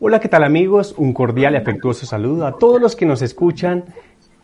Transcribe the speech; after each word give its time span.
Hola, 0.00 0.20
¿qué 0.20 0.28
tal 0.28 0.44
amigos? 0.44 0.94
Un 0.96 1.12
cordial 1.12 1.54
y 1.54 1.56
afectuoso 1.56 2.06
saludo 2.06 2.46
a 2.46 2.56
todos 2.56 2.80
los 2.80 2.94
que 2.94 3.04
nos 3.04 3.20
escuchan 3.20 3.86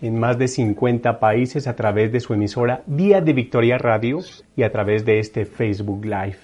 en 0.02 0.18
más 0.18 0.36
de 0.36 0.48
50 0.48 1.20
países 1.20 1.68
a 1.68 1.76
través 1.76 2.10
de 2.10 2.18
su 2.18 2.34
emisora 2.34 2.82
Día 2.88 3.20
de 3.20 3.34
Victoria 3.34 3.78
Radio 3.78 4.18
y 4.56 4.64
a 4.64 4.72
través 4.72 5.04
de 5.04 5.20
este 5.20 5.44
Facebook 5.44 6.04
Live. 6.06 6.38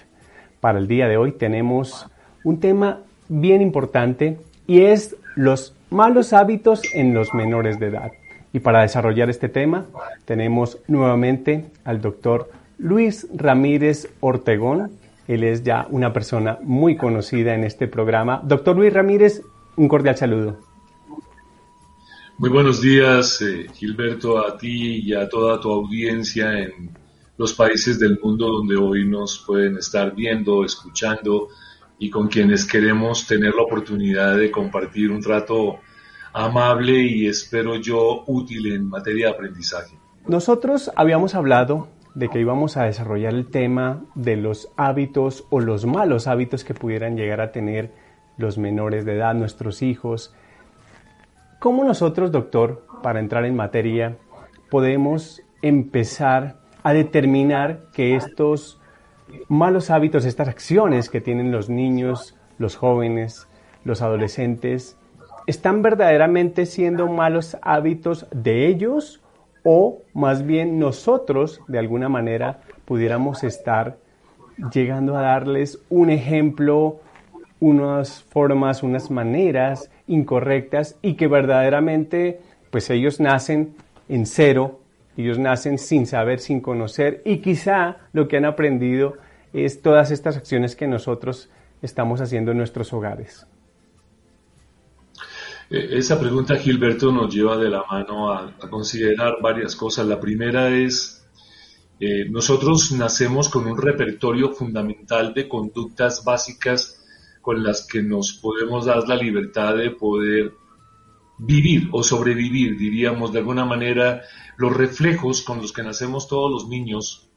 Para 0.61 0.79
el 0.79 0.87
día 0.87 1.09
de 1.09 1.17
hoy 1.17 1.33
tenemos 1.33 2.07
un 2.45 2.61
tema 2.61 2.99
bien 3.27 3.61
importante 3.61 4.37
y 4.65 4.83
es 4.83 5.17
los 5.35 5.75
malos 5.89 6.31
hábitos 6.31 6.81
en 6.93 7.13
los 7.13 7.33
menores 7.33 7.81
de 7.81 7.87
edad. 7.87 8.13
Y 8.53 8.61
para 8.61 8.83
desarrollar 8.83 9.29
este 9.29 9.49
tema 9.49 9.87
tenemos 10.23 10.77
nuevamente 10.87 11.65
al 11.83 11.99
doctor 11.99 12.49
Luis 12.77 13.27
Ramírez 13.35 14.07
Ortegón, 14.21 14.89
él 15.33 15.43
es 15.43 15.63
ya 15.63 15.87
una 15.89 16.11
persona 16.11 16.57
muy 16.61 16.97
conocida 16.97 17.53
en 17.55 17.63
este 17.63 17.87
programa. 17.87 18.41
Doctor 18.43 18.75
Luis 18.75 18.91
Ramírez, 18.91 19.41
un 19.75 19.87
cordial 19.87 20.17
saludo. 20.17 20.57
Muy 22.37 22.49
buenos 22.49 22.81
días, 22.81 23.41
eh, 23.41 23.67
Gilberto, 23.73 24.39
a 24.39 24.57
ti 24.57 25.03
y 25.03 25.13
a 25.13 25.29
toda 25.29 25.59
tu 25.59 25.71
audiencia 25.71 26.57
en 26.57 26.89
los 27.37 27.53
países 27.53 27.99
del 27.99 28.19
mundo 28.19 28.47
donde 28.47 28.75
hoy 28.75 29.07
nos 29.07 29.43
pueden 29.45 29.77
estar 29.77 30.15
viendo, 30.15 30.65
escuchando 30.65 31.49
y 31.99 32.09
con 32.09 32.27
quienes 32.27 32.65
queremos 32.65 33.27
tener 33.27 33.53
la 33.53 33.61
oportunidad 33.61 34.37
de 34.37 34.49
compartir 34.49 35.11
un 35.11 35.21
trato 35.21 35.79
amable 36.33 37.03
y 37.03 37.27
espero 37.27 37.75
yo 37.75 38.23
útil 38.27 38.73
en 38.73 38.89
materia 38.89 39.27
de 39.27 39.33
aprendizaje. 39.33 39.97
Nosotros 40.27 40.91
habíamos 40.95 41.35
hablado 41.35 41.89
de 42.13 42.29
que 42.29 42.39
íbamos 42.39 42.77
a 42.77 42.83
desarrollar 42.83 43.33
el 43.33 43.49
tema 43.49 44.03
de 44.15 44.35
los 44.35 44.69
hábitos 44.75 45.45
o 45.49 45.59
los 45.59 45.85
malos 45.85 46.27
hábitos 46.27 46.63
que 46.63 46.73
pudieran 46.73 47.15
llegar 47.15 47.41
a 47.41 47.51
tener 47.51 47.91
los 48.37 48.57
menores 48.57 49.05
de 49.05 49.15
edad, 49.15 49.33
nuestros 49.33 49.81
hijos. 49.81 50.33
¿Cómo 51.59 51.83
nosotros, 51.83 52.31
doctor, 52.31 52.85
para 53.01 53.19
entrar 53.19 53.45
en 53.45 53.55
materia, 53.55 54.17
podemos 54.69 55.41
empezar 55.61 56.57
a 56.83 56.93
determinar 56.93 57.83
que 57.93 58.15
estos 58.15 58.79
malos 59.47 59.89
hábitos, 59.89 60.25
estas 60.25 60.47
acciones 60.47 61.09
que 61.09 61.21
tienen 61.21 61.51
los 61.51 61.69
niños, 61.69 62.35
los 62.57 62.75
jóvenes, 62.75 63.47
los 63.83 64.01
adolescentes, 64.01 64.97
están 65.47 65.81
verdaderamente 65.81 66.65
siendo 66.65 67.07
malos 67.07 67.57
hábitos 67.61 68.27
de 68.31 68.67
ellos 68.67 69.20
o 69.63 70.01
más 70.13 70.45
bien 70.45 70.79
nosotros 70.79 71.61
de 71.67 71.79
alguna 71.79 72.09
manera 72.09 72.61
pudiéramos 72.85 73.43
estar 73.43 73.97
llegando 74.73 75.17
a 75.17 75.21
darles 75.21 75.79
un 75.89 76.09
ejemplo, 76.09 76.99
unas 77.59 78.23
formas, 78.23 78.83
unas 78.83 79.09
maneras 79.11 79.89
incorrectas 80.07 80.97
y 81.01 81.15
que 81.15 81.27
verdaderamente 81.27 82.39
pues 82.69 82.89
ellos 82.89 83.19
nacen 83.19 83.75
en 84.09 84.25
cero, 84.25 84.79
ellos 85.17 85.39
nacen 85.39 85.77
sin 85.77 86.05
saber, 86.05 86.39
sin 86.39 86.61
conocer 86.61 87.21
y 87.25 87.37
quizá 87.37 87.97
lo 88.13 88.27
que 88.27 88.37
han 88.37 88.45
aprendido 88.45 89.15
es 89.53 89.81
todas 89.81 90.11
estas 90.11 90.37
acciones 90.37 90.75
que 90.75 90.87
nosotros 90.87 91.49
estamos 91.81 92.21
haciendo 92.21 92.51
en 92.51 92.57
nuestros 92.57 92.93
hogares. 92.93 93.47
Eh, 95.73 95.97
esa 95.97 96.19
pregunta, 96.19 96.57
Gilberto, 96.57 97.13
nos 97.13 97.33
lleva 97.33 97.55
de 97.55 97.69
la 97.69 97.85
mano 97.89 98.29
a, 98.29 98.57
considerar 98.69 99.37
varias 99.41 99.73
cosas. 99.73 100.05
La 100.05 100.19
primera 100.19 100.69
es, 100.69 101.25
eh, 101.97 102.25
nosotros 102.29 102.91
nacemos 102.91 103.47
con 103.47 103.65
un 103.67 103.77
repertorio 103.77 104.51
fundamental 104.51 105.33
de 105.33 105.47
conductas 105.47 106.25
básicas 106.25 107.01
con 107.41 107.63
las 107.63 107.87
que 107.87 108.03
nos 108.03 108.33
podemos 108.33 108.85
dar 108.85 109.07
la 109.07 109.15
libertad 109.15 109.77
de 109.77 109.91
poder 109.91 110.51
vivir 111.37 111.87
o 111.93 112.03
sobrevivir, 112.03 112.77
diríamos 112.77 113.31
de 113.31 113.39
alguna 113.39 113.63
manera, 113.63 114.23
los 114.57 114.75
reflejos 114.75 115.41
con 115.41 115.61
los 115.61 115.71
que 115.71 115.83
nacemos 115.83 116.27
todos 116.27 116.51
los 116.51 116.67
niños, 116.67 117.29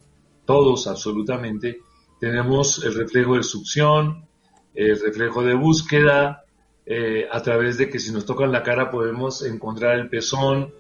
todos 0.45 0.89
absolutamente, 0.89 1.81
tenemos 2.19 2.85
el 2.85 2.95
reflejo 2.95 3.37
de 3.37 3.45
succión, 3.45 4.27
el 4.75 5.01
reflejo 5.01 5.43
de 5.43 5.55
búsqueda, 5.55 6.44
eh, 6.87 7.27
a 7.31 7.41
través 7.43 7.79
de 7.79 7.89
que 7.89 7.99
si 7.99 8.13
nos 8.13 8.27
tocan 8.27 8.53
la 8.53 8.63
cara 8.63 8.91
podemos 8.91 9.45
encontrar 9.45 9.99
el 9.99 10.09
pezón, 10.09 10.73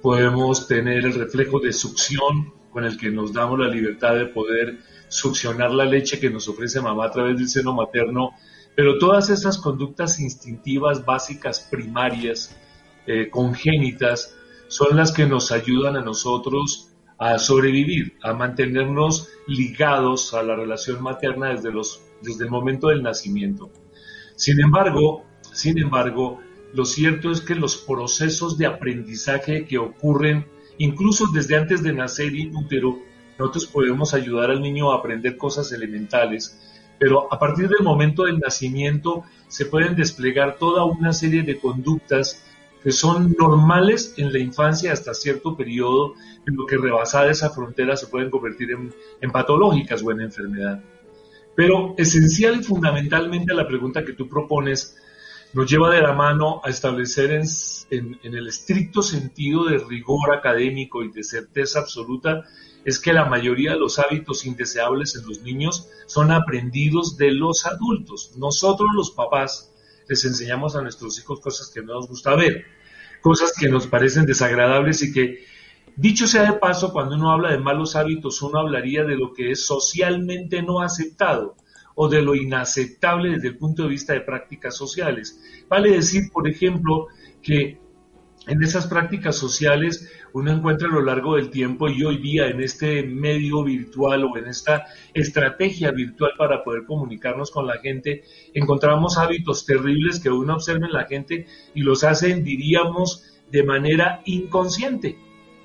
podemos 0.00 0.66
tener 0.66 1.04
el 1.04 1.14
reflejo 1.14 1.60
de 1.60 1.72
succión 1.72 2.52
con 2.70 2.84
el 2.84 2.96
que 2.96 3.10
nos 3.10 3.32
damos 3.32 3.58
la 3.58 3.68
libertad 3.68 4.14
de 4.14 4.26
poder 4.26 4.78
succionar 5.08 5.70
la 5.72 5.84
leche 5.84 6.18
que 6.18 6.30
nos 6.30 6.48
ofrece 6.48 6.80
mamá 6.80 7.06
a 7.06 7.10
través 7.10 7.36
del 7.36 7.48
seno 7.48 7.74
materno, 7.74 8.30
pero 8.74 8.98
todas 8.98 9.28
esas 9.28 9.58
conductas 9.58 10.18
instintivas 10.18 11.04
básicas 11.04 11.60
primarias, 11.70 12.56
eh, 13.06 13.28
congénitas, 13.28 14.34
son 14.68 14.96
las 14.96 15.12
que 15.12 15.26
nos 15.26 15.52
ayudan 15.52 15.96
a 15.96 16.00
nosotros 16.00 16.88
a 17.18 17.38
sobrevivir, 17.38 18.16
a 18.22 18.32
mantenernos 18.32 19.28
ligados 19.46 20.32
a 20.32 20.42
la 20.42 20.56
relación 20.56 21.02
materna 21.02 21.50
desde, 21.50 21.70
los, 21.70 22.02
desde 22.22 22.44
el 22.44 22.50
momento 22.50 22.88
del 22.88 23.02
nacimiento. 23.02 23.70
Sin 24.34 24.58
embargo, 24.60 25.26
sin 25.52 25.78
embargo, 25.78 26.40
lo 26.74 26.84
cierto 26.84 27.30
es 27.30 27.40
que 27.40 27.54
los 27.54 27.76
procesos 27.76 28.56
de 28.56 28.66
aprendizaje 28.66 29.66
que 29.66 29.78
ocurren 29.78 30.46
incluso 30.78 31.26
desde 31.32 31.56
antes 31.56 31.82
de 31.82 31.92
nacer 31.92 32.34
in 32.34 32.56
útero, 32.56 32.98
nosotros 33.38 33.66
podemos 33.66 34.14
ayudar 34.14 34.50
al 34.50 34.62
niño 34.62 34.92
a 34.92 34.96
aprender 34.96 35.36
cosas 35.36 35.70
elementales, 35.72 36.58
pero 36.98 37.32
a 37.32 37.38
partir 37.38 37.68
del 37.68 37.82
momento 37.82 38.24
del 38.24 38.38
nacimiento 38.38 39.24
se 39.48 39.66
pueden 39.66 39.94
desplegar 39.96 40.56
toda 40.56 40.84
una 40.84 41.12
serie 41.12 41.42
de 41.42 41.58
conductas 41.58 42.42
que 42.82 42.90
son 42.90 43.34
normales 43.38 44.14
en 44.16 44.32
la 44.32 44.38
infancia 44.38 44.92
hasta 44.92 45.14
cierto 45.14 45.56
periodo, 45.56 46.14
en 46.46 46.56
lo 46.56 46.66
que 46.66 46.76
rebasada 46.76 47.30
esa 47.30 47.50
frontera 47.50 47.96
se 47.96 48.08
pueden 48.08 48.30
convertir 48.30 48.72
en, 48.72 48.92
en 49.20 49.30
patológicas 49.30 50.02
o 50.02 50.10
en 50.10 50.22
enfermedad. 50.22 50.82
Pero 51.54 51.94
esencial 51.96 52.60
y 52.60 52.64
fundamentalmente 52.64 53.54
la 53.54 53.68
pregunta 53.68 54.04
que 54.04 54.14
tú 54.14 54.28
propones 54.28 54.96
nos 55.54 55.70
lleva 55.70 55.90
de 55.90 56.00
la 56.00 56.12
mano 56.12 56.60
a 56.64 56.70
establecer 56.70 57.30
en, 57.30 57.44
en, 57.90 58.34
el 58.34 58.48
estricto 58.48 59.02
sentido 59.02 59.66
de 59.66 59.78
rigor 59.78 60.34
académico 60.34 61.02
y 61.02 61.10
de 61.10 61.22
certeza 61.22 61.80
absoluta 61.80 62.44
es 62.84 62.98
que 62.98 63.12
la 63.12 63.26
mayoría 63.26 63.72
de 63.72 63.78
los 63.78 63.98
hábitos 63.98 64.46
indeseables 64.46 65.14
en 65.14 65.26
los 65.26 65.42
niños 65.42 65.88
son 66.06 66.32
aprendidos 66.32 67.16
de 67.16 67.32
los 67.32 67.66
adultos. 67.66 68.32
Nosotros 68.36 68.88
los 68.94 69.10
papás 69.10 69.72
les 70.08 70.24
enseñamos 70.24 70.74
a 70.74 70.82
nuestros 70.82 71.18
hijos 71.18 71.40
cosas 71.40 71.70
que 71.70 71.82
no 71.82 71.94
nos 71.94 72.08
gusta 72.08 72.34
ver, 72.34 72.64
cosas 73.20 73.52
que 73.58 73.68
nos 73.68 73.86
parecen 73.86 74.26
desagradables 74.26 75.02
y 75.02 75.12
que, 75.12 75.44
dicho 75.96 76.26
sea 76.26 76.50
de 76.50 76.58
paso, 76.58 76.92
cuando 76.92 77.14
uno 77.14 77.30
habla 77.30 77.52
de 77.52 77.58
malos 77.58 77.94
hábitos, 77.94 78.42
uno 78.42 78.58
hablaría 78.58 79.04
de 79.04 79.16
lo 79.16 79.32
que 79.32 79.52
es 79.52 79.64
socialmente 79.64 80.62
no 80.62 80.80
aceptado 80.80 81.56
o 81.94 82.08
de 82.08 82.22
lo 82.22 82.34
inaceptable 82.34 83.30
desde 83.30 83.48
el 83.48 83.58
punto 83.58 83.84
de 83.84 83.90
vista 83.90 84.12
de 84.12 84.20
prácticas 84.20 84.76
sociales. 84.76 85.40
Vale 85.68 85.90
decir, 85.90 86.30
por 86.32 86.48
ejemplo, 86.48 87.08
que 87.42 87.78
en 88.46 88.62
esas 88.62 88.86
prácticas 88.88 89.36
sociales 89.36 90.10
uno 90.32 90.52
encuentra 90.52 90.88
a 90.88 90.92
lo 90.92 91.02
largo 91.02 91.36
del 91.36 91.50
tiempo 91.50 91.88
y 91.88 92.02
hoy 92.02 92.18
día 92.18 92.48
en 92.48 92.60
este 92.60 93.02
medio 93.02 93.62
virtual 93.62 94.24
o 94.24 94.36
en 94.36 94.46
esta 94.46 94.86
estrategia 95.14 95.92
virtual 95.92 96.32
para 96.36 96.64
poder 96.64 96.84
comunicarnos 96.84 97.50
con 97.50 97.66
la 97.66 97.78
gente, 97.78 98.24
encontramos 98.54 99.18
hábitos 99.18 99.64
terribles 99.64 100.18
que 100.20 100.30
uno 100.30 100.54
observa 100.54 100.86
en 100.86 100.92
la 100.92 101.04
gente 101.04 101.46
y 101.74 101.82
los 101.82 102.02
hacen, 102.02 102.42
diríamos, 102.42 103.24
de 103.50 103.62
manera 103.62 104.22
inconsciente. 104.24 105.16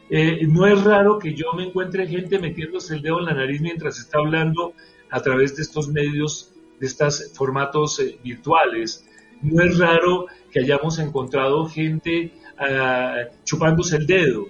Eh, 0.10 0.46
no 0.48 0.68
es 0.68 0.84
raro 0.84 1.20
que 1.20 1.34
yo 1.34 1.54
me 1.54 1.64
encuentre 1.64 2.08
gente 2.08 2.40
metiéndose 2.40 2.96
el 2.96 3.02
dedo 3.02 3.20
en 3.20 3.26
la 3.26 3.34
nariz 3.34 3.60
mientras 3.60 4.00
está 4.00 4.20
hablando 4.20 4.74
a 5.10 5.22
través 5.22 5.56
de 5.56 5.62
estos 5.64 5.88
medios, 5.88 6.54
de 6.80 6.88
estos 6.88 7.32
formatos 7.34 8.00
eh, 8.00 8.18
virtuales. 8.24 9.06
No 9.42 9.64
es 9.64 9.78
raro 9.78 10.28
que 10.52 10.62
hayamos 10.62 11.00
encontrado 11.00 11.66
gente 11.68 12.34
ah, 12.58 13.24
chupándose 13.44 13.98
el 13.98 14.08
dedo. 14.08 14.48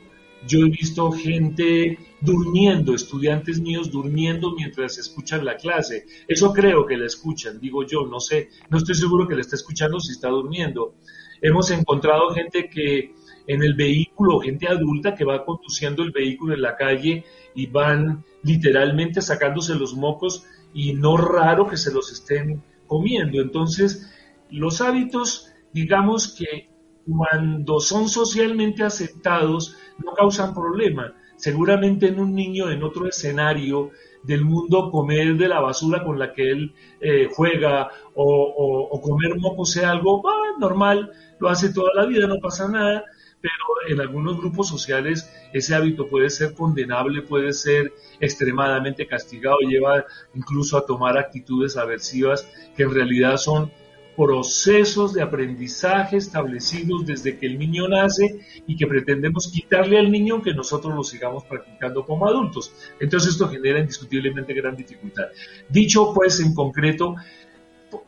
Yo 0.48 0.60
he 0.60 0.70
visto 0.70 1.12
gente 1.12 1.98
durmiendo, 2.22 2.94
estudiantes 2.94 3.60
míos 3.60 3.92
durmiendo 3.92 4.54
mientras 4.56 4.98
escuchan 4.98 5.44
la 5.44 5.58
clase. 5.58 6.06
Eso 6.28 6.54
creo 6.54 6.86
que 6.86 6.98
la 6.98 7.06
escuchan, 7.06 7.60
digo 7.60 7.86
yo, 7.86 8.06
no 8.06 8.20
sé, 8.20 8.50
no 8.70 8.78
estoy 8.78 8.96
seguro 8.96 9.28
que 9.28 9.36
la 9.36 9.42
está 9.42 9.56
escuchando 9.56 10.00
si 10.00 10.14
está 10.14 10.30
durmiendo. 10.30 10.96
Hemos 11.42 11.70
encontrado 11.72 12.30
gente 12.30 12.70
que 12.70 13.14
en 13.48 13.64
el 13.64 13.74
vehículo, 13.76 14.40
gente 14.40 14.68
adulta 14.68 15.16
que 15.16 15.24
va 15.24 15.46
conduciendo 15.46 16.04
el 16.04 16.12
vehículo 16.12 16.54
en 16.54 16.62
la 16.62 16.76
calle 16.76 17.24
y 17.56 17.66
van 17.68 18.24
literalmente 18.48 19.22
sacándose 19.22 19.76
los 19.76 19.94
mocos 19.94 20.46
y 20.74 20.94
no 20.94 21.18
raro 21.18 21.68
que 21.68 21.78
se 21.78 21.92
los 21.92 22.12
estén 22.12 22.64
comiendo. 22.88 23.42
Entonces, 23.42 24.10
los 24.50 24.82
hábitos, 24.82 25.52
digamos 25.74 26.34
que 26.34 26.70
cuando 27.06 27.80
son 27.80 28.10
socialmente 28.10 28.84
aceptados, 28.84 29.76
no 30.04 30.14
causan 30.14 30.54
problema. 30.54 31.14
Seguramente 31.36 32.08
en 32.08 32.20
un 32.20 32.34
niño 32.34 32.70
en 32.72 32.84
otro 32.84 33.08
escenario 33.08 33.92
del 34.24 34.44
mundo 34.44 34.90
comer 34.92 35.36
de 35.38 35.48
la 35.48 35.60
basura 35.60 36.04
con 36.04 36.18
la 36.18 36.34
que 36.34 36.50
él 36.50 36.74
eh, 37.00 37.28
juega 37.32 37.90
o, 38.16 39.00
comer 39.02 39.38
moco 39.38 39.64
sea 39.64 39.92
algo 39.92 40.22
ah, 40.28 40.58
normal, 40.60 41.12
lo 41.40 41.50
hace 41.50 41.72
toda 41.72 41.92
la 41.94 42.06
vida, 42.06 42.28
no 42.28 42.40
pasa 42.42 42.68
nada, 42.68 43.06
pero 43.48 43.94
en 43.94 44.02
algunos 44.02 44.38
grupos 44.38 44.68
sociales 44.68 45.32
ese 45.54 45.76
hábito 45.76 46.08
puede 46.08 46.30
ser 46.30 46.54
condenable, 46.54 47.22
puede 47.22 47.54
ser 47.54 47.94
extremadamente 48.20 49.08
castigado, 49.08 49.58
lleva 49.60 50.06
incluso 50.34 50.78
a 50.78 50.86
tomar 50.86 51.18
actitudes 51.18 51.78
aversivas 51.78 52.48
que 52.76 52.84
en 52.84 52.94
realidad 52.94 53.38
son 53.38 53.72
procesos 54.18 55.14
de 55.14 55.22
aprendizaje 55.22 56.18
establecidos 56.18 57.06
desde 57.06 57.38
que 57.38 57.46
el 57.46 57.60
niño 57.60 57.88
nace 57.88 58.40
y 58.66 58.76
que 58.76 58.88
pretendemos 58.88 59.52
quitarle 59.52 60.00
al 60.00 60.12
niño 60.12 60.42
que 60.42 60.56
nosotros 60.56 60.96
lo 60.96 61.04
sigamos 61.04 61.46
practicando 61.46 62.04
como 62.04 62.28
adultos. 62.28 62.74
Entonces 63.00 63.34
esto 63.34 63.48
genera 63.48 63.80
indiscutiblemente 63.80 64.56
gran 64.56 64.76
dificultad. 64.76 65.26
Dicho 65.70 66.14
pues 66.16 66.40
en 66.40 66.56
concreto, 66.56 67.16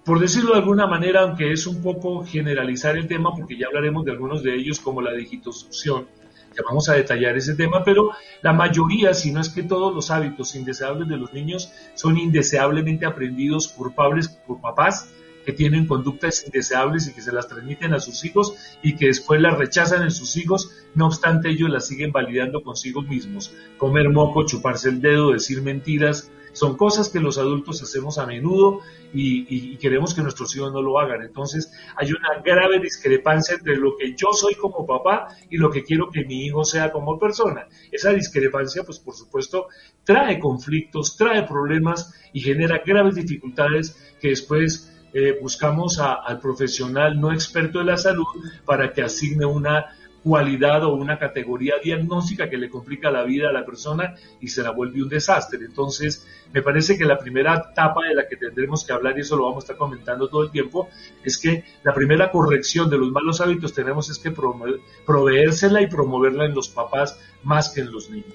por 0.04 0.20
decirlo 0.20 0.52
de 0.52 0.60
alguna 0.60 0.88
manera, 0.88 1.22
aunque 1.22 1.52
es 1.52 1.66
un 1.68 1.82
poco 1.82 2.26
generalizar 2.26 2.98
el 2.98 3.08
tema, 3.08 3.34
porque 3.36 3.58
ya 3.58 3.68
hablaremos 3.68 4.06
de 4.06 4.12
algunos 4.12 4.44
de 4.44 4.56
ellos 4.56 4.80
como 4.80 5.02
la 5.02 5.14
digitosucción, 5.14 6.08
ya 6.56 6.64
vamos 6.68 6.90
a 6.90 6.96
detallar 6.96 7.38
ese 7.38 7.56
tema, 7.56 7.84
pero 7.84 8.10
la 8.42 8.54
mayoría, 8.54 9.14
si 9.14 9.32
no 9.32 9.40
es 9.40 9.50
que 9.50 9.64
todos 9.64 9.94
los 9.94 10.10
hábitos 10.12 10.56
indeseables 10.56 11.08
de 11.08 11.18
los 11.18 11.32
niños 11.32 11.72
son 11.94 12.18
indeseablemente 12.18 13.06
aprendidos 13.06 13.68
por 13.68 13.94
padres, 13.94 14.28
por 14.28 14.60
papás, 14.60 15.10
que 15.46 15.54
tienen 15.54 15.88
conductas 15.88 16.44
indeseables 16.46 17.08
y 17.08 17.14
que 17.14 17.22
se 17.22 17.32
las 17.32 17.48
transmiten 17.48 17.94
a 17.94 18.00
sus 18.00 18.24
hijos 18.26 18.56
y 18.84 18.96
que 18.96 19.08
después 19.08 19.42
las 19.42 19.58
rechazan 19.58 20.04
en 20.04 20.12
sus 20.12 20.38
hijos, 20.38 20.72
no 20.96 21.08
obstante 21.08 21.50
ellos 21.50 21.70
las 21.70 21.88
siguen 21.88 22.12
validando 22.12 22.62
consigo 22.62 23.02
mismos. 23.02 23.54
Comer 23.78 24.10
moco, 24.10 24.46
chuparse 24.46 24.90
el 24.90 25.02
dedo, 25.02 25.32
decir 25.32 25.62
mentiras, 25.62 26.32
son 26.60 26.76
cosas 26.76 27.08
que 27.08 27.22
los 27.22 27.38
adultos 27.38 27.82
hacemos 27.82 28.18
a 28.18 28.26
menudo 28.26 28.82
y, 29.14 29.78
queremos 29.78 30.14
que 30.14 30.22
nuestros 30.22 30.54
hijos 30.58 30.74
no 30.74 30.82
lo 30.82 31.00
hagan. 31.00 31.22
Entonces 31.22 31.72
hay 31.96 32.12
una 32.12 32.42
grave 32.44 32.80
discrepancia 32.80 33.56
entre 33.56 33.78
lo 33.78 33.96
que 33.96 34.14
yo 34.14 34.34
soy 34.34 34.56
como 34.56 34.86
papá 34.86 35.30
y 35.50 35.56
lo 35.56 35.72
que 35.72 35.84
quiero 35.84 36.10
que 36.10 36.26
mi 36.26 36.46
hijo 36.46 36.66
sea 36.66 36.92
como 36.92 37.18
persona. 37.18 37.68
Esa 37.92 38.12
discrepancia, 38.12 38.84
pues 38.84 39.00
por 39.00 39.16
supuesto, 39.16 39.68
trae 40.04 40.38
conflictos, 40.38 41.16
trae 41.16 41.44
problemas 41.44 42.14
y 42.34 42.42
genera 42.42 42.82
graves 42.86 43.16
dificultades 43.16 43.96
que 44.20 44.30
después 44.30 44.92
eh, 45.14 45.40
buscamos 45.42 45.98
al 46.00 46.40
profesional 46.42 47.20
no 47.20 47.32
experto 47.32 47.80
de 47.80 47.86
la 47.86 47.98
salud 47.98 48.28
para 48.66 48.92
que 48.92 49.02
asigne 49.02 49.46
una 49.46 49.96
cualidad 50.24 50.84
o 50.84 50.94
una 50.94 51.18
categoría 51.18 51.76
diagnóstica 51.84 52.50
que 52.50 52.58
le 52.58 52.70
complica 52.70 53.12
la 53.12 53.24
vida 53.24 53.50
a 53.50 53.54
la 53.54 53.66
persona 53.66 54.16
y 54.40 54.48
se 54.48 54.62
la 54.62 54.72
vuelve 54.72 55.02
un 55.02 55.10
desastre. 55.10 55.60
Entonces, 55.66 56.28
me 56.54 56.62
parece 56.62 56.98
que 56.98 57.06
la 57.06 57.18
primera 57.18 57.70
etapa 57.72 58.08
de 58.08 58.16
la 58.16 58.28
que 58.28 58.36
tendremos 58.36 58.86
que 58.86 58.94
hablar, 58.94 59.18
y 59.18 59.22
eso 59.22 59.38
lo 59.38 59.46
vamos 59.46 59.64
a 59.64 59.66
estar 59.66 59.78
comentando 59.78 60.28
todo 60.28 60.44
el 60.44 60.52
tiempo, 60.52 60.90
es 61.24 61.38
que 61.38 61.64
la 61.84 61.94
primera 61.94 62.32
corrección 62.32 62.90
de 62.90 62.98
los 62.98 63.12
malos 63.12 63.42
hábitos 63.42 63.74
tenemos 63.74 64.10
es 64.10 64.20
que 64.20 64.34
proveérsela 65.06 65.82
y 65.82 65.88
promoverla 65.88 66.46
en 66.46 66.54
los 66.54 66.70
papás 66.70 67.20
más 67.44 67.70
que 67.70 67.82
en 67.82 67.92
los 67.92 68.10
niños. 68.10 68.34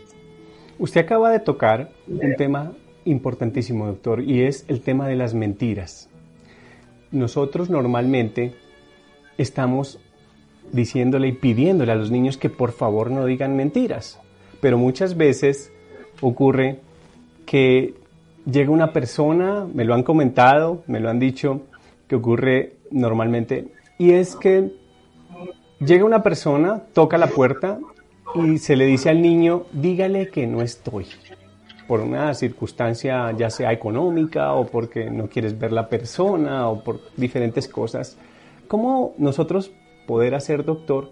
Usted 0.79 1.01
acaba 1.01 1.31
de 1.31 1.41
tocar 1.41 1.91
un 2.07 2.35
tema 2.37 2.73
importantísimo, 3.05 3.87
doctor, 3.87 4.23
y 4.23 4.43
es 4.43 4.65
el 4.69 4.81
tema 4.81 5.07
de 5.07 5.17
las 5.17 5.35
mentiras 5.35 6.09
nosotros 7.15 7.71
normalmente 7.71 8.55
estamos 9.39 10.01
diciéndole 10.73 11.29
y 11.29 11.33
pidiéndole 11.33 11.93
a 11.93 11.97
los 11.97 12.11
niños 12.11 12.37
que 12.37 12.51
por 12.51 12.73
favor 12.73 13.11
no 13.11 13.27
digan 13.27 13.57
mentiras. 13.57 14.21
Pero 14.61 14.79
muchas 14.79 15.17
veces 15.17 15.73
ocurre 16.21 16.81
que 17.47 17.95
llega 18.47 18.71
una 18.71 18.93
persona, 18.93 19.67
me 19.73 19.85
lo 19.85 19.95
han 19.95 20.03
comentado, 20.03 20.83
me 20.87 21.01
lo 21.01 21.11
han 21.11 21.19
dicho, 21.19 21.63
que 22.09 22.17
ocurre 22.17 22.75
normalmente, 22.91 23.69
y 23.99 24.13
es 24.13 24.37
que 24.37 24.73
llega 25.81 26.05
una 26.05 26.23
persona, 26.23 26.83
toca 26.93 27.19
la 27.19 27.29
puerta 27.29 27.79
y 28.35 28.59
se 28.59 28.77
le 28.77 28.87
dice 28.87 29.11
al 29.11 29.23
niño, 29.23 29.65
dígale 29.73 30.29
que 30.29 30.47
no 30.47 30.63
estoy 30.63 31.07
por 31.87 32.01
una 32.01 32.33
circunstancia 32.35 33.31
ya 33.33 33.51
sea 33.51 33.73
económica 33.73 34.55
o 34.55 34.67
porque 34.67 35.11
no 35.11 35.29
quieres 35.29 35.59
ver 35.59 35.73
la 35.73 35.89
persona 35.89 36.69
o 36.69 36.83
por 36.83 37.01
diferentes 37.17 37.69
cosas. 37.69 38.17
¿Cómo 38.69 39.15
nosotros 39.19 39.71
poder 40.07 40.35
hacer, 40.35 40.65
doctor, 40.65 41.11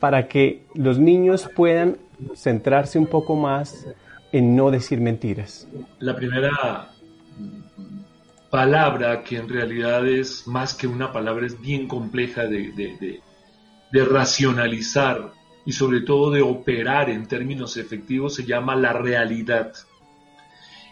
para 0.00 0.28
que 0.28 0.64
los 0.74 0.98
niños 0.98 1.48
puedan 1.54 1.98
centrarse 2.34 2.98
un 2.98 3.06
poco 3.06 3.36
más 3.36 3.86
en 4.32 4.56
no 4.56 4.70
decir 4.70 5.00
mentiras? 5.00 5.68
La 5.98 6.16
primera 6.16 6.90
palabra, 8.50 9.22
que 9.22 9.36
en 9.36 9.48
realidad 9.48 10.06
es 10.06 10.46
más 10.46 10.74
que 10.74 10.86
una 10.86 11.12
palabra, 11.12 11.46
es 11.46 11.60
bien 11.60 11.88
compleja 11.88 12.46
de, 12.46 13.20
racionalizar 13.92 15.32
y 15.64 15.72
sobre 15.72 16.00
todo 16.00 16.30
de 16.30 16.42
operar 16.42 17.08
en 17.08 17.26
términos 17.26 17.76
efectivos, 17.76 18.34
se 18.34 18.44
llama 18.44 18.74
la 18.74 18.92
realidad. 18.92 19.72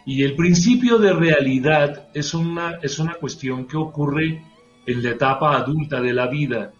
Y 0.06 0.22
el 0.22 0.36
principio 0.36 0.98
de 0.98 1.12
realidad 1.12 2.08
es 2.14 2.32
una, 2.32 2.78
es 2.82 2.98
una 2.98 3.14
cuestión 3.14 3.66
que 3.66 3.76
ocurre 3.76 4.42
en 4.86 5.02
la 5.02 5.10
etapa 5.10 5.56
adulta 5.56 6.00
de 6.00 6.12
la 6.12 6.28
vida. 6.28 6.72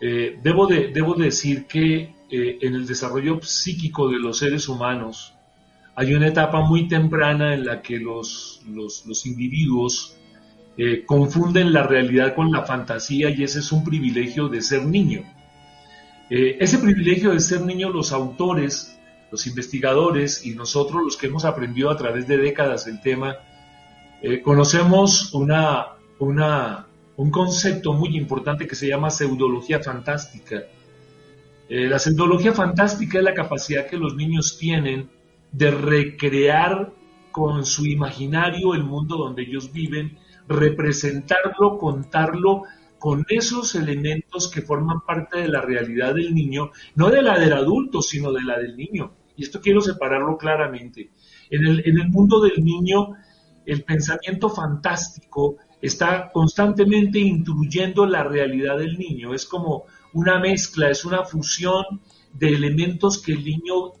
Eh, 0.00 0.38
debo, 0.42 0.66
de, 0.66 0.88
debo 0.88 1.14
decir 1.14 1.66
que 1.66 2.14
eh, 2.30 2.58
en 2.60 2.74
el 2.74 2.86
desarrollo 2.86 3.40
psíquico 3.42 4.08
de 4.08 4.18
los 4.18 4.38
seres 4.38 4.68
humanos 4.68 5.34
hay 5.96 6.14
una 6.14 6.28
etapa 6.28 6.60
muy 6.60 6.86
temprana 6.86 7.54
en 7.54 7.66
la 7.66 7.82
que 7.82 7.98
los, 7.98 8.62
los, 8.68 9.26
individuos 9.26 10.16
eh, 10.76 11.04
confunden 11.04 11.72
la 11.72 11.82
realidad 11.82 12.36
con 12.36 12.52
la 12.52 12.64
fantasía 12.64 13.30
y 13.30 13.42
ese 13.42 13.58
es 13.58 13.72
un 13.72 13.82
privilegio 13.82 14.48
de 14.48 14.62
ser 14.62 14.86
niño. 14.86 15.24
ese 16.30 16.78
privilegio 16.78 17.32
de 17.32 17.40
ser 17.40 17.62
niño 17.62 17.90
los 17.90 18.12
autores 18.12 18.94
los 19.32 19.46
investigadores 19.46 20.46
y 20.46 20.54
nosotros 20.54 21.02
los 21.02 21.16
que 21.16 21.26
hemos 21.26 21.44
aprendido 21.44 21.90
a 21.90 21.96
través 21.96 22.28
de 22.28 22.38
décadas 22.38 22.86
el 22.86 23.00
tema, 23.00 23.36
conocemos 24.42 25.34
una, 25.34 25.88
una, 26.18 26.87
un 27.18 27.32
concepto 27.32 27.92
muy 27.92 28.16
importante 28.16 28.66
que 28.66 28.76
se 28.76 28.86
llama 28.86 29.10
pseudología 29.10 29.80
fantástica. 29.80 30.62
Eh, 31.68 31.88
la 31.88 31.98
pseudología 31.98 32.52
fantástica 32.52 33.18
es 33.18 33.24
la 33.24 33.34
capacidad 33.34 33.88
que 33.88 33.96
los 33.96 34.14
niños 34.14 34.56
tienen 34.56 35.10
de 35.50 35.70
recrear 35.72 36.92
con 37.32 37.66
su 37.66 37.86
imaginario 37.86 38.72
el 38.72 38.84
mundo 38.84 39.16
donde 39.16 39.42
ellos 39.42 39.72
viven, 39.72 40.16
representarlo, 40.46 41.76
contarlo 41.76 42.62
con 43.00 43.26
esos 43.28 43.74
elementos 43.74 44.48
que 44.48 44.62
forman 44.62 45.00
parte 45.00 45.40
de 45.40 45.48
la 45.48 45.60
realidad 45.60 46.14
del 46.14 46.32
niño, 46.32 46.70
no 46.94 47.10
de 47.10 47.22
la 47.22 47.36
del 47.36 47.52
adulto, 47.52 48.00
sino 48.00 48.32
de 48.32 48.44
la 48.44 48.58
del 48.60 48.76
niño. 48.76 49.10
Y 49.36 49.42
esto 49.42 49.60
quiero 49.60 49.80
separarlo 49.80 50.38
claramente. 50.38 51.10
En 51.50 51.66
el, 51.66 51.82
en 51.84 51.98
el 51.98 52.08
mundo 52.10 52.40
del 52.40 52.64
niño, 52.64 53.14
el 53.66 53.82
pensamiento 53.82 54.48
fantástico 54.48 55.56
está 55.80 56.30
constantemente 56.32 57.18
intruyendo 57.18 58.06
la 58.06 58.24
realidad 58.24 58.78
del 58.78 58.98
niño. 58.98 59.34
Es 59.34 59.46
como 59.46 59.84
una 60.12 60.38
mezcla, 60.38 60.90
es 60.90 61.04
una 61.04 61.24
fusión 61.24 61.84
de 62.32 62.48
elementos 62.48 63.22
que 63.22 63.32
el 63.32 63.44
niño 63.44 63.92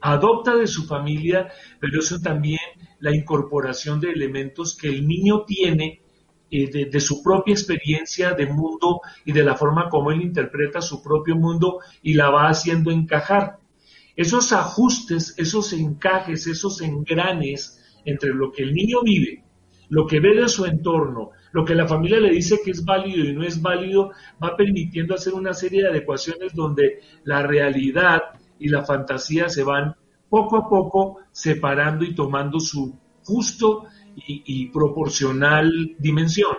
adopta 0.00 0.56
de 0.56 0.66
su 0.66 0.86
familia, 0.86 1.48
pero 1.80 2.00
eso 2.00 2.20
también 2.20 2.60
la 3.00 3.14
incorporación 3.14 4.00
de 4.00 4.10
elementos 4.10 4.76
que 4.76 4.88
el 4.88 5.06
niño 5.06 5.44
tiene 5.44 6.02
eh, 6.50 6.86
de, 6.88 7.00
su 7.00 7.22
propia 7.22 7.52
experiencia 7.52 8.32
de 8.32 8.46
mundo 8.46 9.00
y 9.24 9.32
de 9.32 9.42
la 9.42 9.56
forma 9.56 9.88
como 9.88 10.12
él 10.12 10.22
interpreta 10.22 10.80
su 10.80 11.02
propio 11.02 11.34
mundo 11.34 11.80
y 12.02 12.14
la 12.14 12.30
va 12.30 12.48
haciendo 12.48 12.90
encajar. 12.90 13.58
Esos 14.14 14.52
ajustes, 14.52 15.34
esos 15.36 15.72
encajes, 15.72 16.46
esos 16.46 16.80
engranes 16.80 17.82
entre 18.04 18.32
lo 18.32 18.52
que 18.52 18.62
el 18.62 18.72
niño 18.72 19.02
vive 19.02 19.45
lo 19.88 20.06
que 20.06 20.20
ve 20.20 20.34
de 20.34 20.48
su 20.48 20.64
entorno, 20.64 21.30
lo 21.52 21.64
que 21.64 21.74
la 21.74 21.86
familia 21.86 22.20
le 22.20 22.30
dice 22.30 22.60
que 22.64 22.70
es 22.70 22.84
válido 22.84 23.24
y 23.24 23.32
no 23.32 23.44
es 23.44 23.60
válido, 23.60 24.10
va 24.42 24.56
permitiendo 24.56 25.14
hacer 25.14 25.34
una 25.34 25.54
serie 25.54 25.82
de 25.82 25.88
adecuaciones 25.88 26.54
donde 26.54 27.00
la 27.24 27.42
realidad 27.42 28.22
y 28.58 28.68
la 28.68 28.84
fantasía 28.84 29.48
se 29.48 29.62
van 29.62 29.94
poco 30.28 30.56
a 30.56 30.68
poco 30.68 31.18
separando 31.30 32.04
y 32.04 32.14
tomando 32.14 32.58
su 32.60 32.98
justo 33.24 33.84
y, 34.16 34.68
proporcional 34.68 35.94
dimensión. 35.98 36.56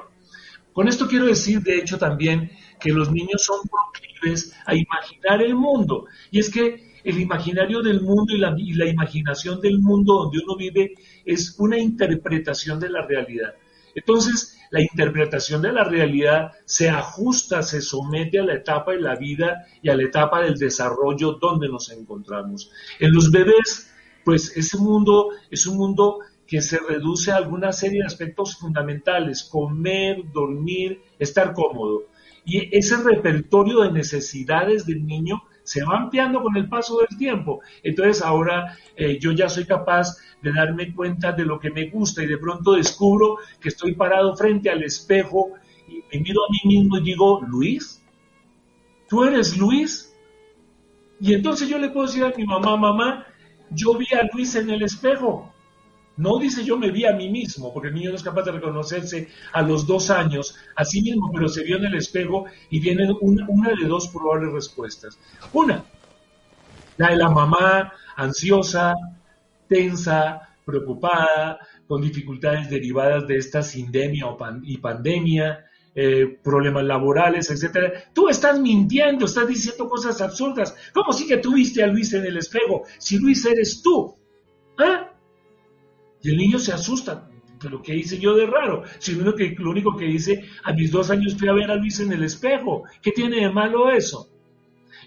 Con 0.73 0.87
esto 0.87 1.07
quiero 1.07 1.25
decir, 1.25 1.61
de 1.61 1.77
hecho, 1.77 1.97
también 1.97 2.51
que 2.79 2.91
los 2.91 3.11
niños 3.11 3.43
son 3.43 3.61
proclives 3.67 4.55
a 4.65 4.75
imaginar 4.75 5.41
el 5.41 5.55
mundo. 5.55 6.05
Y 6.29 6.39
es 6.39 6.51
que 6.51 6.96
el 7.07 7.21
imaginario 7.21 7.81
del 7.81 8.01
mundo 8.01 8.33
y 8.33 8.73
la, 8.73 8.85
imaginación 8.85 9.61
del 9.61 9.79
mundo 9.79 10.23
donde 10.23 10.39
uno 10.43 10.57
vive 10.57 10.93
es 11.23 11.55
una 11.57 11.79
interpretación 11.79 12.81
de 12.81 12.89
la 12.89 13.01
realidad. 13.07 13.55
Entonces, 13.95 14.57
la 14.71 14.81
interpretación 14.81 15.61
de 15.61 15.71
la 15.71 15.85
realidad 15.85 16.51
se 16.65 16.89
ajusta, 16.89 17.63
se 17.63 17.79
somete 17.79 18.39
a 18.39 18.43
la 18.43 18.55
etapa 18.55 18.91
de 18.91 18.99
la 18.99 19.15
vida 19.15 19.65
y 19.81 19.87
a 19.87 19.95
la 19.95 20.03
etapa 20.03 20.41
del 20.41 20.55
desarrollo 20.55 21.37
donde 21.41 21.69
nos 21.69 21.89
encontramos. 21.91 22.69
En 22.99 23.13
los 23.13 23.31
bebés, 23.31 23.89
pues 24.25 24.55
ese 24.57 24.77
mundo 24.77 25.29
es 25.49 25.65
un 25.65 25.77
mundo 25.77 26.19
que 26.45 26.61
se 26.61 26.77
reduce 26.77 27.31
a 27.31 27.37
alguna 27.37 27.71
serie 27.71 28.01
de 28.01 28.07
aspectos 28.07 28.57
fundamentales, 28.57 29.43
comer, 29.43 30.29
dormir, 30.33 31.01
estar 31.19 31.53
cómodo. 31.53 32.07
Y 32.43 32.75
ese 32.77 32.97
repertorio 32.97 33.81
de 33.81 33.93
necesidades 33.93 34.85
del 34.85 35.05
niño 35.07 35.41
se 35.67 35.83
va 35.83 35.97
ampliando 35.97 36.41
con 36.41 36.55
el 36.55 36.69
paso 36.69 36.97
del 36.99 37.17
tiempo. 37.17 37.59
Entonces 37.83 38.23
ahora 38.23 38.77
eh, 38.95 39.19
yo 39.19 39.33
ya 39.33 39.49
soy 39.49 39.65
capaz 39.65 40.15
de 40.41 40.53
darme 40.53 40.93
cuenta 40.95 41.33
de 41.33 41.43
lo 41.43 41.59
que 41.59 41.69
me 41.69 41.89
gusta 41.89 42.23
y 42.23 42.27
de 42.27 42.37
pronto 42.37 42.71
descubro 42.71 43.35
que 43.59 43.67
estoy 43.67 43.93
parado 43.93 44.33
frente 44.37 44.69
al 44.69 44.81
espejo 44.81 45.51
y 45.89 45.95
me 46.09 46.23
miro 46.23 46.41
a 46.45 46.51
mí 46.51 46.77
mismo 46.77 46.97
y 46.97 47.03
digo, 47.03 47.41
Luis, 47.45 48.01
¿tú 49.09 49.25
eres 49.25 49.57
Luis? 49.57 50.15
Y 51.19 51.33
entonces 51.33 51.67
yo 51.67 51.77
le 51.77 51.89
puedo 51.89 52.07
decir 52.07 52.23
a 52.23 52.31
mi 52.37 52.45
mamá, 52.45 52.77
mamá, 52.77 53.27
yo 53.69 53.93
vi 53.97 54.05
a 54.13 54.25
Luis 54.33 54.55
en 54.55 54.69
el 54.69 54.83
espejo. 54.83 55.53
No 56.17 56.39
dice 56.39 56.63
yo 56.63 56.77
me 56.77 56.91
vi 56.91 57.05
a 57.05 57.13
mí 57.13 57.29
mismo, 57.29 57.71
porque 57.71 57.89
el 57.89 57.95
niño 57.95 58.09
no 58.09 58.15
es 58.15 58.23
capaz 58.23 58.43
de 58.43 58.51
reconocerse 58.51 59.29
a 59.53 59.61
los 59.61 59.85
dos 59.85 60.09
años 60.09 60.55
a 60.75 60.83
sí 60.83 61.01
mismo, 61.01 61.31
pero 61.33 61.47
se 61.47 61.63
vio 61.63 61.77
en 61.77 61.85
el 61.85 61.95
espejo 61.95 62.45
y 62.69 62.79
viene 62.79 63.07
una, 63.21 63.69
de 63.69 63.87
dos 63.87 64.07
probables 64.07 64.51
respuestas. 64.51 65.17
Una, 65.53 65.85
la 66.97 67.09
de 67.09 67.17
la 67.17 67.29
mamá 67.29 67.93
ansiosa, 68.15 68.95
tensa, 69.67 70.49
preocupada, 70.65 71.59
con 71.87 72.01
dificultades 72.01 72.69
derivadas 72.69 73.27
de 73.27 73.37
esta 73.37 73.61
sindemia 73.61 74.25
y 74.63 74.77
pandemia, 74.77 75.65
eh, 75.99 76.37
problemas 76.43 76.83
laborales, 76.83 77.49
etcétera. 77.49 77.91
Tú 78.13 78.27
estás 78.27 78.59
mintiendo, 78.59 79.25
estás 79.25 79.47
diciendo 79.47 79.87
cosas 79.87 80.21
absurdas. 80.21 80.75
¿Cómo 80.93 81.13
sí 81.13 81.27
que 81.27 81.37
tú 81.37 81.53
viste 81.53 81.83
a 81.83 81.87
Luis 81.87 82.13
en 82.13 82.25
el 82.25 82.37
espejo? 82.37 82.83
Si 82.99 83.17
Luis 83.17 83.45
eres 83.45 83.81
tú. 83.81 84.15
¿Ah? 84.77 85.06
Y 86.21 86.29
el 86.29 86.37
niño 86.37 86.59
se 86.59 86.73
asusta. 86.73 87.29
¿Pero 87.59 87.81
qué 87.81 87.95
hice 87.95 88.19
yo 88.19 88.35
de 88.35 88.45
raro? 88.45 88.83
Si 88.99 89.13
lo 89.13 89.23
único, 89.23 89.35
que, 89.35 89.55
lo 89.57 89.71
único 89.71 89.95
que 89.95 90.07
hice 90.07 90.45
a 90.63 90.73
mis 90.73 90.91
dos 90.91 91.09
años 91.09 91.35
fui 91.37 91.47
a 91.47 91.53
ver 91.53 91.71
a 91.71 91.75
Luis 91.75 91.99
en 91.99 92.11
el 92.11 92.23
espejo. 92.23 92.83
¿Qué 93.01 93.11
tiene 93.11 93.41
de 93.41 93.49
malo 93.49 93.89
eso? 93.89 94.29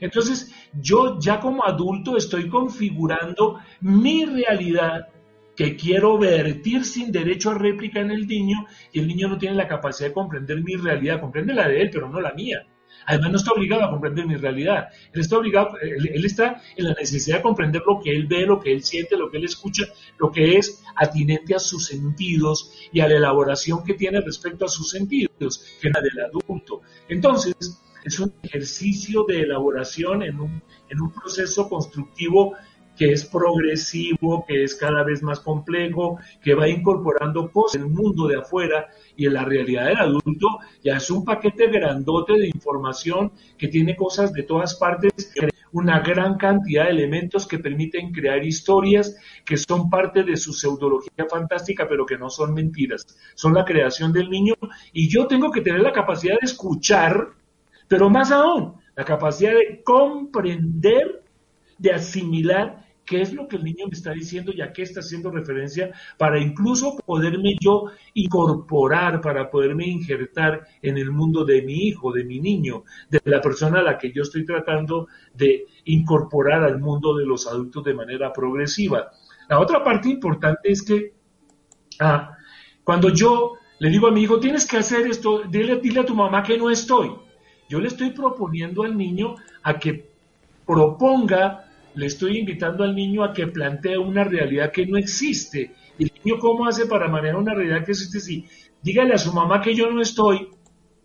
Entonces, 0.00 0.52
yo 0.72 1.18
ya 1.20 1.40
como 1.40 1.64
adulto 1.64 2.16
estoy 2.16 2.48
configurando 2.48 3.60
mi 3.80 4.24
realidad 4.24 5.08
que 5.54 5.76
quiero 5.76 6.16
vertir 6.16 6.84
sin 6.84 7.12
derecho 7.12 7.50
a 7.50 7.54
réplica 7.54 8.00
en 8.00 8.10
el 8.10 8.26
niño 8.26 8.66
y 8.92 9.00
el 9.00 9.06
niño 9.06 9.28
no 9.28 9.38
tiene 9.38 9.56
la 9.56 9.68
capacidad 9.68 10.08
de 10.08 10.14
comprender 10.14 10.62
mi 10.62 10.74
realidad, 10.74 11.20
comprende 11.20 11.52
la 11.52 11.68
de 11.68 11.82
él, 11.82 11.90
pero 11.92 12.08
no 12.08 12.20
la 12.20 12.32
mía. 12.32 12.66
Además, 13.06 13.30
no 13.30 13.36
está 13.38 13.52
obligado 13.52 13.84
a 13.84 13.90
comprender 13.90 14.26
mi 14.26 14.36
realidad. 14.36 14.88
Él 15.12 15.20
está 15.20 15.38
obligado, 15.38 15.76
él, 15.80 16.24
está 16.24 16.62
en 16.76 16.84
la 16.86 16.94
necesidad 16.94 17.38
de 17.38 17.42
comprender 17.42 17.82
lo 17.86 18.00
que 18.00 18.10
él 18.10 18.26
ve, 18.26 18.46
lo 18.46 18.60
que 18.60 18.72
él 18.72 18.82
siente, 18.82 19.16
lo 19.16 19.30
que 19.30 19.38
él 19.38 19.44
escucha, 19.44 19.84
lo 20.18 20.30
que 20.30 20.56
es 20.56 20.82
atinente 20.96 21.54
a 21.54 21.58
sus 21.58 21.86
sentidos 21.86 22.72
y 22.92 23.00
a 23.00 23.08
la 23.08 23.16
elaboración 23.16 23.84
que 23.84 23.94
tiene 23.94 24.20
respecto 24.20 24.64
a 24.64 24.68
sus 24.68 24.90
sentidos, 24.90 25.64
que 25.80 25.88
es 25.88 25.94
la 25.94 26.00
del 26.00 26.20
adulto. 26.24 26.82
Entonces, 27.08 27.54
es 28.04 28.18
un 28.18 28.32
ejercicio 28.42 29.24
de 29.24 29.42
elaboración 29.42 30.22
en 30.22 30.40
un, 30.40 30.62
en 30.88 31.00
un 31.00 31.12
proceso 31.12 31.68
constructivo 31.68 32.54
que 33.00 33.12
es 33.12 33.24
progresivo, 33.24 34.44
que 34.46 34.62
es 34.62 34.74
cada 34.74 35.02
vez 35.02 35.22
más 35.22 35.40
complejo, 35.40 36.18
que 36.42 36.52
va 36.52 36.68
incorporando 36.68 37.50
cosas 37.50 37.80
en 37.80 37.86
el 37.86 37.94
mundo 37.94 38.28
de 38.28 38.36
afuera 38.36 38.88
y 39.16 39.24
en 39.24 39.32
la 39.32 39.42
realidad 39.42 39.86
del 39.86 39.96
adulto 39.96 40.58
ya 40.84 40.98
es 40.98 41.10
un 41.10 41.24
paquete 41.24 41.68
grandote 41.68 42.34
de 42.34 42.48
información 42.48 43.32
que 43.56 43.68
tiene 43.68 43.96
cosas 43.96 44.34
de 44.34 44.42
todas 44.42 44.74
partes, 44.74 45.32
una 45.72 46.00
gran 46.00 46.36
cantidad 46.36 46.84
de 46.84 46.90
elementos 46.90 47.46
que 47.46 47.58
permiten 47.58 48.12
crear 48.12 48.44
historias 48.44 49.16
que 49.46 49.56
son 49.56 49.88
parte 49.88 50.22
de 50.22 50.36
su 50.36 50.52
pseudología 50.52 51.24
fantástica, 51.26 51.88
pero 51.88 52.04
que 52.04 52.18
no 52.18 52.28
son 52.28 52.52
mentiras, 52.52 53.06
son 53.34 53.54
la 53.54 53.64
creación 53.64 54.12
del 54.12 54.28
niño 54.28 54.52
y 54.92 55.08
yo 55.08 55.26
tengo 55.26 55.50
que 55.50 55.62
tener 55.62 55.80
la 55.80 55.92
capacidad 55.92 56.34
de 56.38 56.44
escuchar, 56.44 57.28
pero 57.88 58.10
más 58.10 58.30
aún, 58.30 58.74
la 58.94 59.06
capacidad 59.06 59.52
de 59.52 59.82
comprender, 59.82 61.22
de 61.78 61.92
asimilar 61.92 62.89
qué 63.10 63.22
es 63.22 63.32
lo 63.32 63.48
que 63.48 63.56
el 63.56 63.64
niño 63.64 63.86
me 63.88 63.94
está 63.94 64.12
diciendo 64.12 64.52
y 64.54 64.60
a 64.60 64.72
qué 64.72 64.82
está 64.82 65.00
haciendo 65.00 65.32
referencia 65.32 65.90
para 66.16 66.38
incluso 66.38 66.96
poderme 67.04 67.56
yo 67.60 67.86
incorporar, 68.14 69.20
para 69.20 69.50
poderme 69.50 69.88
injertar 69.88 70.64
en 70.80 70.96
el 70.96 71.10
mundo 71.10 71.44
de 71.44 71.60
mi 71.62 71.88
hijo, 71.88 72.12
de 72.12 72.22
mi 72.22 72.38
niño, 72.38 72.84
de 73.10 73.20
la 73.24 73.40
persona 73.40 73.80
a 73.80 73.82
la 73.82 73.98
que 73.98 74.12
yo 74.12 74.22
estoy 74.22 74.46
tratando 74.46 75.08
de 75.34 75.66
incorporar 75.86 76.62
al 76.62 76.78
mundo 76.78 77.16
de 77.16 77.26
los 77.26 77.48
adultos 77.48 77.82
de 77.82 77.94
manera 77.94 78.32
progresiva. 78.32 79.10
La 79.48 79.58
otra 79.58 79.82
parte 79.82 80.08
importante 80.08 80.70
es 80.70 80.80
que 80.80 81.12
ah, 81.98 82.36
cuando 82.84 83.08
yo 83.08 83.54
le 83.80 83.90
digo 83.90 84.06
a 84.06 84.12
mi 84.12 84.22
hijo, 84.22 84.38
tienes 84.38 84.64
que 84.64 84.76
hacer 84.76 85.08
esto, 85.08 85.42
dile, 85.50 85.80
dile 85.80 85.98
a 85.98 86.06
tu 86.06 86.14
mamá 86.14 86.44
que 86.44 86.56
no 86.56 86.70
estoy. 86.70 87.10
Yo 87.68 87.80
le 87.80 87.88
estoy 87.88 88.10
proponiendo 88.10 88.84
al 88.84 88.96
niño 88.96 89.34
a 89.64 89.80
que 89.80 90.08
proponga 90.64 91.69
le 92.00 92.06
estoy 92.06 92.38
invitando 92.38 92.82
al 92.82 92.94
niño 92.94 93.22
a 93.22 93.34
que 93.34 93.46
plantee 93.46 93.98
una 93.98 94.24
realidad 94.24 94.72
que 94.72 94.86
no 94.86 94.96
existe. 94.96 95.74
¿Y 95.98 96.04
el 96.04 96.12
niño 96.24 96.38
cómo 96.38 96.66
hace 96.66 96.86
para 96.86 97.08
manejar 97.08 97.36
una 97.36 97.52
realidad 97.52 97.84
que 97.84 97.92
existe? 97.92 98.20
Si 98.20 98.46
dígale 98.82 99.12
a 99.12 99.18
su 99.18 99.34
mamá 99.34 99.60
que 99.60 99.74
yo 99.74 99.90
no 99.90 100.00
estoy, 100.00 100.48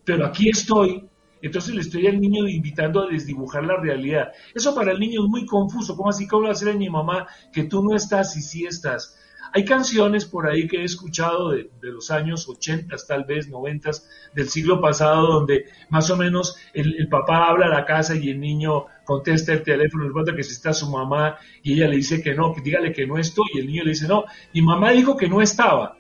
pero 0.06 0.26
aquí 0.26 0.48
estoy, 0.48 1.06
entonces 1.42 1.76
le 1.76 1.82
estoy 1.82 2.08
al 2.08 2.22
niño 2.22 2.48
invitando 2.48 3.02
a 3.02 3.08
desdibujar 3.08 3.66
la 3.66 3.76
realidad. 3.76 4.32
Eso 4.54 4.74
para 4.74 4.94
el 4.94 5.00
niño 5.00 5.26
es 5.26 5.30
muy 5.30 5.46
confuso. 5.46 5.98
¿Cómo 5.98 6.12
así 6.12 6.30
que 6.30 6.36
voy 6.38 6.48
a 6.48 6.52
a 6.52 6.74
mi 6.78 6.90
mamá 6.90 7.28
que 7.52 7.66
tú 7.66 7.84
no 7.84 7.94
estás 7.94 8.38
y 8.38 8.42
sí 8.42 8.66
estás? 8.66 9.20
Hay 9.54 9.66
canciones 9.66 10.26
por 10.26 10.50
ahí 10.50 10.66
que 10.66 10.82
he 10.82 10.84
escuchado 10.84 11.52
de, 11.52 11.70
los 11.82 12.10
años 12.10 12.48
80, 12.48 12.96
tal 13.08 13.26
vez 13.26 13.50
90 13.50 13.92
del 14.34 14.50
siglo 14.50 14.80
pasado, 14.80 15.28
donde 15.28 15.66
más 15.90 16.10
o 16.10 16.18
menos 16.18 16.58
el, 16.74 17.08
papá 17.10 17.50
habla 17.50 17.68
a 17.68 17.70
la 17.70 17.86
casa 17.86 18.16
y 18.16 18.30
el 18.30 18.40
niño 18.40 18.86
contesta 19.06 19.54
el 19.54 19.64
teléfono, 19.64 20.04
pregunta 20.06 20.36
que 20.36 20.44
si 20.44 20.52
está 20.52 20.74
su 20.74 20.90
mamá 20.90 21.38
y 21.64 21.74
ella 21.74 21.88
le 21.88 21.98
dice 21.98 22.22
que 22.22 22.34
no, 22.36 22.54
que 22.54 22.62
dígale 22.62 22.92
que 22.92 23.08
no 23.08 23.18
estoy 23.18 23.46
y 23.54 23.60
el 23.60 23.68
niño 23.68 23.84
le 23.84 23.92
dice 23.92 24.08
no, 24.08 24.26
mi 24.54 24.62
mamá 24.62 24.92
dijo 24.92 25.16
que 25.16 25.30
no 25.30 25.42
estaba. 25.42 25.98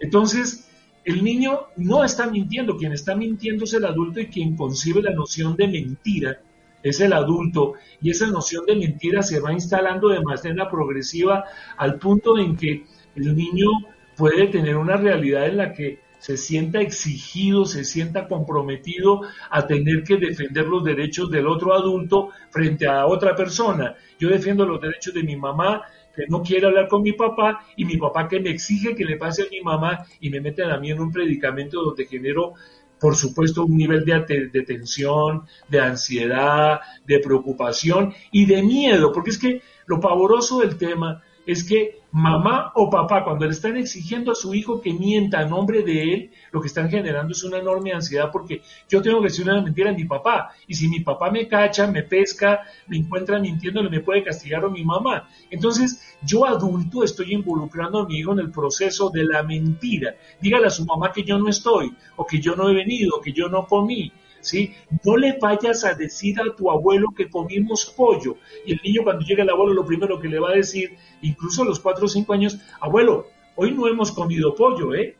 Entonces, 0.00 0.70
el 1.04 1.22
niño 1.22 1.66
no 1.76 2.02
está 2.02 2.30
mintiendo, 2.30 2.76
quien 2.76 2.92
está 2.92 3.14
mintiendo 3.14 3.64
es 3.64 3.74
el 3.74 3.84
adulto 3.84 4.20
y 4.20 4.28
quien 4.28 4.56
concibe 4.56 5.02
la 5.02 5.12
noción 5.12 5.56
de 5.56 5.68
mentira 5.68 6.40
es 6.84 7.00
el 7.00 7.14
adulto 7.14 7.74
y 8.00 8.10
esa 8.10 8.26
noción 8.26 8.66
de 8.66 8.76
mentira 8.76 9.22
se 9.22 9.40
va 9.40 9.52
instalando 9.52 10.08
de 10.08 10.20
manera 10.20 10.70
progresiva 10.70 11.44
al 11.78 11.98
punto 11.98 12.38
en 12.38 12.56
que 12.56 12.84
el 13.16 13.34
niño 13.34 13.70
puede 14.16 14.46
tener 14.48 14.76
una 14.76 14.96
realidad 14.96 15.46
en 15.46 15.56
la 15.56 15.72
que 15.72 16.03
se 16.24 16.38
sienta 16.38 16.80
exigido, 16.80 17.66
se 17.66 17.84
sienta 17.84 18.26
comprometido 18.26 19.20
a 19.50 19.66
tener 19.66 20.04
que 20.04 20.16
defender 20.16 20.66
los 20.66 20.82
derechos 20.82 21.30
del 21.30 21.46
otro 21.46 21.74
adulto 21.74 22.30
frente 22.48 22.86
a 22.86 23.04
otra 23.04 23.36
persona. 23.36 23.94
Yo 24.18 24.30
defiendo 24.30 24.64
los 24.64 24.80
derechos 24.80 25.12
de 25.12 25.22
mi 25.22 25.36
mamá, 25.36 25.82
que 26.16 26.22
no 26.26 26.42
quiere 26.42 26.66
hablar 26.66 26.88
con 26.88 27.02
mi 27.02 27.12
papá, 27.12 27.66
y 27.76 27.84
mi 27.84 27.98
papá 27.98 28.26
que 28.26 28.40
me 28.40 28.48
exige 28.48 28.94
que 28.94 29.04
le 29.04 29.18
pase 29.18 29.42
a 29.42 29.50
mi 29.50 29.60
mamá 29.60 30.06
y 30.18 30.30
me 30.30 30.40
meten 30.40 30.70
a 30.70 30.78
mí 30.78 30.90
en 30.90 31.00
un 31.02 31.12
predicamento 31.12 31.82
donde 31.82 32.06
genero, 32.06 32.54
por 32.98 33.16
supuesto, 33.16 33.66
un 33.66 33.76
nivel 33.76 34.02
de, 34.06 34.48
de 34.50 34.62
tensión, 34.62 35.42
de 35.68 35.80
ansiedad, 35.80 36.80
de 37.06 37.18
preocupación 37.18 38.14
y 38.32 38.46
de 38.46 38.62
miedo, 38.62 39.12
porque 39.12 39.28
es 39.28 39.38
que 39.38 39.60
lo 39.84 40.00
pavoroso 40.00 40.60
del 40.60 40.78
tema 40.78 41.22
es 41.46 41.64
que 41.64 42.00
mamá 42.12 42.70
o 42.76 42.88
papá, 42.88 43.24
cuando 43.24 43.44
le 43.44 43.50
están 43.50 43.76
exigiendo 43.76 44.30
a 44.30 44.34
su 44.34 44.54
hijo 44.54 44.80
que 44.80 44.92
mienta 44.92 45.40
a 45.40 45.44
nombre 45.46 45.82
de 45.82 46.14
él, 46.14 46.30
lo 46.52 46.60
que 46.60 46.68
están 46.68 46.88
generando 46.88 47.32
es 47.32 47.42
una 47.42 47.58
enorme 47.58 47.92
ansiedad 47.92 48.30
porque 48.32 48.62
yo 48.88 49.02
tengo 49.02 49.18
que 49.18 49.24
decir 49.24 49.44
una 49.44 49.60
mentira 49.60 49.90
a 49.90 49.94
mi 49.94 50.04
papá. 50.04 50.50
Y 50.68 50.74
si 50.74 50.88
mi 50.88 51.00
papá 51.00 51.30
me 51.30 51.48
cacha, 51.48 51.86
me 51.88 52.04
pesca, 52.04 52.60
me 52.86 52.98
encuentra 52.98 53.40
mintiendo, 53.40 53.82
me 53.82 54.00
puede 54.00 54.22
castigar 54.22 54.64
o 54.64 54.70
mi 54.70 54.84
mamá. 54.84 55.28
Entonces, 55.50 56.16
yo 56.22 56.46
adulto 56.46 57.02
estoy 57.02 57.34
involucrando 57.34 58.00
a 58.00 58.06
mi 58.06 58.18
hijo 58.18 58.32
en 58.32 58.38
el 58.38 58.50
proceso 58.50 59.10
de 59.10 59.24
la 59.24 59.42
mentira. 59.42 60.14
Dígale 60.40 60.68
a 60.68 60.70
su 60.70 60.84
mamá 60.84 61.10
que 61.12 61.24
yo 61.24 61.36
no 61.36 61.48
estoy, 61.48 61.92
o 62.16 62.24
que 62.24 62.40
yo 62.40 62.54
no 62.54 62.68
he 62.68 62.74
venido, 62.74 63.16
o 63.16 63.20
que 63.20 63.32
yo 63.32 63.48
no 63.48 63.66
comí. 63.66 64.12
¿Sí? 64.44 64.74
No 65.04 65.16
le 65.16 65.38
vayas 65.38 65.84
a 65.84 65.94
decir 65.94 66.40
a 66.40 66.54
tu 66.54 66.70
abuelo 66.70 67.08
que 67.16 67.28
comimos 67.28 67.86
pollo. 67.96 68.36
Y 68.66 68.72
el 68.72 68.80
niño 68.84 69.02
cuando 69.02 69.24
llega 69.24 69.42
el 69.42 69.50
abuelo 69.50 69.74
lo 69.74 69.86
primero 69.86 70.20
que 70.20 70.28
le 70.28 70.38
va 70.38 70.50
a 70.50 70.56
decir, 70.56 70.96
incluso 71.22 71.62
a 71.62 71.64
los 71.64 71.80
cuatro 71.80 72.04
o 72.04 72.08
cinco 72.08 72.32
años, 72.32 72.58
abuelo, 72.80 73.26
hoy 73.56 73.72
no 73.72 73.88
hemos 73.88 74.12
comido 74.12 74.54
pollo, 74.54 74.94
¿eh? 74.94 75.16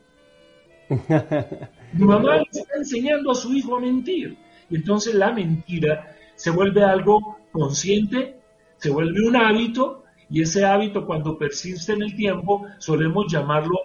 Mi 1.93 2.05
mamá 2.05 2.37
le 2.37 2.43
está 2.51 2.75
enseñando 2.77 3.31
a 3.31 3.35
su 3.35 3.53
hijo 3.53 3.75
a 3.75 3.81
mentir. 3.81 4.37
Y 4.69 4.75
entonces 4.75 5.15
la 5.15 5.31
mentira 5.31 6.15
se 6.35 6.51
vuelve 6.51 6.83
algo 6.83 7.37
consciente, 7.51 8.39
se 8.77 8.89
vuelve 8.89 9.27
un 9.27 9.35
hábito, 9.35 10.03
y 10.29 10.41
ese 10.41 10.65
hábito 10.65 11.05
cuando 11.05 11.37
persiste 11.37 11.93
en 11.93 12.01
el 12.01 12.15
tiempo 12.15 12.65
solemos 12.79 13.31
llamarlo 13.31 13.84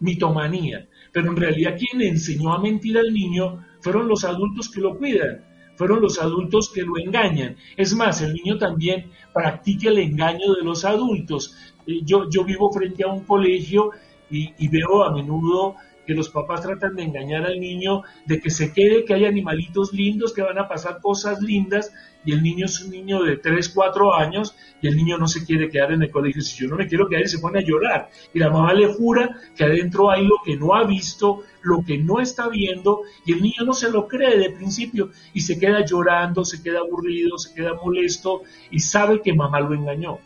mitomanía. 0.00 0.88
Pero 1.12 1.30
en 1.30 1.36
realidad 1.36 1.76
quien 1.78 2.02
enseñó 2.02 2.52
a 2.52 2.60
mentir 2.60 2.98
al 2.98 3.12
niño 3.12 3.64
fueron 3.80 4.08
los 4.08 4.24
adultos 4.24 4.68
que 4.70 4.80
lo 4.80 4.96
cuidan, 4.96 5.44
fueron 5.76 6.00
los 6.00 6.20
adultos 6.20 6.70
que 6.74 6.82
lo 6.82 6.98
engañan. 6.98 7.56
Es 7.76 7.94
más, 7.94 8.20
el 8.22 8.34
niño 8.34 8.58
también 8.58 9.10
practica 9.32 9.88
el 9.88 9.98
engaño 9.98 10.54
de 10.54 10.64
los 10.64 10.84
adultos. 10.84 11.56
Eh, 11.86 12.00
yo, 12.04 12.28
yo 12.30 12.44
vivo 12.44 12.70
frente 12.72 13.04
a 13.04 13.08
un 13.08 13.24
colegio 13.24 13.90
y 14.30 14.68
veo 14.68 15.04
a 15.04 15.14
menudo 15.14 15.76
que 16.08 16.14
los 16.14 16.30
papás 16.30 16.62
tratan 16.62 16.96
de 16.96 17.02
engañar 17.02 17.44
al 17.44 17.60
niño, 17.60 18.02
de 18.24 18.40
que 18.40 18.48
se 18.48 18.72
quede, 18.72 19.04
que 19.04 19.12
hay 19.12 19.26
animalitos 19.26 19.92
lindos, 19.92 20.32
que 20.32 20.40
van 20.40 20.58
a 20.58 20.66
pasar 20.66 21.02
cosas 21.02 21.42
lindas, 21.42 21.92
y 22.24 22.32
el 22.32 22.42
niño 22.42 22.64
es 22.64 22.80
un 22.80 22.92
niño 22.92 23.22
de 23.24 23.36
3, 23.36 23.68
4 23.68 24.14
años, 24.14 24.56
y 24.80 24.88
el 24.88 24.96
niño 24.96 25.18
no 25.18 25.28
se 25.28 25.44
quiere 25.44 25.68
quedar 25.68 25.92
en 25.92 26.02
el 26.02 26.10
colegio. 26.10 26.40
Si 26.40 26.62
yo 26.62 26.70
no 26.70 26.76
me 26.76 26.86
quiero 26.86 27.10
quedar, 27.10 27.28
se 27.28 27.40
pone 27.40 27.58
a 27.58 27.62
llorar. 27.62 28.08
Y 28.32 28.38
la 28.38 28.48
mamá 28.48 28.72
le 28.72 28.86
jura 28.94 29.38
que 29.54 29.64
adentro 29.64 30.10
hay 30.10 30.26
lo 30.26 30.36
que 30.42 30.56
no 30.56 30.74
ha 30.74 30.84
visto, 30.84 31.42
lo 31.60 31.84
que 31.84 31.98
no 31.98 32.20
está 32.20 32.48
viendo, 32.48 33.02
y 33.26 33.32
el 33.32 33.42
niño 33.42 33.64
no 33.66 33.74
se 33.74 33.90
lo 33.90 34.08
cree 34.08 34.38
de 34.38 34.48
principio, 34.48 35.10
y 35.34 35.42
se 35.42 35.58
queda 35.58 35.84
llorando, 35.84 36.42
se 36.42 36.62
queda 36.62 36.78
aburrido, 36.78 37.36
se 37.36 37.54
queda 37.54 37.74
molesto, 37.74 38.44
y 38.70 38.78
sabe 38.80 39.20
que 39.20 39.34
mamá 39.34 39.60
lo 39.60 39.74
engañó. 39.74 40.20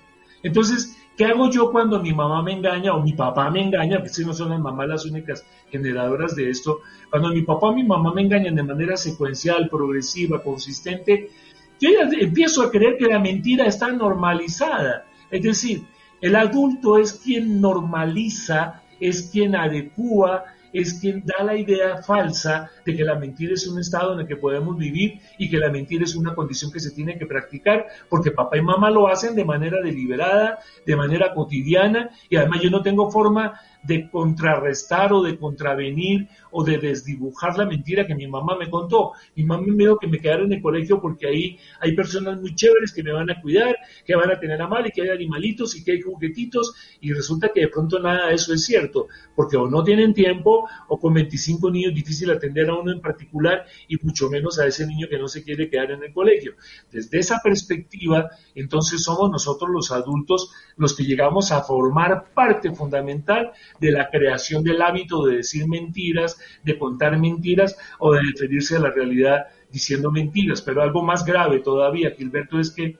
Entonces, 0.44 0.96
¿Qué 1.16 1.26
hago 1.26 1.50
yo 1.50 1.70
cuando 1.70 2.00
mi 2.00 2.12
mamá 2.12 2.42
me 2.42 2.52
engaña 2.52 2.94
o 2.94 3.02
mi 3.02 3.12
papá 3.12 3.50
me 3.50 3.62
engaña? 3.62 3.98
Porque 3.98 4.14
si 4.14 4.24
no 4.24 4.32
son 4.32 4.50
las 4.50 4.60
mamás 4.60 4.88
las 4.88 5.04
únicas 5.04 5.44
generadoras 5.70 6.34
de 6.34 6.48
esto. 6.48 6.80
Cuando 7.10 7.28
mi 7.28 7.42
papá 7.42 7.68
o 7.68 7.74
mi 7.74 7.84
mamá 7.84 8.12
me 8.14 8.22
engañan 8.22 8.54
de 8.54 8.62
manera 8.62 8.96
secuencial, 8.96 9.68
progresiva, 9.68 10.42
consistente, 10.42 11.30
yo 11.78 11.90
ya 11.90 12.08
empiezo 12.18 12.62
a 12.62 12.70
creer 12.70 12.96
que 12.96 13.06
la 13.06 13.18
mentira 13.18 13.66
está 13.66 13.92
normalizada. 13.92 15.04
Es 15.30 15.42
decir, 15.42 15.84
el 16.20 16.36
adulto 16.36 16.98
es 16.98 17.14
quien 17.14 17.60
normaliza, 17.60 18.82
es 19.00 19.30
quien 19.30 19.56
adecua, 19.56 20.44
es 20.72 20.94
quien 20.94 21.24
da 21.24 21.44
la 21.44 21.56
idea 21.56 22.02
falsa 22.02 22.70
de 22.84 22.96
que 22.96 23.04
la 23.04 23.16
mentira 23.16 23.54
es 23.54 23.66
un 23.66 23.78
estado 23.78 24.14
en 24.14 24.20
el 24.20 24.26
que 24.26 24.36
podemos 24.36 24.76
vivir 24.76 25.20
y 25.38 25.50
que 25.50 25.58
la 25.58 25.70
mentira 25.70 26.04
es 26.04 26.14
una 26.14 26.34
condición 26.34 26.72
que 26.72 26.80
se 26.80 26.90
tiene 26.90 27.18
que 27.18 27.26
practicar 27.26 27.86
porque 28.08 28.30
papá 28.30 28.56
y 28.56 28.62
mamá 28.62 28.90
lo 28.90 29.08
hacen 29.08 29.34
de 29.34 29.44
manera 29.44 29.80
deliberada, 29.82 30.58
de 30.86 30.96
manera 30.96 31.34
cotidiana 31.34 32.10
y 32.28 32.36
además 32.36 32.60
yo 32.60 32.70
no 32.70 32.82
tengo 32.82 33.10
forma 33.10 33.60
de 33.82 34.08
contrarrestar 34.10 35.12
o 35.12 35.22
de 35.22 35.36
contravenir 35.38 36.28
o 36.50 36.62
de 36.64 36.78
desdibujar 36.78 37.56
la 37.56 37.66
mentira 37.66 38.06
que 38.06 38.14
mi 38.14 38.26
mamá 38.26 38.56
me 38.56 38.70
contó. 38.70 39.12
Mi 39.34 39.44
mamá 39.44 39.64
me 39.66 39.84
dijo 39.84 39.98
que 39.98 40.06
me 40.06 40.18
quedara 40.18 40.44
en 40.44 40.52
el 40.52 40.62
colegio 40.62 41.00
porque 41.00 41.26
ahí 41.26 41.58
hay 41.80 41.94
personas 41.94 42.40
muy 42.40 42.54
chéveres 42.54 42.92
que 42.92 43.02
me 43.02 43.12
van 43.12 43.30
a 43.30 43.40
cuidar, 43.40 43.76
que 44.04 44.14
van 44.14 44.30
a 44.30 44.38
tener 44.38 44.60
a 44.60 44.68
mal 44.68 44.86
y 44.86 44.90
que 44.90 45.02
hay 45.02 45.08
animalitos 45.08 45.76
y 45.76 45.84
que 45.84 45.92
hay 45.92 46.00
juguetitos 46.00 46.74
y 47.00 47.12
resulta 47.12 47.50
que 47.52 47.62
de 47.62 47.68
pronto 47.68 47.98
nada 47.98 48.28
de 48.28 48.34
eso 48.34 48.54
es 48.54 48.64
cierto, 48.64 49.08
porque 49.34 49.56
o 49.56 49.68
no 49.68 49.82
tienen 49.82 50.14
tiempo 50.14 50.68
o 50.88 50.98
con 50.98 51.14
25 51.14 51.70
niños 51.70 51.94
difícil 51.94 52.30
atender 52.30 52.68
a 52.70 52.74
uno 52.74 52.92
en 52.92 53.00
particular 53.00 53.64
y 53.88 53.96
mucho 54.02 54.28
menos 54.30 54.58
a 54.58 54.66
ese 54.66 54.86
niño 54.86 55.08
que 55.08 55.18
no 55.18 55.28
se 55.28 55.42
quiere 55.42 55.68
quedar 55.68 55.90
en 55.90 56.02
el 56.02 56.12
colegio. 56.12 56.54
Desde 56.90 57.18
esa 57.18 57.40
perspectiva, 57.42 58.30
entonces 58.54 59.02
somos 59.02 59.30
nosotros 59.30 59.70
los 59.70 59.90
adultos 59.90 60.52
los 60.76 60.94
que 60.96 61.04
llegamos 61.04 61.52
a 61.52 61.62
formar 61.62 62.32
parte 62.34 62.72
fundamental 62.72 63.52
de 63.80 63.90
la 63.90 64.10
creación 64.10 64.62
del 64.62 64.82
hábito 64.82 65.24
de 65.24 65.36
decir 65.36 65.66
mentiras, 65.68 66.38
de 66.62 66.78
contar 66.78 67.18
mentiras 67.18 67.76
o 67.98 68.12
de 68.12 68.20
referirse 68.22 68.76
a 68.76 68.80
la 68.80 68.90
realidad 68.90 69.46
diciendo 69.70 70.10
mentiras. 70.10 70.62
Pero 70.62 70.82
algo 70.82 71.02
más 71.02 71.24
grave 71.24 71.60
todavía, 71.60 72.12
Gilberto, 72.16 72.58
es 72.58 72.70
que 72.70 72.96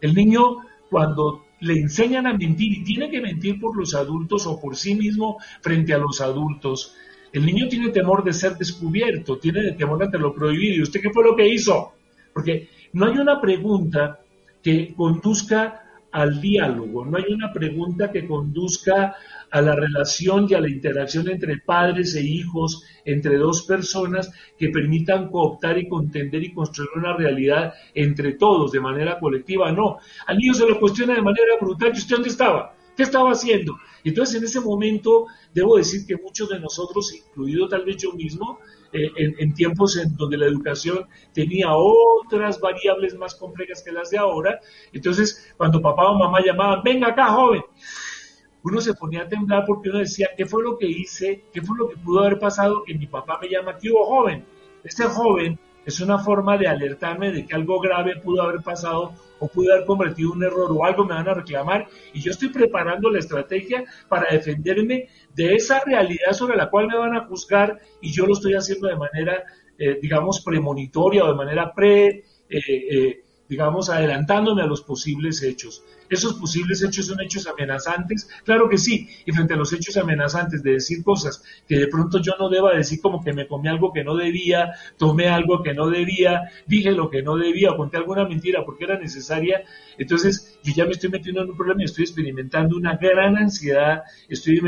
el 0.00 0.14
niño 0.14 0.58
cuando 0.90 1.44
le 1.60 1.80
enseñan 1.80 2.26
a 2.26 2.34
mentir 2.34 2.72
y 2.72 2.84
tiene 2.84 3.10
que 3.10 3.20
mentir 3.20 3.58
por 3.58 3.76
los 3.76 3.94
adultos 3.94 4.46
o 4.46 4.60
por 4.60 4.76
sí 4.76 4.94
mismo 4.94 5.38
frente 5.60 5.94
a 5.94 5.98
los 5.98 6.20
adultos, 6.20 6.94
el 7.32 7.44
niño 7.44 7.68
tiene 7.68 7.88
temor 7.90 8.22
de 8.22 8.32
ser 8.32 8.56
descubierto, 8.56 9.38
tiene 9.38 9.72
temor 9.72 10.02
ante 10.02 10.18
lo 10.18 10.34
prohibido. 10.34 10.76
¿Y 10.76 10.82
usted 10.82 11.00
qué 11.00 11.10
fue 11.10 11.24
lo 11.24 11.34
que 11.34 11.48
hizo? 11.48 11.94
Porque 12.32 12.68
no 12.92 13.06
hay 13.06 13.18
una 13.18 13.40
pregunta 13.40 14.20
que 14.62 14.94
conduzca 14.94 15.83
al 16.14 16.40
diálogo, 16.40 17.04
no 17.04 17.18
hay 17.18 17.32
una 17.32 17.52
pregunta 17.52 18.12
que 18.12 18.24
conduzca 18.24 19.16
a 19.50 19.60
la 19.60 19.74
relación 19.74 20.46
y 20.48 20.54
a 20.54 20.60
la 20.60 20.70
interacción 20.70 21.28
entre 21.28 21.58
padres 21.58 22.14
e 22.14 22.22
hijos, 22.22 22.84
entre 23.04 23.36
dos 23.36 23.62
personas 23.62 24.30
que 24.56 24.68
permitan 24.68 25.28
cooptar 25.28 25.76
y 25.76 25.88
contender 25.88 26.40
y 26.44 26.54
construir 26.54 26.90
una 26.94 27.16
realidad 27.16 27.74
entre 27.94 28.34
todos 28.34 28.70
de 28.70 28.78
manera 28.78 29.18
colectiva. 29.18 29.72
No, 29.72 29.98
al 30.28 30.38
niño 30.38 30.54
se 30.54 30.68
lo 30.68 30.78
cuestiona 30.78 31.14
de 31.14 31.22
manera 31.22 31.56
brutal. 31.60 31.90
¿Y 31.92 31.98
usted 31.98 32.14
dónde 32.14 32.30
estaba? 32.30 32.76
¿Qué 32.96 33.02
estaba 33.02 33.32
haciendo? 33.32 33.74
Entonces, 34.04 34.36
en 34.36 34.44
ese 34.44 34.60
momento, 34.60 35.26
debo 35.52 35.76
decir 35.76 36.06
que 36.06 36.16
muchos 36.16 36.48
de 36.48 36.60
nosotros, 36.60 37.12
incluido 37.12 37.66
tal 37.66 37.84
vez 37.84 37.96
yo 37.96 38.12
mismo, 38.12 38.60
eh, 38.94 39.10
en, 39.16 39.54
tiempos 39.54 39.96
en 39.96 40.16
donde 40.16 40.38
la 40.38 40.46
educación 40.46 41.06
tenía 41.32 41.68
otras 41.74 42.60
variables 42.60 43.16
más 43.16 43.34
complejas 43.34 43.82
que 43.82 43.92
las 43.92 44.10
de 44.10 44.18
ahora, 44.18 44.60
entonces, 44.92 45.52
cuando 45.56 45.82
papá 45.82 46.10
o 46.10 46.18
mamá 46.18 46.38
llamaban, 46.44 46.82
venga 46.84 47.08
acá, 47.08 47.26
joven, 47.26 47.62
uno 48.62 48.80
se 48.80 48.94
ponía 48.94 49.22
a 49.22 49.28
temblar 49.28 49.64
porque 49.66 49.90
uno 49.90 49.98
decía, 49.98 50.30
¿qué 50.36 50.46
fue 50.46 50.62
lo 50.62 50.78
que 50.78 50.86
hice? 50.86 51.44
¿Qué 51.52 51.60
fue 51.60 51.76
lo 51.76 51.88
que 51.88 51.96
pudo 51.96 52.20
haber 52.20 52.38
pasado? 52.38 52.82
Que 52.84 52.94
mi 52.94 53.06
papá 53.06 53.38
me 53.40 53.48
llama, 53.48 53.76
¿qué 53.76 53.90
hubo 53.90 54.06
joven? 54.06 54.44
Este 54.82 55.04
joven 55.04 55.58
es 55.84 56.00
una 56.00 56.18
forma 56.18 56.56
de 56.56 56.66
alertarme 56.66 57.32
de 57.32 57.46
que 57.46 57.54
algo 57.54 57.80
grave 57.80 58.16
pudo 58.16 58.42
haber 58.42 58.62
pasado 58.62 59.14
o 59.38 59.48
pudo 59.48 59.72
haber 59.72 59.84
cometido 59.84 60.32
un 60.32 60.42
error 60.42 60.70
o 60.72 60.84
algo 60.84 61.04
me 61.04 61.14
van 61.14 61.28
a 61.28 61.34
reclamar 61.34 61.86
y 62.12 62.20
yo 62.20 62.30
estoy 62.30 62.48
preparando 62.48 63.10
la 63.10 63.18
estrategia 63.18 63.84
para 64.08 64.30
defenderme 64.30 65.08
de 65.34 65.54
esa 65.54 65.80
realidad 65.80 66.32
sobre 66.32 66.56
la 66.56 66.70
cual 66.70 66.86
me 66.86 66.96
van 66.96 67.14
a 67.14 67.26
juzgar 67.26 67.80
y 68.00 68.12
yo 68.12 68.26
lo 68.26 68.34
estoy 68.34 68.54
haciendo 68.54 68.88
de 68.88 68.96
manera, 68.96 69.44
eh, 69.78 69.98
digamos, 70.00 70.42
premonitoria 70.42 71.24
o 71.24 71.28
de 71.28 71.34
manera 71.34 71.74
pre, 71.74 72.06
eh, 72.08 72.24
eh, 72.48 73.24
digamos, 73.48 73.90
adelantándome 73.90 74.62
a 74.62 74.66
los 74.66 74.82
posibles 74.82 75.42
hechos. 75.42 75.84
¿Esos 76.08 76.34
posibles 76.34 76.82
hechos 76.82 77.06
son 77.06 77.20
hechos 77.20 77.46
amenazantes? 77.46 78.28
Claro 78.44 78.68
que 78.68 78.78
sí. 78.78 79.08
Y 79.24 79.32
frente 79.32 79.54
a 79.54 79.56
los 79.56 79.72
hechos 79.72 79.96
amenazantes 79.96 80.62
de 80.62 80.72
decir 80.72 81.02
cosas 81.02 81.42
que 81.66 81.78
de 81.78 81.88
pronto 81.88 82.20
yo 82.20 82.32
no 82.38 82.48
deba 82.48 82.74
decir 82.74 83.00
como 83.00 83.22
que 83.22 83.32
me 83.32 83.46
comí 83.46 83.68
algo 83.68 83.92
que 83.92 84.04
no 84.04 84.14
debía, 84.14 84.72
tomé 84.96 85.28
algo 85.28 85.62
que 85.62 85.74
no 85.74 85.88
debía, 85.88 86.50
dije 86.66 86.92
lo 86.92 87.10
que 87.10 87.22
no 87.22 87.36
debía, 87.36 87.76
conté 87.76 87.96
alguna 87.96 88.26
mentira 88.26 88.64
porque 88.64 88.84
era 88.84 88.98
necesaria, 88.98 89.64
entonces 89.98 90.58
yo 90.62 90.72
ya 90.74 90.84
me 90.84 90.92
estoy 90.92 91.10
metiendo 91.10 91.42
en 91.42 91.50
un 91.50 91.56
problema 91.56 91.82
y 91.82 91.86
estoy 91.86 92.04
experimentando 92.04 92.76
una 92.76 92.96
gran 92.96 93.36
ansiedad, 93.36 94.02
estoy 94.28 94.60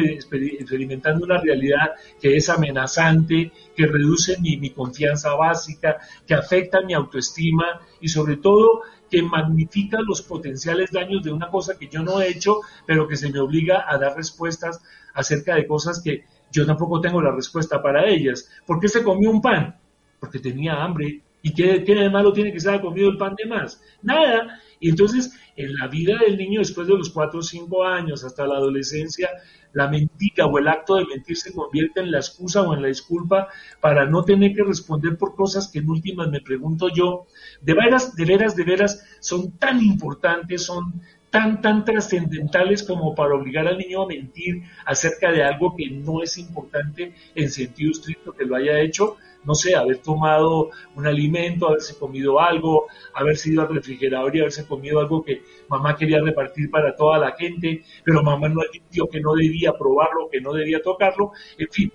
experimentando 0.58 1.24
una 1.24 1.38
realidad 1.38 1.92
que 2.20 2.36
es 2.36 2.48
amenazante, 2.48 3.52
que 3.74 3.86
reduce 3.86 4.38
mi, 4.40 4.56
mi 4.56 4.70
confianza 4.70 5.34
básica, 5.34 5.98
que 6.26 6.34
afecta 6.34 6.80
mi 6.82 6.94
autoestima 6.94 7.80
y 8.00 8.08
sobre 8.08 8.36
todo 8.36 8.82
que 9.10 9.22
magnifica 9.22 9.98
los 10.00 10.22
potenciales 10.22 10.90
daños 10.90 11.22
de 11.22 11.32
una 11.32 11.48
cosa 11.48 11.78
que 11.78 11.88
yo 11.88 12.02
no 12.02 12.20
he 12.20 12.28
hecho, 12.28 12.60
pero 12.86 13.06
que 13.06 13.16
se 13.16 13.30
me 13.30 13.38
obliga 13.38 13.84
a 13.88 13.98
dar 13.98 14.16
respuestas 14.16 14.82
acerca 15.14 15.54
de 15.54 15.66
cosas 15.66 16.02
que 16.02 16.24
yo 16.52 16.66
tampoco 16.66 17.00
tengo 17.00 17.20
la 17.20 17.32
respuesta 17.32 17.82
para 17.82 18.06
ellas. 18.08 18.50
¿Por 18.66 18.80
qué 18.80 18.88
se 18.88 19.02
comió 19.02 19.30
un 19.30 19.40
pan? 19.40 19.76
Porque 20.20 20.38
tenía 20.38 20.82
hambre. 20.82 21.20
¿Y 21.42 21.52
qué, 21.52 21.84
qué 21.84 21.94
de 21.94 22.10
malo 22.10 22.32
tiene 22.32 22.52
que 22.52 22.60
se 22.60 22.70
haya 22.70 22.80
comido 22.80 23.08
el 23.08 23.18
pan 23.18 23.34
de 23.36 23.46
más? 23.46 23.80
Nada. 24.02 24.60
Y 24.80 24.90
entonces, 24.90 25.32
en 25.56 25.74
la 25.74 25.88
vida 25.88 26.18
del 26.18 26.36
niño, 26.36 26.60
después 26.60 26.86
de 26.86 26.96
los 26.96 27.10
cuatro 27.10 27.40
o 27.40 27.42
cinco 27.42 27.84
años, 27.84 28.24
hasta 28.24 28.46
la 28.46 28.56
adolescencia, 28.56 29.30
la 29.72 29.88
mentira 29.88 30.46
o 30.46 30.58
el 30.58 30.68
acto 30.68 30.96
de 30.96 31.04
mentir 31.04 31.36
se 31.36 31.52
convierte 31.52 32.00
en 32.00 32.10
la 32.10 32.18
excusa 32.18 32.62
o 32.62 32.74
en 32.74 32.82
la 32.82 32.88
disculpa 32.88 33.48
para 33.80 34.06
no 34.06 34.22
tener 34.24 34.54
que 34.54 34.64
responder 34.64 35.18
por 35.18 35.34
cosas 35.34 35.68
que 35.68 35.80
en 35.80 35.90
últimas 35.90 36.28
me 36.28 36.40
pregunto 36.40 36.88
yo, 36.88 37.26
de 37.60 37.74
veras, 37.74 38.16
de 38.16 38.24
veras, 38.24 38.56
de 38.56 38.64
veras, 38.64 39.04
son 39.20 39.52
tan 39.58 39.82
importantes, 39.82 40.64
son 40.64 41.02
tan, 41.30 41.60
tan 41.60 41.84
trascendentales 41.84 42.82
como 42.84 43.14
para 43.14 43.34
obligar 43.34 43.66
al 43.66 43.76
niño 43.76 44.02
a 44.02 44.06
mentir 44.06 44.62
acerca 44.86 45.30
de 45.30 45.42
algo 45.42 45.76
que 45.76 45.90
no 45.90 46.22
es 46.22 46.38
importante 46.38 47.12
en 47.34 47.50
sentido 47.50 47.90
estricto 47.90 48.32
que 48.32 48.46
lo 48.46 48.56
haya 48.56 48.80
hecho, 48.80 49.16
no 49.46 49.54
sé, 49.54 49.74
haber 49.74 49.98
tomado 49.98 50.70
un 50.94 51.06
alimento, 51.06 51.68
haberse 51.68 51.98
comido 51.98 52.40
algo, 52.40 52.86
haberse 53.14 53.50
ido 53.50 53.62
al 53.62 53.74
refrigerador 53.74 54.34
y 54.34 54.40
haberse 54.40 54.66
comido 54.66 55.00
algo 55.00 55.22
que 55.22 55.42
mamá 55.68 55.96
quería 55.96 56.20
repartir 56.20 56.70
para 56.70 56.94
toda 56.94 57.18
la 57.18 57.32
gente, 57.32 57.82
pero 58.04 58.22
mamá 58.22 58.48
no 58.48 58.60
admitió 58.60 59.08
que 59.08 59.20
no 59.20 59.34
debía 59.34 59.72
probarlo, 59.72 60.28
que 60.30 60.40
no 60.40 60.52
debía 60.52 60.82
tocarlo, 60.82 61.32
en 61.58 61.68
fin, 61.70 61.92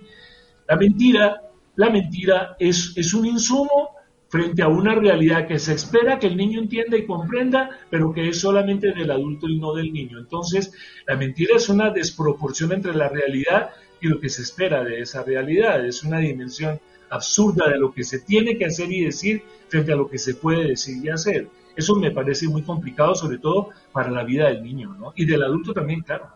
la 0.68 0.76
mentira, 0.76 1.42
la 1.76 1.90
mentira 1.90 2.56
es, 2.58 2.92
es 2.96 3.12
un 3.14 3.26
insumo 3.26 3.90
frente 4.32 4.62
a 4.62 4.68
una 4.68 4.94
realidad 4.94 5.46
que 5.46 5.58
se 5.58 5.74
espera 5.74 6.18
que 6.18 6.26
el 6.26 6.38
niño 6.38 6.58
entienda 6.58 6.96
y 6.96 7.04
comprenda, 7.04 7.68
pero 7.90 8.14
que 8.14 8.30
es 8.30 8.40
solamente 8.40 8.92
del 8.92 9.10
adulto 9.10 9.46
y 9.46 9.58
no 9.58 9.74
del 9.74 9.92
niño. 9.92 10.18
Entonces, 10.18 10.72
la 11.06 11.16
mentira 11.16 11.56
es 11.56 11.68
una 11.68 11.90
desproporción 11.90 12.72
entre 12.72 12.94
la 12.94 13.10
realidad 13.10 13.72
y 14.00 14.08
lo 14.08 14.18
que 14.18 14.30
se 14.30 14.40
espera 14.40 14.82
de 14.84 15.00
esa 15.00 15.22
realidad. 15.22 15.84
Es 15.84 16.02
una 16.02 16.18
dimensión 16.18 16.80
absurda 17.12 17.68
de 17.68 17.78
lo 17.78 17.92
que 17.92 18.04
se 18.04 18.20
tiene 18.20 18.56
que 18.58 18.66
hacer 18.66 18.90
y 18.90 19.04
decir 19.04 19.42
frente 19.68 19.92
a 19.92 19.96
lo 19.96 20.08
que 20.08 20.18
se 20.18 20.34
puede 20.34 20.68
decir 20.68 21.04
y 21.04 21.08
hacer. 21.08 21.48
Eso 21.76 21.94
me 21.94 22.10
parece 22.10 22.48
muy 22.48 22.62
complicado, 22.62 23.14
sobre 23.14 23.38
todo 23.38 23.70
para 23.92 24.10
la 24.10 24.24
vida 24.24 24.48
del 24.48 24.62
niño, 24.62 24.94
¿no? 24.98 25.12
Y 25.16 25.24
del 25.24 25.42
adulto 25.42 25.72
también, 25.72 26.02
claro. 26.02 26.26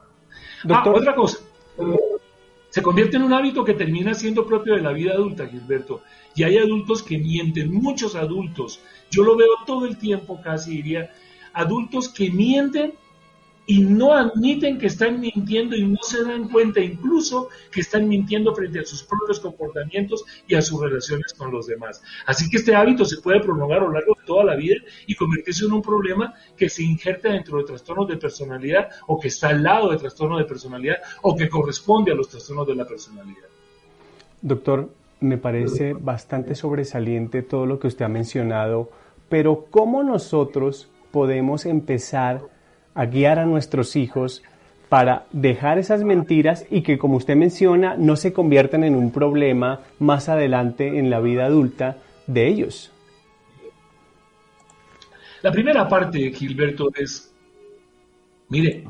Ah, 0.69 0.85
otra 0.89 1.15
cosa 1.15 1.39
se 2.77 2.83
convierte 2.83 3.17
en 3.17 3.23
un 3.23 3.33
hábito 3.33 3.65
que 3.65 3.73
termina 3.73 4.12
siendo 4.12 4.47
propio 4.47 4.75
de 4.75 4.83
la 4.83 4.93
vida 4.93 5.15
adulta, 5.15 5.47
Gilberto. 5.47 6.03
Y 6.35 6.43
hay 6.43 6.59
adultos 6.59 7.03
que 7.03 7.17
mienten, 7.17 7.73
muchos 7.73 8.15
adultos. 8.15 8.81
Yo 9.11 9.25
lo 9.25 9.35
veo 9.35 9.49
todo 9.67 9.87
el 9.87 9.97
tiempo, 9.97 10.43
casi 10.43 10.83
diría, 10.83 11.11
adultos 11.55 12.11
que 12.11 12.31
mienten 12.31 12.93
y 13.67 13.81
no 13.81 14.15
admiten 14.15 14.79
que 14.79 14.87
están 14.87 15.21
mintiendo 15.21 15.75
y 15.75 15.87
no 15.87 15.99
se 16.03 16.23
dan 16.23 16.49
cuenta 16.49 16.81
incluso 16.81 17.49
que 17.71 17.81
están 17.81 18.09
mintiendo 18.09 18.55
frente 18.55 18.81
a 18.81 18.85
sus 18.85 19.03
propios 19.03 19.41
comportamientos 19.41 20.25
y 20.47 20.55
a 20.55 20.63
sus 20.63 20.81
relaciones 20.81 21.35
con 21.35 21.51
los 21.51 21.67
demás. 21.67 22.03
Así 22.27 22.49
que 22.49 22.59
este 22.59 22.75
hábito 22.75 23.05
se 23.05 23.21
puede 23.21 23.41
prolongar 23.41 23.79
a 23.79 23.83
lo 23.83 23.93
largo 23.93 24.15
de 24.15 24.25
toda 24.25 24.45
la 24.45 24.55
vida 24.55 24.77
y 25.07 25.15
convertirse 25.15 25.65
en 25.65 25.73
un 25.73 25.83
problema 25.83 26.35
que 26.57 26.69
se 26.69 26.85
injerta 26.85 27.31
dentro 27.31 27.59
de 27.59 27.65
trastornos 27.65 28.09
de 28.09 28.17
personalidad 28.17 28.89
o 29.09 29.19
que 29.19 29.29
está 29.29 29.49
al 29.49 29.63
lado 29.63 29.91
de 29.91 29.99
trastornos 29.99 30.39
de 30.39 30.45
personalidad 30.45 30.97
o 31.23 31.37
que 31.37 31.49
corresponde 31.49 32.13
a 32.13 32.15
los 32.15 32.29
trastornos 32.29 32.67
de 32.67 32.75
la 32.77 32.85
personalidad. 32.85 33.49
Doctor, 34.41 34.91
me 35.21 35.39
parece 35.39 35.95
bastante 35.95 36.55
sobresaliente 36.55 37.43
todo 37.43 37.67
lo 37.67 37.81
que 37.81 37.89
usted 37.89 38.05
ha 38.05 38.09
mencionado, 38.09 38.91
pero 39.29 39.67
¿cómo 39.71 40.03
nosotros 40.03 40.89
podemos 41.11 41.67
empezar 41.67 42.43
a 42.97 43.07
guiar 43.07 43.39
a 43.39 43.47
nuestros 43.47 43.95
hijos 43.95 44.43
para 44.89 45.27
dejar 45.33 45.79
esas 45.79 46.03
mentiras 46.03 46.67
y 46.71 46.83
que, 46.83 46.99
como 46.99 47.17
usted 47.17 47.37
menciona, 47.37 47.97
no 47.97 48.17
se 48.17 48.33
conviertan 48.33 48.85
en 48.85 48.95
un 48.95 49.13
problema 49.13 49.81
más 49.99 50.29
adelante 50.29 50.99
en 50.99 51.11
la 51.11 51.21
vida 51.21 51.47
adulta 51.47 51.99
de 52.27 52.49
ellos. 52.49 52.93
La 55.43 55.53
primera 55.53 55.89
parte, 55.89 56.33
Gilberto, 56.33 56.89
es, 56.97 57.33
mire, 58.49 58.85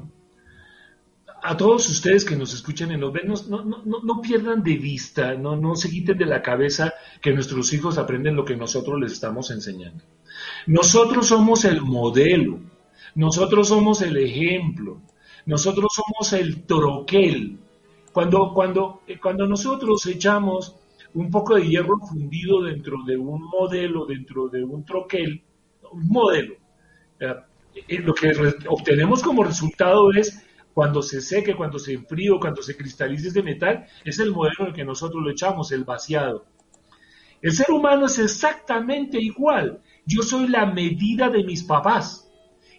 a 1.42 1.56
todos 1.56 1.88
ustedes 1.88 2.24
que 2.24 2.36
nos 2.36 2.54
escuchan 2.54 2.92
y 2.92 2.96
nos 2.96 3.12
ven, 3.12 3.28
no, 3.28 3.64
no, 3.64 3.82
no, 3.84 4.20
pierdan 4.20 4.62
de 4.62 4.76
vista, 4.76 5.34
no, 5.34 5.56
no 5.56 5.76
se 5.76 5.88
quiten 5.88 6.18
de 6.18 6.26
la 6.26 6.42
cabeza 6.42 6.92
que 7.20 7.32
nuestros 7.32 7.72
hijos 7.72 7.98
aprenden 7.98 8.36
lo 8.36 8.44
que 8.44 8.56
nosotros 8.56 9.00
les 9.00 9.12
estamos 9.12 9.50
enseñando. 9.50 10.02
Nosotros 10.66 11.28
somos 11.28 11.64
el 11.64 11.80
modelo, 11.82 12.58
nosotros 13.16 13.68
somos 13.68 14.02
el 14.02 14.18
ejemplo, 14.18 15.00
nosotros 15.46 15.92
somos 15.94 16.32
el 16.34 16.64
troquel. 16.64 17.58
Cuando, 18.12 18.52
cuando, 18.52 19.00
eh, 19.06 19.18
cuando 19.18 19.46
nosotros 19.46 20.04
echamos 20.06 20.76
un 21.14 21.30
poco 21.30 21.54
de 21.54 21.66
hierro 21.66 21.98
fundido 21.98 22.62
dentro 22.62 23.02
de 23.04 23.16
un 23.16 23.42
modelo, 23.42 24.04
dentro 24.04 24.48
de 24.48 24.62
un 24.62 24.84
troquel, 24.84 25.42
un 25.92 26.08
modelo, 26.08 26.54
eh, 27.18 27.34
eh, 27.88 27.98
lo 28.00 28.12
que 28.12 28.32
obtenemos 28.68 29.22
como 29.22 29.44
resultado 29.44 30.12
es 30.12 30.44
cuando 30.74 31.00
se 31.00 31.22
seque, 31.22 31.56
cuando 31.56 31.78
se 31.78 31.94
enfríe 31.94 32.38
cuando 32.38 32.60
se 32.60 32.76
cristalice 32.76 33.28
ese 33.28 33.42
metal, 33.42 33.86
es 34.04 34.18
el 34.18 34.30
modelo 34.30 34.56
en 34.60 34.66
el 34.66 34.72
que 34.74 34.84
nosotros 34.84 35.22
lo 35.22 35.30
echamos, 35.30 35.72
el 35.72 35.84
vaciado. 35.84 36.44
El 37.40 37.52
ser 37.52 37.70
humano 37.70 38.06
es 38.06 38.18
exactamente 38.18 39.18
igual. 39.18 39.80
Yo 40.04 40.22
soy 40.22 40.48
la 40.48 40.66
medida 40.66 41.30
de 41.30 41.44
mis 41.44 41.64
papás 41.64 42.25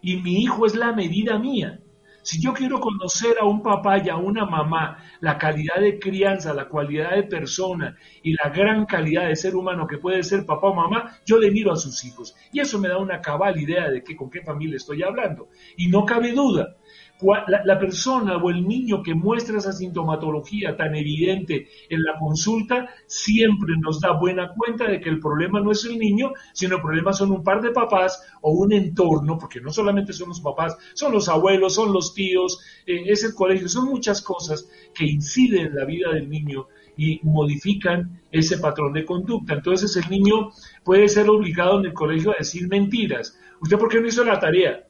y 0.08 0.16
mi 0.22 0.42
hijo 0.42 0.66
es 0.66 0.74
la 0.74 0.94
medida 0.94 1.38
mía. 1.38 1.82
Si 2.22 2.40
yo 2.40 2.54
quiero 2.54 2.80
conocer 2.80 3.36
a 3.42 3.46
un 3.46 3.62
papá 3.62 3.98
y 3.98 4.08
a 4.08 4.16
una 4.16 4.46
mamá 4.46 5.04
la 5.20 5.38
calidad 5.38 5.82
de 5.82 6.00
crianza, 6.00 6.54
la 6.54 6.70
cualidad 6.70 7.12
de 7.12 7.24
persona 7.24 7.98
y 8.24 8.32
la 8.32 8.50
gran 8.50 8.86
calidad 8.86 9.28
de 9.28 9.36
ser 9.36 9.54
humano 9.58 9.86
que 9.86 9.98
puede 9.98 10.24
ser 10.24 10.46
papá 10.46 10.68
o 10.68 10.74
mamá, 10.74 11.20
yo 11.26 11.38
le 11.38 11.52
miro 11.52 11.74
a 11.74 11.76
sus 11.76 12.06
hijos. 12.06 12.34
Y 12.54 12.62
eso 12.62 12.80
me 12.80 12.88
da 12.88 12.98
una 13.00 13.20
cabal 13.20 13.60
idea 13.60 13.90
de 13.90 14.02
que, 14.02 14.16
con 14.16 14.30
qué 14.30 14.42
familia 14.42 14.78
estoy 14.78 15.04
hablando. 15.04 15.50
Y 15.76 15.90
no 15.90 16.06
cabe 16.06 16.32
duda 16.32 16.78
la, 17.22 17.80
persona 17.80 18.38
o 18.38 18.50
el 18.50 18.68
niño 18.68 19.02
que 19.02 19.16
muestra 19.16 19.58
esa 19.58 19.72
sintomatología 19.72 20.76
tan 20.76 20.96
evidente 20.96 21.68
en 21.90 22.04
la 22.04 22.18
consulta 22.20 22.90
siempre 23.08 23.74
nos 23.80 24.00
da 24.00 24.12
buena 24.12 24.54
cuenta 24.54 24.86
de 24.86 25.00
que 25.00 25.10
el 25.10 25.20
problema 25.20 25.60
no 25.60 25.72
es 25.72 25.84
el 25.86 25.98
niño, 25.98 26.34
sino 26.54 26.76
el 26.76 26.82
problema 26.82 27.14
son 27.14 27.32
un 27.32 27.44
par 27.44 27.62
de 27.62 27.72
papás 27.72 28.22
o 28.42 28.52
un 28.52 28.72
entorno, 28.72 29.38
porque 29.38 29.62
no 29.62 29.72
solamente 29.72 30.14
son 30.14 30.30
los 30.30 30.42
papás, 30.42 30.78
son 30.94 31.12
los 31.12 31.28
abuelos, 31.28 31.76
son 31.76 31.92
los 31.92 32.14
tíos, 32.14 32.60
eh, 32.86 33.04
es 33.08 33.24
el 33.24 33.34
colegio, 33.34 33.68
son 33.68 33.86
muchas 33.86 34.22
cosas 34.22 34.70
que 34.94 35.06
inciden 35.06 35.68
en 35.68 35.76
la 35.76 35.86
vida 35.86 36.12
del 36.14 36.30
niño 36.30 36.68
y 36.98 37.20
modifican 37.24 38.22
ese 38.32 38.58
patrón 38.58 38.94
de 38.94 39.06
conducta. 39.06 39.54
Entonces 39.54 39.96
el 39.96 40.10
niño 40.10 40.52
puede 40.84 41.08
ser 41.10 41.30
obligado 41.30 41.80
en 41.80 41.86
el 41.86 41.94
colegio 41.94 42.32
a 42.32 42.38
decir 42.40 42.68
mentiras. 42.68 43.40
¿Usted 43.62 43.78
por 43.78 43.90
qué 43.90 44.02
no 44.02 44.08
hizo 44.08 44.24
la 44.24 44.40
tarea? 44.40 44.87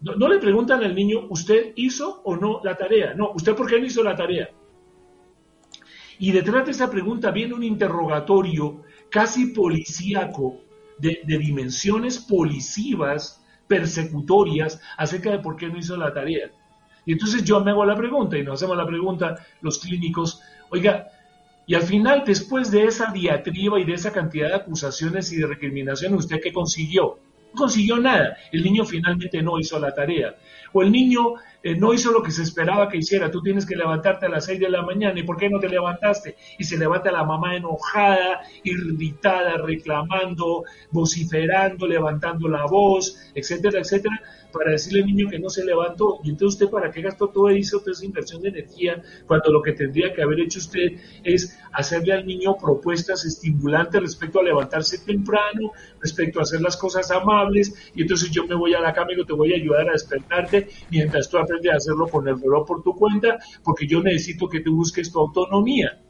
No, 0.00 0.28
le 0.28 0.38
preguntan 0.38 0.82
al 0.82 0.94
niño, 0.94 1.26
¿usted 1.30 1.72
hizo 1.76 2.20
o 2.24 2.36
no 2.36 2.60
la 2.62 2.76
tarea? 2.76 3.14
No, 3.14 3.32
¿usted 3.34 3.54
por 3.54 3.68
qué 3.68 3.78
no 3.78 3.86
hizo 3.86 4.02
la 4.02 4.14
tarea? 4.14 4.50
Y 6.18 6.30
detrás 6.30 6.66
de 6.66 6.72
esa 6.72 6.90
pregunta 6.90 7.30
viene 7.30 7.54
un 7.54 7.62
interrogatorio 7.62 8.82
casi 9.10 9.46
policíaco 9.46 10.60
de, 10.98 11.20
de, 11.24 11.38
dimensiones 11.38 12.18
policivas, 12.18 13.42
persecutorias, 13.66 14.80
acerca 14.96 15.30
de 15.30 15.38
por 15.38 15.56
qué 15.56 15.68
no 15.68 15.78
hizo 15.78 15.96
la 15.96 16.12
tarea. 16.12 16.50
Y 17.06 17.12
entonces 17.12 17.42
yo 17.44 17.62
me 17.64 17.70
hago 17.70 17.84
la 17.84 17.96
pregunta, 17.96 18.38
y 18.38 18.42
nos 18.42 18.54
hacemos 18.54 18.76
la 18.76 18.86
pregunta 18.86 19.36
los 19.60 19.78
clínicos, 19.78 20.40
oiga, 20.70 21.08
y 21.66 21.74
al 21.74 21.82
final, 21.82 22.24
después 22.26 22.70
de 22.70 22.84
esa 22.84 23.10
diatriba 23.10 23.80
y 23.80 23.84
de 23.84 23.94
esa 23.94 24.12
cantidad 24.12 24.48
de 24.48 24.54
acusaciones 24.54 25.32
y 25.32 25.36
de 25.36 25.46
recriminaciones, 25.46 26.18
¿usted 26.18 26.40
qué 26.42 26.52
consiguió? 26.52 27.18
Consiguió 27.54 27.98
nada. 27.98 28.36
El 28.52 28.62
niño 28.62 28.84
finalmente 28.84 29.42
no 29.42 29.58
hizo 29.58 29.78
la 29.78 29.92
tarea. 29.92 30.34
O 30.74 30.82
el 30.82 30.92
niño 30.92 31.34
eh, 31.62 31.74
no 31.76 31.94
hizo 31.94 32.12
lo 32.12 32.22
que 32.22 32.30
se 32.30 32.42
esperaba 32.42 32.90
que 32.90 32.98
hiciera. 32.98 33.30
Tú 33.30 33.40
tienes 33.40 33.64
que 33.64 33.74
levantarte 33.74 34.26
a 34.26 34.28
las 34.28 34.44
6 34.44 34.60
de 34.60 34.68
la 34.68 34.82
mañana. 34.82 35.18
¿Y 35.18 35.22
por 35.22 35.38
qué 35.38 35.48
no 35.48 35.58
te 35.58 35.68
levantaste? 35.70 36.36
Y 36.58 36.64
se 36.64 36.76
levanta 36.76 37.10
la 37.10 37.24
mamá 37.24 37.56
enojada, 37.56 38.42
irritada, 38.64 39.56
reclamando, 39.56 40.64
vociferando, 40.90 41.86
levantando 41.86 42.48
la 42.48 42.66
voz, 42.66 43.16
etcétera, 43.34 43.80
etcétera 43.80 44.20
para 44.54 44.70
decirle 44.70 45.00
al 45.00 45.06
niño 45.06 45.28
que 45.28 45.38
no 45.38 45.50
se 45.50 45.64
levantó. 45.64 46.20
Y 46.22 46.30
entonces 46.30 46.60
usted 46.60 46.70
para 46.70 46.90
qué 46.90 47.02
gastó 47.02 47.28
todo 47.28 47.48
eso, 47.50 47.80
toda 47.80 47.92
esa 47.92 48.04
inversión 48.04 48.40
de 48.40 48.50
energía, 48.50 49.02
cuando 49.26 49.50
lo 49.50 49.60
que 49.60 49.72
tendría 49.72 50.14
que 50.14 50.22
haber 50.22 50.40
hecho 50.40 50.60
usted 50.60 50.92
es 51.24 51.58
hacerle 51.72 52.14
al 52.14 52.24
niño 52.24 52.56
propuestas 52.56 53.24
estimulantes 53.24 54.00
respecto 54.00 54.38
a 54.38 54.44
levantarse 54.44 54.98
temprano, 54.98 55.72
respecto 56.00 56.38
a 56.38 56.42
hacer 56.42 56.60
las 56.60 56.76
cosas 56.76 57.10
amables, 57.10 57.74
y 57.94 58.02
entonces 58.02 58.30
yo 58.30 58.46
me 58.46 58.54
voy 58.54 58.74
a 58.74 58.80
la 58.80 58.92
cama 58.92 59.12
y 59.12 59.24
te 59.24 59.32
voy 59.32 59.52
a 59.52 59.56
ayudar 59.56 59.88
a 59.88 59.92
despertarte 59.92 60.63
mientras 60.90 61.28
tú 61.28 61.38
aprendes 61.38 61.72
a 61.72 61.76
hacerlo 61.76 62.08
con 62.08 62.26
el 62.28 62.40
reloj 62.40 62.66
por 62.66 62.82
tu 62.82 62.94
cuenta, 62.94 63.38
porque 63.62 63.86
yo 63.86 64.02
necesito 64.02 64.48
que 64.48 64.60
tú 64.60 64.74
busques 64.74 65.10
tu 65.10 65.20
autonomía 65.20 66.00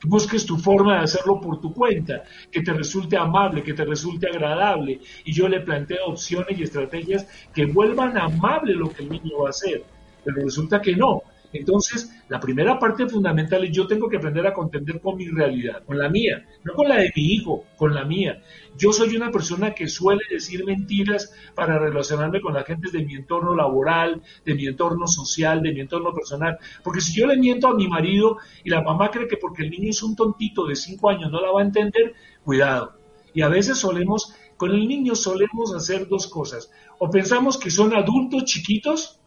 que 0.00 0.08
busques 0.08 0.46
tu 0.46 0.56
forma 0.56 0.98
de 0.98 1.04
hacerlo 1.04 1.40
por 1.40 1.60
tu 1.60 1.72
cuenta, 1.72 2.22
que 2.50 2.62
te 2.62 2.72
resulte 2.72 3.16
amable, 3.16 3.62
que 3.62 3.74
te 3.74 3.84
resulte 3.84 4.28
agradable. 4.28 5.00
Y 5.24 5.32
yo 5.32 5.48
le 5.48 5.60
planteo 5.60 6.06
opciones 6.06 6.58
y 6.58 6.62
estrategias 6.62 7.26
que 7.52 7.66
vuelvan 7.66 8.16
amable 8.16 8.74
lo 8.74 8.90
que 8.90 9.02
el 9.02 9.10
niño 9.10 9.38
va 9.42 9.48
a 9.48 9.50
hacer. 9.50 9.82
Pero 10.24 10.42
resulta 10.44 10.80
que 10.80 10.94
no. 10.94 11.22
Entonces, 11.52 12.10
la 12.28 12.38
primera 12.38 12.78
parte 12.78 13.08
fundamental 13.08 13.64
es 13.64 13.72
yo 13.72 13.86
tengo 13.86 14.08
que 14.08 14.18
aprender 14.18 14.46
a 14.46 14.52
contender 14.52 15.00
con 15.00 15.16
mi 15.16 15.28
realidad, 15.28 15.82
con 15.84 15.98
la 15.98 16.08
mía, 16.08 16.46
no 16.62 16.74
con 16.74 16.88
la 16.88 16.96
de 16.96 17.10
mi 17.16 17.22
hijo, 17.22 17.64
con 17.76 17.94
la 17.94 18.04
mía. 18.04 18.42
Yo 18.76 18.92
soy 18.92 19.16
una 19.16 19.30
persona 19.30 19.72
que 19.72 19.88
suele 19.88 20.22
decir 20.30 20.64
mentiras 20.64 21.32
para 21.54 21.78
relacionarme 21.78 22.42
con 22.42 22.52
la 22.52 22.64
gente 22.64 22.90
de 22.90 23.04
mi 23.04 23.14
entorno 23.14 23.54
laboral, 23.54 24.22
de 24.44 24.54
mi 24.54 24.66
entorno 24.66 25.06
social, 25.06 25.62
de 25.62 25.72
mi 25.72 25.80
entorno 25.80 26.12
personal. 26.12 26.58
Porque 26.84 27.00
si 27.00 27.18
yo 27.18 27.26
le 27.26 27.36
miento 27.36 27.68
a 27.68 27.74
mi 27.74 27.88
marido 27.88 28.36
y 28.62 28.68
la 28.68 28.82
mamá 28.82 29.10
cree 29.10 29.26
que 29.26 29.38
porque 29.38 29.62
el 29.62 29.70
niño 29.70 29.90
es 29.90 30.02
un 30.02 30.14
tontito 30.14 30.66
de 30.66 30.76
cinco 30.76 31.08
años 31.08 31.30
no 31.30 31.40
la 31.40 31.50
va 31.50 31.60
a 31.60 31.64
entender, 31.64 32.12
cuidado. 32.44 32.98
Y 33.32 33.40
a 33.40 33.48
veces 33.48 33.78
solemos 33.78 34.34
con 34.58 34.72
el 34.72 34.86
niño 34.86 35.14
solemos 35.14 35.74
hacer 35.74 36.08
dos 36.08 36.26
cosas. 36.26 36.70
O 36.98 37.08
pensamos 37.08 37.56
que 37.56 37.70
son 37.70 37.94
adultos 37.94 38.44
chiquitos 38.44 39.20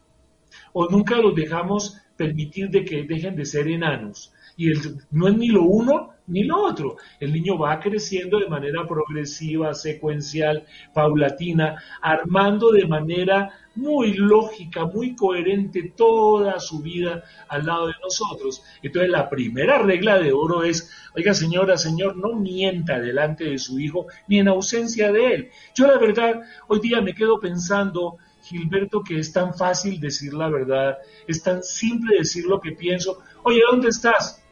o 0.72 0.88
nunca 0.88 1.16
los 1.16 1.34
dejamos 1.34 1.96
permitir 2.16 2.70
de 2.70 2.84
que 2.84 3.04
dejen 3.04 3.36
de 3.36 3.44
ser 3.44 3.68
enanos. 3.68 4.32
Y 4.56 4.72
no 5.10 5.28
es 5.28 5.36
ni 5.36 5.48
lo 5.48 5.62
uno 5.62 6.10
ni 6.26 6.44
lo 6.44 6.62
otro. 6.62 6.96
El 7.20 7.32
niño 7.32 7.58
va 7.58 7.80
creciendo 7.80 8.38
de 8.38 8.48
manera 8.48 8.86
progresiva, 8.86 9.74
secuencial, 9.74 10.64
paulatina, 10.94 11.82
armando 12.00 12.70
de 12.70 12.86
manera 12.86 13.50
muy 13.74 14.14
lógica, 14.14 14.84
muy 14.84 15.16
coherente 15.16 15.92
toda 15.96 16.60
su 16.60 16.80
vida 16.80 17.24
al 17.48 17.66
lado 17.66 17.86
de 17.88 17.94
nosotros. 18.02 18.62
Entonces 18.82 19.10
la 19.10 19.28
primera 19.28 19.78
regla 19.78 20.18
de 20.18 20.32
oro 20.32 20.62
es, 20.62 20.90
oiga 21.14 21.34
señora, 21.34 21.76
señor, 21.76 22.16
no 22.16 22.34
mienta 22.34 23.00
delante 23.00 23.44
de 23.44 23.58
su 23.58 23.78
hijo 23.80 24.06
ni 24.28 24.38
en 24.38 24.48
ausencia 24.48 25.12
de 25.12 25.34
él. 25.34 25.50
Yo 25.74 25.86
la 25.86 25.98
verdad, 25.98 26.42
hoy 26.68 26.80
día 26.80 27.00
me 27.00 27.14
quedo 27.14 27.40
pensando, 27.40 28.18
Gilberto, 28.42 29.02
que 29.02 29.18
es 29.18 29.32
tan 29.32 29.54
fácil 29.54 30.00
decir 30.00 30.34
la 30.34 30.48
verdad, 30.48 30.98
es 31.26 31.42
tan 31.42 31.62
simple 31.62 32.18
decir 32.18 32.44
lo 32.44 32.60
que 32.60 32.72
pienso. 32.72 33.20
Oye, 33.44 33.60
¿dónde 33.70 33.88
estás? 33.88 34.42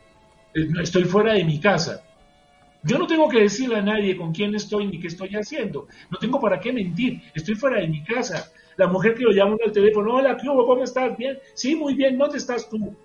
Eh, 0.54 0.68
estoy 0.80 1.04
fuera 1.04 1.34
de 1.34 1.44
mi 1.44 1.60
casa. 1.60 2.02
Yo 2.82 2.98
no 2.98 3.06
tengo 3.06 3.28
que 3.28 3.40
decirle 3.40 3.76
a 3.76 3.82
nadie 3.82 4.16
con 4.16 4.32
quién 4.32 4.54
estoy 4.54 4.86
ni 4.86 4.98
qué 4.98 5.08
estoy 5.08 5.30
haciendo. 5.30 5.86
No 6.10 6.18
tengo 6.18 6.40
para 6.40 6.58
qué 6.58 6.72
mentir. 6.72 7.20
Estoy 7.34 7.54
fuera 7.54 7.80
de 7.80 7.88
mi 7.88 8.02
casa. 8.02 8.50
La 8.76 8.86
mujer 8.86 9.14
que 9.14 9.24
lo 9.24 9.32
llama 9.32 9.56
al 9.64 9.72
teléfono, 9.72 10.14
hola, 10.14 10.36
¿qué 10.36 10.46
¿Cómo 10.46 10.82
estás? 10.82 11.16
¿Bien? 11.18 11.38
Sí, 11.54 11.74
muy 11.74 11.94
bien. 11.94 12.16
¿Dónde 12.16 12.38
estás 12.38 12.68
tú? 12.70 12.96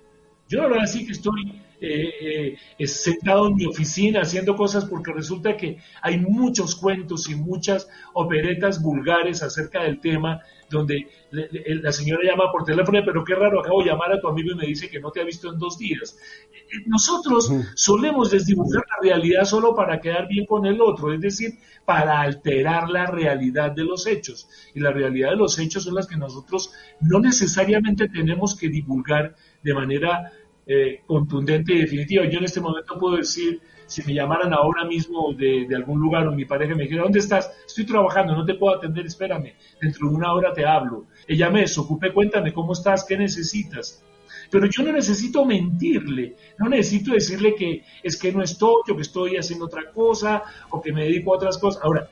Yo 0.48 0.62
no 0.62 0.70
voy 0.70 0.78
a 0.78 0.82
decir 0.82 1.06
que 1.06 1.12
estoy 1.12 1.62
eh, 1.82 2.58
eh, 2.78 2.88
sentado 2.88 3.48
en 3.48 3.56
mi 3.56 3.66
oficina 3.66 4.22
haciendo 4.22 4.56
cosas 4.56 4.86
porque 4.86 5.12
resulta 5.12 5.58
que 5.58 5.78
hay 6.02 6.20
muchos 6.20 6.76
cuentos 6.76 7.30
y 7.30 7.36
muchas 7.36 7.88
operetas 8.14 8.82
vulgares 8.82 9.44
acerca 9.44 9.84
del 9.84 10.00
tema 10.00 10.42
donde 10.70 11.08
la 11.32 11.92
señora 11.92 12.24
llama 12.24 12.52
por 12.52 12.64
teléfono, 12.64 13.00
pero 13.06 13.24
qué 13.24 13.36
raro, 13.36 13.60
acabo 13.60 13.84
de 13.84 13.90
llamar 13.90 14.14
a 14.14 14.20
tu 14.20 14.28
amigo 14.28 14.52
y 14.52 14.56
me 14.56 14.66
dice 14.66 14.90
que 14.90 15.00
no 15.00 15.12
te 15.12 15.22
ha 15.22 15.24
visto 15.24 15.52
en 15.52 15.60
dos 15.60 15.78
días. 15.78 16.18
Eh, 16.52 16.84
nosotros 16.88 17.52
solemos 17.76 18.32
desdibujar 18.32 18.84
la 18.90 19.10
realidad 19.10 19.46
solo 19.46 19.76
para 19.76 20.00
quedar 20.00 20.28
bien 20.28 20.46
con 20.46 20.66
el 20.66 20.82
otro, 20.82 21.14
es 21.14 21.22
decir, 21.22 21.60
para 21.86 22.22
alterar 22.22 22.90
la 22.90 23.06
realidad 23.06 23.72
de 23.72 23.84
los 23.84 24.08
hechos. 24.08 24.48
Y 24.74 24.80
la 24.80 24.92
realidad 24.92 25.32
de 25.32 25.38
los 25.38 25.60
hechos 25.60 25.84
son 25.84 25.96
las 25.96 26.08
que 26.08 26.18
nosotros 26.18 26.74
no 27.00 27.20
necesariamente 27.20 28.10
tenemos 28.10 28.56
que 28.56 28.70
divulgar 28.70 29.36
de 29.64 29.74
manera 29.74 30.32
eh, 30.68 31.02
contundente 31.06 31.74
y 31.74 31.82
definitiva. 31.82 32.26
Yo 32.26 32.40
en 32.40 32.46
este 32.46 32.62
momento 32.62 32.98
puedo 33.00 33.18
decir, 33.18 33.62
si 33.86 34.04
me 34.04 34.14
llamaran 34.14 34.54
ahora 34.54 34.86
mismo 34.86 35.34
de, 35.34 35.68
algún 35.76 36.00
lugar 36.00 36.28
o 36.28 36.32
mi 36.32 36.46
pareja 36.46 36.76
me 36.76 36.84
dijera, 36.84 37.04
¿dónde 37.04 37.20
estás? 37.20 37.52
Estoy 37.66 37.86
trabajando, 37.86 38.36
no 38.36 38.46
te 38.46 38.56
puedo 38.56 38.76
atender, 38.76 39.06
espérame, 39.06 39.54
dentro 39.82 40.10
de 40.10 40.16
una 40.16 40.34
hora 40.34 40.54
te 40.54 40.66
hablo. 40.66 41.06
Ella 41.28 41.50
me 41.50 41.62
desocupé, 41.62 42.12
cuéntame 42.12 42.54
cómo 42.54 42.74
estás, 42.74 43.06
qué 43.08 43.18
necesitas. 43.18 44.04
Pero 44.50 44.68
yo 44.68 44.84
no 44.84 44.92
necesito 44.92 45.46
mentirle, 45.46 46.36
no 46.60 46.70
necesito 46.70 47.14
decirle 47.14 47.56
que 47.56 47.84
es 48.04 48.18
que 48.18 48.32
no 48.32 48.44
estoy, 48.44 48.82
o 48.90 48.96
que 48.96 49.02
estoy 49.02 49.38
haciendo 49.38 49.66
otra 49.66 49.92
cosa, 49.92 50.44
o 50.70 50.82
que 50.82 50.94
me 50.94 51.04
dedico 51.04 51.34
a 51.34 51.38
otras 51.38 51.58
cosas. 51.58 51.84
Ahora, 51.84 52.10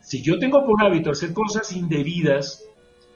si 0.00 0.22
yo 0.22 0.38
tengo 0.38 0.64
por 0.66 0.82
hábito 0.82 1.10
hacer 1.10 1.32
cosas 1.32 1.72
indebidas 1.72 2.64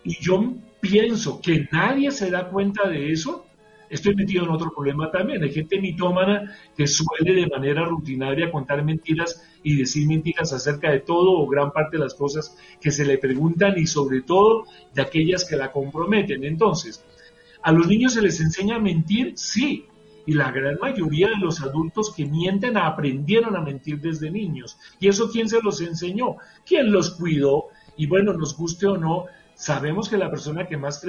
y 0.05 0.17
yo 0.21 0.55
pienso 0.81 1.41
que 1.41 1.69
nadie 1.73 2.11
se 2.11 2.31
da 2.31 2.49
cuenta 2.49 2.89
de 2.89 3.13
eso, 3.13 3.48
estoy 3.91 4.15
metido 4.15 4.45
en 4.45 4.51
otro 4.51 4.71
problema 4.75 5.11
también. 5.11 5.43
Hay 5.43 5.53
gente 5.53 5.81
mitómana 5.81 6.57
que 6.77 6.87
suele 6.87 7.35
de 7.35 7.47
manera 7.47 7.85
rutinaria 7.85 8.51
contar 8.51 8.85
mentiras 8.85 9.43
y 9.63 9.77
decir 9.77 10.07
mentiras 10.07 10.53
acerca 10.53 10.91
de 10.91 11.01
todo 11.01 11.33
o 11.33 11.47
gran 11.47 11.73
parte 11.73 11.97
de 11.97 12.05
las 12.05 12.15
cosas 12.15 12.57
que 12.81 12.91
se 12.91 13.05
le 13.05 13.19
preguntan 13.19 13.79
y 13.79 13.87
sobre 13.87 14.23
todo 14.23 14.65
de 14.95 15.03
aquellas 15.03 15.45
que 15.45 15.57
la 15.57 15.73
comprometen. 15.73 16.45
Entonces, 16.45 17.05
¿a 17.63 17.73
los 17.73 17.87
niños 17.87 18.15
se 18.15 18.23
les 18.23 18.41
enseña 18.41 18.77
a 18.77 18.81
mentir? 18.81 19.33
Sí. 19.37 19.87
Y 20.27 20.35
la 20.35 20.51
gran 20.51 20.77
mayoría 20.81 21.29
de 21.29 21.39
los 21.41 21.63
adultos 21.63 22.13
que 22.15 22.27
mienten 22.27 22.77
aprendieron 22.77 23.57
a 23.57 23.63
mentir 23.63 23.99
desde 23.99 24.31
niños. 24.31 24.77
¿Y 25.01 25.09
eso 25.09 25.31
quién 25.31 25.49
se 25.49 25.63
los 25.63 25.81
enseñó? 25.81 26.37
¿Quién 26.67 26.93
los 26.93 27.13
cuidó? 27.13 27.69
Y 27.97 28.07
bueno, 28.07 28.35
nos 28.35 28.55
guste 28.55 28.87
o 28.87 28.99
no, 28.99 29.25
sabemos 29.59 30.09
que 30.09 30.17
la 30.17 30.31
persona 30.31 30.69
que 30.69 30.77
más, 30.77 31.05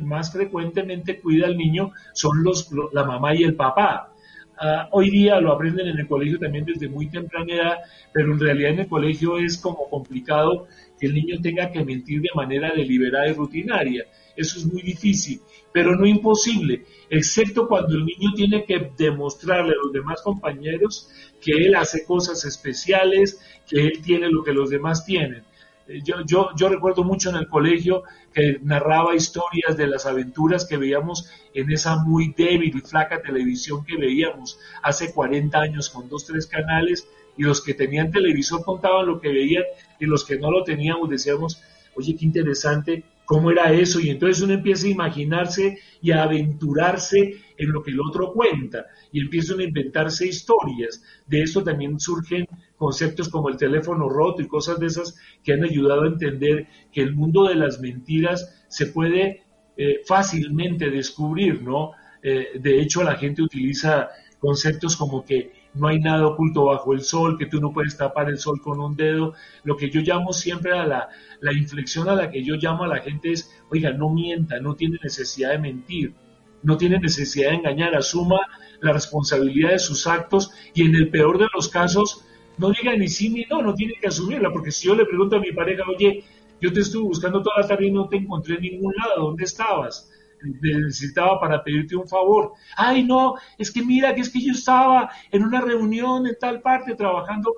más 0.00 0.32
frecuentemente 0.32 1.20
cuida 1.20 1.46
al 1.46 1.58
niño 1.58 1.92
son 2.14 2.42
los, 2.42 2.70
la 2.92 3.04
mamá 3.04 3.34
y 3.34 3.44
el 3.44 3.54
papá. 3.54 4.14
Ah, 4.58 4.88
hoy 4.92 5.10
día 5.10 5.38
lo 5.38 5.52
aprenden 5.52 5.86
en 5.88 5.98
el 5.98 6.08
colegio 6.08 6.38
también 6.38 6.64
desde 6.64 6.88
muy 6.88 7.10
temprana 7.10 7.54
edad, 7.54 7.78
pero 8.12 8.32
en 8.32 8.40
realidad 8.40 8.72
en 8.72 8.80
el 8.80 8.88
colegio 8.88 9.38
es 9.38 9.58
como 9.58 9.88
complicado 9.90 10.66
que 10.98 11.06
el 11.06 11.14
niño 11.14 11.40
tenga 11.42 11.70
que 11.70 11.84
mentir 11.84 12.22
de 12.22 12.28
manera 12.34 12.72
deliberada 12.74 13.28
y 13.28 13.34
rutinaria. 13.34 14.06
Eso 14.34 14.58
es 14.58 14.64
muy 14.64 14.80
difícil, 14.80 15.40
pero 15.70 15.94
no 15.94 16.06
imposible, 16.06 16.84
excepto 17.10 17.68
cuando 17.68 17.94
el 17.96 18.06
niño 18.06 18.32
tiene 18.34 18.64
que 18.64 18.92
demostrarle 18.96 19.72
a 19.72 19.82
los 19.84 19.92
demás 19.92 20.22
compañeros 20.22 21.10
que 21.40 21.52
él 21.52 21.74
hace 21.74 22.04
cosas 22.06 22.46
especiales, 22.46 23.40
que 23.68 23.80
él 23.80 24.00
tiene 24.02 24.30
lo 24.30 24.42
que 24.42 24.54
los 24.54 24.70
demás 24.70 25.04
tienen. 25.04 25.44
Eh, 25.90 26.02
yo, 26.04 26.24
yo, 26.24 26.50
yo 26.56 26.68
recuerdo 26.68 27.02
mucho 27.02 27.30
en 27.30 27.36
el 27.36 27.48
colegio 27.48 28.04
que 28.32 28.60
narraba 28.62 29.16
historias 29.16 29.76
de 29.76 29.88
las 29.88 30.06
aventuras 30.06 30.64
que 30.64 30.76
veíamos 30.76 31.28
en 31.52 31.70
esa 31.72 31.96
muy 31.96 32.32
débil 32.36 32.76
y 32.76 32.80
flaca 32.80 33.20
televisión 33.20 33.84
que 33.84 33.96
veíamos 33.96 34.58
hace 34.82 35.12
40 35.12 35.58
años 35.58 35.90
con 35.90 36.08
dos, 36.08 36.26
tres 36.26 36.46
canales 36.46 37.08
y 37.36 37.42
los 37.42 37.60
que 37.60 37.74
tenían 37.74 38.12
televisor 38.12 38.64
contaban 38.64 39.06
lo 39.06 39.20
que 39.20 39.30
veían 39.30 39.64
y 39.98 40.06
los 40.06 40.24
que 40.24 40.38
no 40.38 40.50
lo 40.50 40.62
teníamos 40.62 41.10
decíamos, 41.10 41.60
oye, 41.96 42.14
qué 42.16 42.24
interesante 42.24 43.04
cómo 43.24 43.50
era 43.50 43.72
eso 43.72 44.00
y 44.00 44.10
entonces 44.10 44.42
uno 44.42 44.54
empieza 44.54 44.86
a 44.86 44.90
imaginarse 44.90 45.78
y 46.02 46.10
a 46.10 46.24
aventurarse 46.24 47.36
en 47.56 47.70
lo 47.70 47.82
que 47.82 47.92
el 47.92 48.00
otro 48.00 48.32
cuenta 48.32 48.86
y 49.12 49.20
empiezan 49.20 49.60
a 49.60 49.64
inventarse 49.64 50.26
historias. 50.26 51.02
De 51.26 51.42
esto 51.42 51.62
también 51.62 52.00
surgen 52.00 52.46
conceptos 52.80 53.28
como 53.28 53.50
el 53.50 53.58
teléfono 53.58 54.08
roto 54.08 54.40
y 54.40 54.48
cosas 54.48 54.80
de 54.80 54.86
esas 54.86 55.14
que 55.44 55.52
han 55.52 55.62
ayudado 55.62 56.04
a 56.04 56.06
entender 56.06 56.66
que 56.90 57.02
el 57.02 57.14
mundo 57.14 57.44
de 57.44 57.54
las 57.54 57.78
mentiras 57.78 58.64
se 58.68 58.86
puede 58.86 59.42
eh, 59.76 60.00
fácilmente 60.06 60.88
descubrir, 60.88 61.62
¿no? 61.62 61.92
Eh, 62.22 62.58
de 62.58 62.80
hecho, 62.80 63.02
la 63.02 63.16
gente 63.16 63.42
utiliza 63.42 64.08
conceptos 64.38 64.96
como 64.96 65.22
que 65.26 65.52
no 65.74 65.88
hay 65.88 66.00
nada 66.00 66.26
oculto 66.26 66.64
bajo 66.64 66.94
el 66.94 67.02
sol, 67.02 67.36
que 67.36 67.44
tú 67.44 67.60
no 67.60 67.70
puedes 67.70 67.98
tapar 67.98 68.30
el 68.30 68.38
sol 68.38 68.62
con 68.62 68.80
un 68.80 68.96
dedo. 68.96 69.34
Lo 69.62 69.76
que 69.76 69.90
yo 69.90 70.00
llamo 70.00 70.32
siempre 70.32 70.72
a 70.72 70.86
la, 70.86 71.10
la 71.42 71.52
inflexión 71.52 72.08
a 72.08 72.14
la 72.14 72.30
que 72.30 72.42
yo 72.42 72.54
llamo 72.56 72.84
a 72.84 72.88
la 72.88 73.00
gente 73.00 73.30
es, 73.32 73.54
oiga, 73.70 73.92
no 73.92 74.08
mienta, 74.08 74.58
no 74.58 74.74
tiene 74.74 74.96
necesidad 75.02 75.50
de 75.50 75.58
mentir, 75.58 76.14
no 76.62 76.78
tiene 76.78 76.98
necesidad 76.98 77.50
de 77.50 77.56
engañar, 77.56 77.94
asuma 77.94 78.38
la 78.80 78.94
responsabilidad 78.94 79.72
de 79.72 79.78
sus 79.78 80.06
actos 80.06 80.50
y 80.72 80.86
en 80.86 80.94
el 80.94 81.10
peor 81.10 81.38
de 81.38 81.46
los 81.54 81.68
casos, 81.68 82.24
no 82.60 82.70
diga 82.70 82.94
ni 82.94 83.08
sí 83.08 83.30
ni 83.30 83.44
no, 83.50 83.62
no 83.62 83.74
tiene 83.74 83.94
que 84.00 84.08
asumirla, 84.08 84.52
porque 84.52 84.70
si 84.70 84.86
yo 84.86 84.94
le 84.94 85.06
pregunto 85.06 85.36
a 85.36 85.40
mi 85.40 85.52
pareja, 85.52 85.82
oye, 85.88 86.22
yo 86.60 86.72
te 86.72 86.80
estuve 86.80 87.04
buscando 87.04 87.42
toda 87.42 87.62
la 87.62 87.66
tarde 87.66 87.86
y 87.86 87.90
no 87.90 88.06
te 88.06 88.16
encontré 88.16 88.56
en 88.56 88.62
ningún 88.62 88.92
lado, 88.94 89.28
¿dónde 89.28 89.44
estabas? 89.44 90.10
necesitaba 90.42 91.38
para 91.38 91.62
pedirte 91.62 91.96
un 91.96 92.08
favor. 92.08 92.52
Ay, 92.74 93.02
no, 93.02 93.34
es 93.58 93.70
que 93.70 93.84
mira, 93.84 94.14
que 94.14 94.22
es 94.22 94.30
que 94.30 94.40
yo 94.40 94.52
estaba 94.52 95.10
en 95.30 95.42
una 95.42 95.60
reunión 95.60 96.26
en 96.26 96.36
tal 96.40 96.62
parte 96.62 96.94
trabajando 96.94 97.52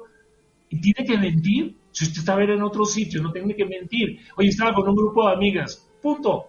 y 0.69 0.81
tiene 0.81 1.07
que 1.07 1.17
mentir. 1.17 1.77
Si 1.93 2.07
usted 2.07 2.21
estaba 2.21 2.43
en 2.43 2.63
otro 2.63 2.85
sitio, 2.85 3.23
no 3.23 3.31
tiene 3.31 3.55
que 3.55 3.67
mentir. 3.67 4.19
Oye, 4.37 4.49
estaba 4.49 4.75
con 4.75 4.89
un 4.89 4.97
grupo 4.97 5.29
de 5.29 5.35
amigas. 5.35 5.89
Punto. 6.01 6.49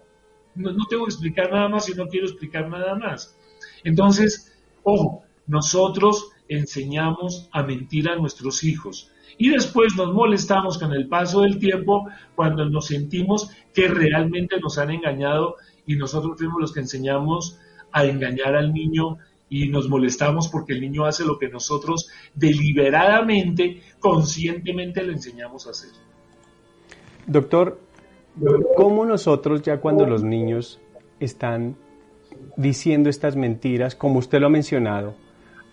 No, 0.56 0.72
no 0.72 0.86
tengo 0.90 1.06
que 1.06 1.12
explicar 1.12 1.52
nada 1.52 1.70
más 1.70 1.88
y 1.90 1.94
no 1.94 2.08
quiero 2.08 2.26
explicar 2.26 2.68
nada 2.68 2.96
más. 2.96 3.38
Entonces, 3.84 4.56
ojo, 4.84 5.24
nosotros 5.46 6.33
enseñamos 6.58 7.50
a 7.52 7.64
mentir 7.64 8.10
a 8.10 8.16
nuestros 8.16 8.64
hijos. 8.64 9.12
Y 9.38 9.50
después 9.50 9.96
nos 9.96 10.14
molestamos 10.14 10.78
con 10.78 10.94
el 10.94 11.08
paso 11.08 11.42
del 11.42 11.58
tiempo 11.58 12.08
cuando 12.36 12.66
nos 12.66 12.88
sentimos 12.88 13.50
que 13.74 13.88
realmente 13.88 14.60
nos 14.60 14.78
han 14.78 14.92
engañado 14.92 15.56
y 15.86 15.96
nosotros 15.96 16.38
fuimos 16.38 16.62
los 16.62 16.74
que 16.74 16.82
enseñamos 16.82 17.60
a 17.92 18.06
engañar 18.06 18.56
al 18.56 18.74
niño 18.74 19.18
y 19.50 19.70
nos 19.70 19.90
molestamos 19.90 20.48
porque 20.48 20.74
el 20.74 20.82
niño 20.82 21.06
hace 21.06 21.26
lo 21.26 21.38
que 21.38 21.50
nosotros 21.50 22.10
deliberadamente, 22.34 23.82
conscientemente 24.00 25.04
le 25.04 25.14
enseñamos 25.14 25.68
a 25.68 25.72
hacer. 25.72 25.92
Doctor, 27.28 27.80
¿cómo 28.76 29.06
nosotros 29.06 29.62
ya 29.62 29.80
cuando 29.80 30.06
los 30.06 30.24
niños 30.24 30.80
están 31.20 31.76
diciendo 32.58 33.10
estas 33.10 33.36
mentiras, 33.36 33.96
como 33.96 34.20
usted 34.20 34.40
lo 34.40 34.48
ha 34.48 34.50
mencionado, 34.50 35.16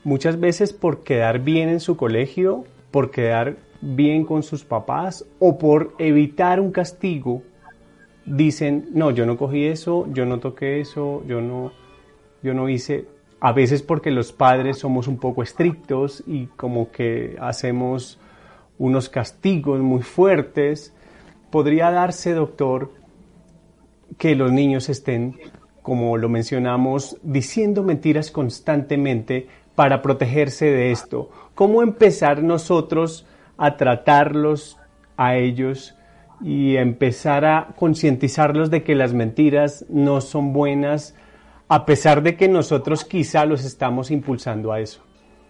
muchas 0.04 0.40
veces 0.40 0.72
por 0.72 1.02
quedar 1.02 1.40
bien 1.40 1.68
en 1.68 1.80
su 1.80 1.96
colegio, 1.96 2.64
por 2.90 3.10
quedar 3.10 3.56
bien 3.80 4.24
con 4.24 4.42
sus 4.42 4.64
papás 4.64 5.24
o 5.38 5.58
por 5.58 5.94
evitar 5.98 6.60
un 6.60 6.72
castigo, 6.72 7.42
dicen, 8.26 8.88
no, 8.92 9.10
yo 9.10 9.26
no 9.26 9.36
cogí 9.36 9.66
eso, 9.66 10.06
yo 10.12 10.26
no 10.26 10.38
toqué 10.38 10.80
eso, 10.80 11.22
yo 11.26 11.40
no, 11.40 11.72
yo 12.42 12.54
no 12.54 12.68
hice, 12.68 13.06
a 13.40 13.52
veces 13.52 13.82
porque 13.82 14.10
los 14.10 14.32
padres 14.32 14.78
somos 14.78 15.08
un 15.08 15.18
poco 15.18 15.42
estrictos 15.42 16.22
y 16.26 16.46
como 16.46 16.90
que 16.90 17.36
hacemos 17.40 18.18
unos 18.78 19.08
castigos 19.08 19.80
muy 19.80 20.02
fuertes, 20.02 20.94
podría 21.50 21.90
darse, 21.90 22.32
doctor, 22.32 22.92
que 24.18 24.34
los 24.34 24.52
niños 24.52 24.88
estén, 24.88 25.38
como 25.82 26.16
lo 26.16 26.28
mencionamos, 26.28 27.18
diciendo 27.22 27.82
mentiras 27.82 28.30
constantemente 28.30 29.48
para 29.80 30.02
protegerse 30.02 30.66
de 30.66 30.92
esto. 30.92 31.30
¿Cómo 31.54 31.82
empezar 31.82 32.42
nosotros 32.42 33.24
a 33.56 33.78
tratarlos 33.78 34.76
a 35.16 35.36
ellos 35.36 35.94
y 36.42 36.76
empezar 36.76 37.46
a 37.46 37.68
concientizarlos 37.78 38.68
de 38.68 38.82
que 38.82 38.94
las 38.94 39.14
mentiras 39.14 39.86
no 39.88 40.20
son 40.20 40.52
buenas, 40.52 41.14
a 41.68 41.86
pesar 41.86 42.22
de 42.22 42.36
que 42.36 42.46
nosotros 42.46 43.06
quizá 43.06 43.46
los 43.46 43.64
estamos 43.64 44.10
impulsando 44.10 44.70
a 44.70 44.80
eso? 44.80 45.02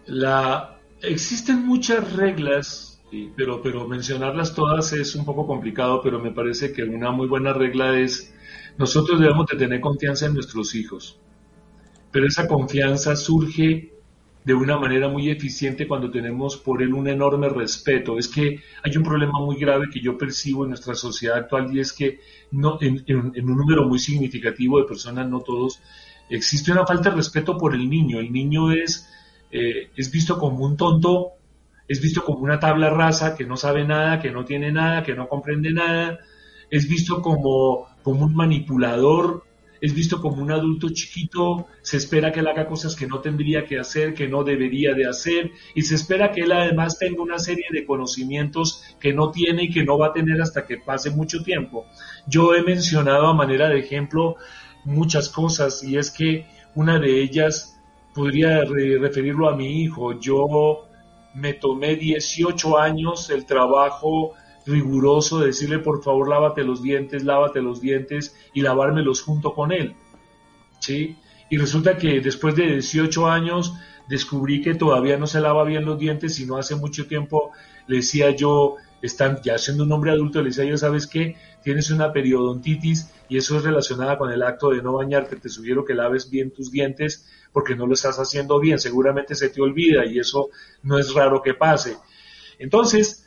La, 0.07 0.79
existen 1.03 1.67
muchas 1.67 2.13
reglas, 2.13 3.03
pero, 3.37 3.61
pero 3.61 3.89
mencionarlas 3.89 4.55
todas 4.55 4.93
es 4.93 5.17
un 5.17 5.25
poco 5.25 5.45
complicado, 5.45 6.03
pero 6.05 6.21
me 6.21 6.31
parece 6.31 6.73
que 6.73 6.85
una 6.85 7.11
muy 7.11 7.27
buena 7.27 7.53
regla 7.53 7.99
es 7.99 8.33
nosotros 8.79 9.19
debemos 9.19 9.49
de 9.49 9.57
tener 9.57 9.81
confianza 9.81 10.27
en 10.27 10.35
nuestros 10.35 10.77
hijos, 10.77 11.19
pero 12.13 12.29
esa 12.29 12.47
confianza 12.47 13.17
surge 13.17 13.99
de 14.45 14.55
una 14.55 14.79
manera 14.79 15.09
muy 15.09 15.29
eficiente 15.29 15.87
cuando 15.87 16.11
tenemos 16.11 16.57
por 16.57 16.83
él 16.83 16.95
un 16.95 17.09
enorme 17.09 17.49
respeto. 17.49 18.19
Es 18.19 18.29
que 18.29 18.61
hay 18.83 18.97
un 18.97 19.03
problema 19.03 19.39
muy 19.39 19.57
grave 19.57 19.89
que 19.93 20.01
yo 20.01 20.17
percibo 20.17 20.65
en 20.65 20.71
nuestra 20.71 20.95
sociedad 20.95 21.37
actual 21.37 21.75
y 21.75 21.81
es 21.81 21.93
que 21.93 22.21
no, 22.51 22.79
en, 22.81 23.05
un 23.11 23.57
número 23.57 23.87
muy 23.87 23.99
significativo 23.99 24.79
de 24.79 24.87
personas, 24.87 25.29
no 25.29 25.41
todos, 25.41 25.81
existe 26.31 26.73
una 26.73 26.87
falta 26.87 27.11
de 27.11 27.17
respeto 27.17 27.59
por 27.59 27.75
el 27.75 27.89
niño. 27.89 28.19
El 28.19 28.33
niño 28.33 28.73
es, 28.73 29.09
eh, 29.51 29.91
es 29.95 30.11
visto 30.11 30.39
como 30.39 30.65
un 30.65 30.77
tonto, 30.77 31.33
es 31.87 32.01
visto 32.01 32.25
como 32.25 32.39
una 32.41 32.59
tabla 32.59 32.89
rasa 32.89 33.37
que 33.37 33.45
no 33.45 33.57
sabe 33.57 33.85
nada, 33.85 34.21
que 34.21 34.31
no 34.31 34.45
tiene 34.45 34.73
nada, 34.73 35.03
que 35.03 35.15
no 35.15 35.29
comprende 35.29 35.73
nada, 35.73 36.19
es 36.71 36.89
visto 36.89 37.21
como, 37.21 37.89
como 38.03 38.25
un 38.25 38.35
manipulador 38.35 39.45
es 39.81 39.95
visto 39.95 40.21
como 40.21 40.43
un 40.43 40.53
adulto 40.53 40.89
chiquito, 40.91 41.67
se 41.83 41.97
espera 41.97 42.31
que 42.33 42.41
él 42.41 42.49
haga 42.49 42.67
cosas 42.67 42.95
que 42.95 43.07
no 43.07 43.21
tendría 43.21 43.65
que 43.65 43.79
hacer, 43.79 44.15
que 44.15 44.29
no 44.29 44.45
debería 44.45 44.95
de 44.95 45.07
hacer, 45.07 45.51
y 45.75 45.83
se 45.83 45.95
espera 45.95 46.33
que 46.33 46.43
él 46.43 46.53
además 46.53 46.99
tenga 46.99 47.23
una 47.23 47.39
serie 47.39 47.67
de 47.71 47.87
conocimientos 47.87 48.83
que 49.01 49.13
no 49.13 49.31
tiene 49.31 49.65
y 49.65 49.71
que 49.71 49.85
no 49.85 49.99
va 49.99 50.09
a 50.09 50.13
tener 50.13 50.41
hasta 50.41 50.67
que 50.67 50.79
pase 50.79 51.11
mucho 51.11 51.43
tiempo. 51.43 51.87
Yo 52.27 52.55
he 52.55 52.63
mencionado 52.63 53.27
a 53.27 53.35
manera 53.35 53.69
de 53.69 53.79
ejemplo 53.79 54.37
muchas 54.85 55.29
cosas 55.29 55.83
y 55.83 55.97
es 55.97 56.11
que 56.11 56.47
una 56.75 56.99
de 56.99 57.23
ellas 57.23 57.81
podría 58.15 58.63
referirlo 58.65 59.49
a 59.49 59.57
mi 59.57 59.83
hijo. 59.83 60.19
Yo 60.21 60.87
me 61.35 61.55
tomé 61.55 61.97
18 61.97 62.79
años 62.79 63.31
el 63.31 63.47
trabajo 63.47 64.35
riguroso 64.67 65.41
de 65.41 65.47
decirle 65.47 65.79
por 65.79 66.03
favor 66.03 66.29
lávate 66.29 66.65
los 66.65 66.83
dientes, 66.83 67.25
lávate 67.25 67.61
los 67.61 67.81
dientes 67.81 68.37
y 68.53 68.63
lavármelos 68.63 69.23
junto 69.23 69.55
con 69.55 69.73
él. 69.73 69.95
¿Sí? 70.81 71.17
Y 71.51 71.57
resulta 71.59 71.97
que 71.97 72.21
después 72.21 72.55
de 72.55 72.67
18 72.73 73.29
años 73.29 73.75
descubrí 74.09 74.61
que 74.63 74.75
todavía 74.75 75.17
no 75.17 75.27
se 75.27 75.41
lava 75.41 75.65
bien 75.65 75.85
los 75.85 75.99
dientes, 75.99 76.35
sino 76.35 76.57
hace 76.57 76.75
mucho 76.75 77.07
tiempo 77.07 77.53
le 77.87 77.97
decía 77.97 78.31
yo, 78.31 78.77
están 79.03 79.41
ya 79.43 79.59
siendo 79.59 79.85
un 79.85 79.93
hombre 79.93 80.11
adulto, 80.11 80.41
le 80.41 80.51
decía 80.51 80.65
yo, 80.65 80.77
¿sabes 80.77 81.07
qué? 81.07 81.37
Tienes 81.63 81.91
una 81.91 82.13
periodontitis 82.13 83.11
y 83.29 83.37
eso 83.37 83.57
es 83.57 83.65
relacionada 83.65 84.19
con 84.19 84.31
el 84.31 84.43
acto 84.43 84.71
de 84.71 84.83
no 84.83 84.95
bañarte, 84.95 85.37
te 85.37 85.49
sugiero 85.49 85.85
que 85.85 85.95
laves 85.95 86.31
bien 86.31 86.51
tus 86.51 86.71
dientes 86.71 87.27
porque 87.53 87.75
no 87.75 87.87
lo 87.87 87.95
estás 87.95 88.19
haciendo 88.19 88.61
bien, 88.61 88.79
seguramente 88.79 89.35
se 89.35 89.49
te 89.49 89.61
olvida 89.61 90.05
y 90.05 90.19
eso 90.19 90.51
no 90.83 90.99
es 90.99 91.15
raro 91.15 91.43
que 91.43 91.55
pase. 91.55 91.97
Entonces, 92.59 93.27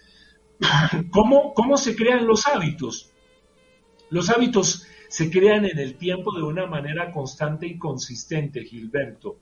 ¿Cómo, 1.12 1.54
¿Cómo 1.54 1.78
se 1.78 1.96
crean 1.96 2.26
los 2.26 2.48
hábitos? 2.48 3.12
Los 4.10 4.30
hábitos 4.30 4.86
se 5.08 5.30
crean 5.30 5.66
en 5.66 5.78
el 5.78 5.96
tiempo 5.96 6.36
de 6.36 6.44
una 6.44 6.66
manera 6.66 7.12
constante 7.12 7.68
y 7.68 7.78
consistente, 7.78 8.64
Gilberto. 8.64 9.38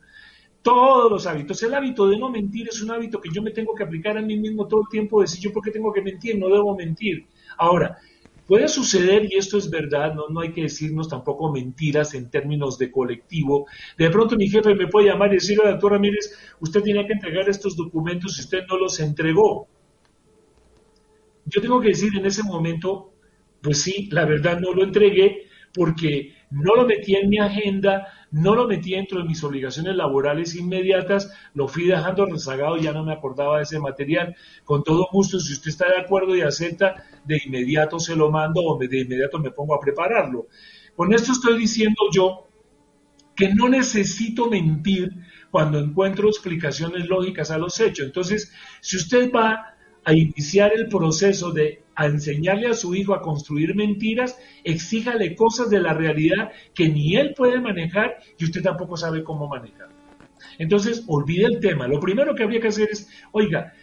Todos 0.61 1.09
los 1.09 1.25
hábitos. 1.25 1.61
El 1.63 1.73
hábito 1.73 2.07
de 2.07 2.17
no 2.17 2.29
mentir 2.29 2.67
es 2.69 2.81
un 2.81 2.91
hábito 2.91 3.19
que 3.19 3.29
yo 3.33 3.41
me 3.41 3.51
tengo 3.51 3.73
que 3.73 3.83
aplicar 3.83 4.17
a 4.17 4.21
mí 4.21 4.37
mismo 4.37 4.67
todo 4.67 4.81
el 4.81 4.87
tiempo, 4.89 5.21
decir 5.21 5.41
yo 5.41 5.53
por 5.53 5.63
qué 5.63 5.71
tengo 5.71 5.91
que 5.91 6.01
mentir, 6.01 6.37
no 6.37 6.49
debo 6.49 6.75
mentir. 6.75 7.25
Ahora, 7.57 7.97
puede 8.45 8.67
suceder, 8.67 9.25
y 9.25 9.37
esto 9.37 9.57
es 9.57 9.69
verdad, 9.69 10.13
no, 10.13 10.27
no 10.29 10.41
hay 10.41 10.51
que 10.51 10.63
decirnos 10.63 11.09
tampoco 11.09 11.51
mentiras 11.51 12.13
en 12.13 12.29
términos 12.29 12.77
de 12.77 12.91
colectivo. 12.91 13.65
De 13.97 14.09
pronto 14.09 14.35
mi 14.35 14.49
jefe 14.49 14.75
me 14.75 14.87
puede 14.87 15.07
llamar 15.07 15.31
y 15.31 15.35
decirle, 15.35 15.71
doctor 15.71 15.93
Ramírez, 15.93 16.37
usted 16.59 16.81
tiene 16.83 17.07
que 17.07 17.13
entregar 17.13 17.49
estos 17.49 17.75
documentos 17.75 18.37
y 18.37 18.41
usted 18.41 18.59
no 18.67 18.77
los 18.77 18.99
entregó 18.99 19.67
yo 21.51 21.61
tengo 21.61 21.79
que 21.79 21.89
decir 21.89 22.17
en 22.17 22.25
ese 22.25 22.43
momento, 22.43 23.13
pues 23.61 23.81
sí, 23.81 24.09
la 24.11 24.25
verdad 24.25 24.59
no 24.59 24.73
lo 24.73 24.83
entregué 24.83 25.47
porque 25.73 26.33
no 26.49 26.75
lo 26.75 26.85
metí 26.85 27.15
en 27.15 27.29
mi 27.29 27.39
agenda, 27.39 28.07
no 28.31 28.55
lo 28.55 28.67
metí 28.67 28.91
dentro 28.91 29.19
de 29.19 29.27
mis 29.27 29.43
obligaciones 29.43 29.95
laborales 29.95 30.55
inmediatas, 30.55 31.33
lo 31.53 31.67
fui 31.67 31.85
dejando 31.85 32.25
rezagado, 32.25 32.77
ya 32.77 32.91
no 32.91 33.03
me 33.03 33.13
acordaba 33.13 33.57
de 33.57 33.63
ese 33.63 33.79
material. 33.79 34.35
Con 34.63 34.83
todo 34.83 35.07
gusto, 35.11 35.39
si 35.39 35.53
usted 35.53 35.69
está 35.69 35.87
de 35.87 36.01
acuerdo 36.01 36.35
y 36.35 36.41
acepta, 36.41 36.95
de 37.25 37.41
inmediato 37.45 37.99
se 37.99 38.15
lo 38.15 38.31
mando 38.31 38.61
o 38.61 38.77
de 38.77 39.01
inmediato 39.01 39.39
me 39.39 39.51
pongo 39.51 39.75
a 39.75 39.79
prepararlo. 39.79 40.47
Con 40.95 41.13
esto 41.13 41.31
estoy 41.31 41.57
diciendo 41.57 42.01
yo 42.13 42.47
que 43.35 43.53
no 43.53 43.69
necesito 43.69 44.49
mentir 44.49 45.09
cuando 45.49 45.79
encuentro 45.79 46.27
explicaciones 46.27 47.07
lógicas 47.07 47.51
a 47.51 47.57
los 47.57 47.79
hechos. 47.79 48.05
Entonces, 48.05 48.53
si 48.81 48.97
usted 48.97 49.31
va 49.31 49.75
a 50.03 50.13
iniciar 50.13 50.71
el 50.75 50.87
proceso 50.87 51.51
de 51.51 51.83
enseñarle 51.97 52.67
a 52.67 52.73
su 52.73 52.95
hijo 52.95 53.13
a 53.13 53.21
construir 53.21 53.75
mentiras, 53.75 54.39
exíjale 54.63 55.35
cosas 55.35 55.69
de 55.69 55.79
la 55.79 55.93
realidad 55.93 56.51
que 56.73 56.89
ni 56.89 57.15
él 57.15 57.33
puede 57.35 57.59
manejar 57.59 58.17
y 58.37 58.45
usted 58.45 58.63
tampoco 58.63 58.97
sabe 58.97 59.23
cómo 59.23 59.47
manejar. 59.47 59.89
Entonces, 60.57 61.03
olvide 61.07 61.45
el 61.45 61.59
tema. 61.59 61.87
Lo 61.87 61.99
primero 61.99 62.35
que 62.35 62.43
habría 62.43 62.59
que 62.59 62.69
hacer 62.69 62.89
es, 62.91 63.09
oiga, 63.31 63.73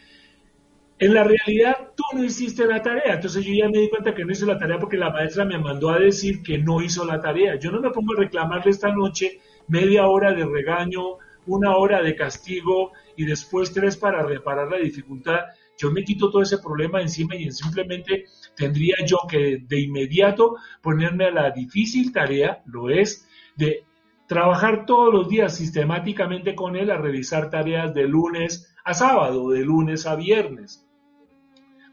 en 0.98 1.14
la 1.14 1.22
realidad 1.22 1.92
tú 1.94 2.02
no 2.14 2.24
hiciste 2.24 2.66
la 2.66 2.83
tarea. 2.83 3.14
Entonces 3.14 3.44
yo 3.44 3.52
ya 3.54 3.68
me 3.68 3.78
di 3.78 3.88
cuenta 3.88 4.14
que 4.14 4.24
no 4.24 4.33
hice 4.33 4.46
la 4.46 4.59
tarea 4.59 4.78
porque 4.78 4.96
la 4.96 5.11
maestra 5.11 5.44
me 5.44 5.59
mandó 5.59 5.90
a 5.90 5.98
decir 5.98 6.42
que 6.42 6.59
no 6.59 6.83
hizo 6.83 7.04
la 7.04 7.20
tarea. 7.20 7.57
Yo 7.57 7.70
no 7.70 7.81
me 7.81 7.90
pongo 7.90 8.14
a 8.14 8.20
reclamarle 8.20 8.70
esta 8.70 8.90
noche 8.90 9.40
media 9.68 10.07
hora 10.07 10.33
de 10.33 10.44
regaño, 10.44 11.18
una 11.46 11.76
hora 11.76 12.02
de 12.02 12.16
castigo 12.16 12.92
y 13.16 13.24
después 13.24 13.72
tres 13.72 13.96
para 13.96 14.22
reparar 14.22 14.68
la 14.68 14.78
dificultad 14.78 15.40
yo 15.79 15.93
me 15.93 16.05
quito 16.05 16.31
todo 16.31 16.43
ese 16.43 16.59
problema 16.59 17.01
encima 17.01 17.37
y 17.37 17.51
simplemente 17.53 18.25
tendría 18.57 18.97
yo 19.07 19.19
que 19.29 19.59
de 19.67 19.81
inmediato 19.81 20.57
ponerme 20.83 21.27
a 21.27 21.31
la 21.31 21.51
difícil 21.53 22.12
tarea, 22.12 22.62
lo 22.67 22.91
es, 22.91 23.27
de 23.57 23.85
trabajar 24.27 24.85
todos 24.85 25.12
los 25.12 25.29
días 25.29 25.57
sistemáticamente 25.57 26.55
con 26.55 26.77
él 26.77 26.91
a 26.91 26.99
revisar 26.99 27.49
tareas 27.49 27.95
de 27.95 28.07
lunes 28.07 28.75
a 28.85 28.93
sábado, 28.93 29.51
de 29.51 29.64
lunes 29.64 30.07
a 30.07 30.17
viernes. 30.17 30.87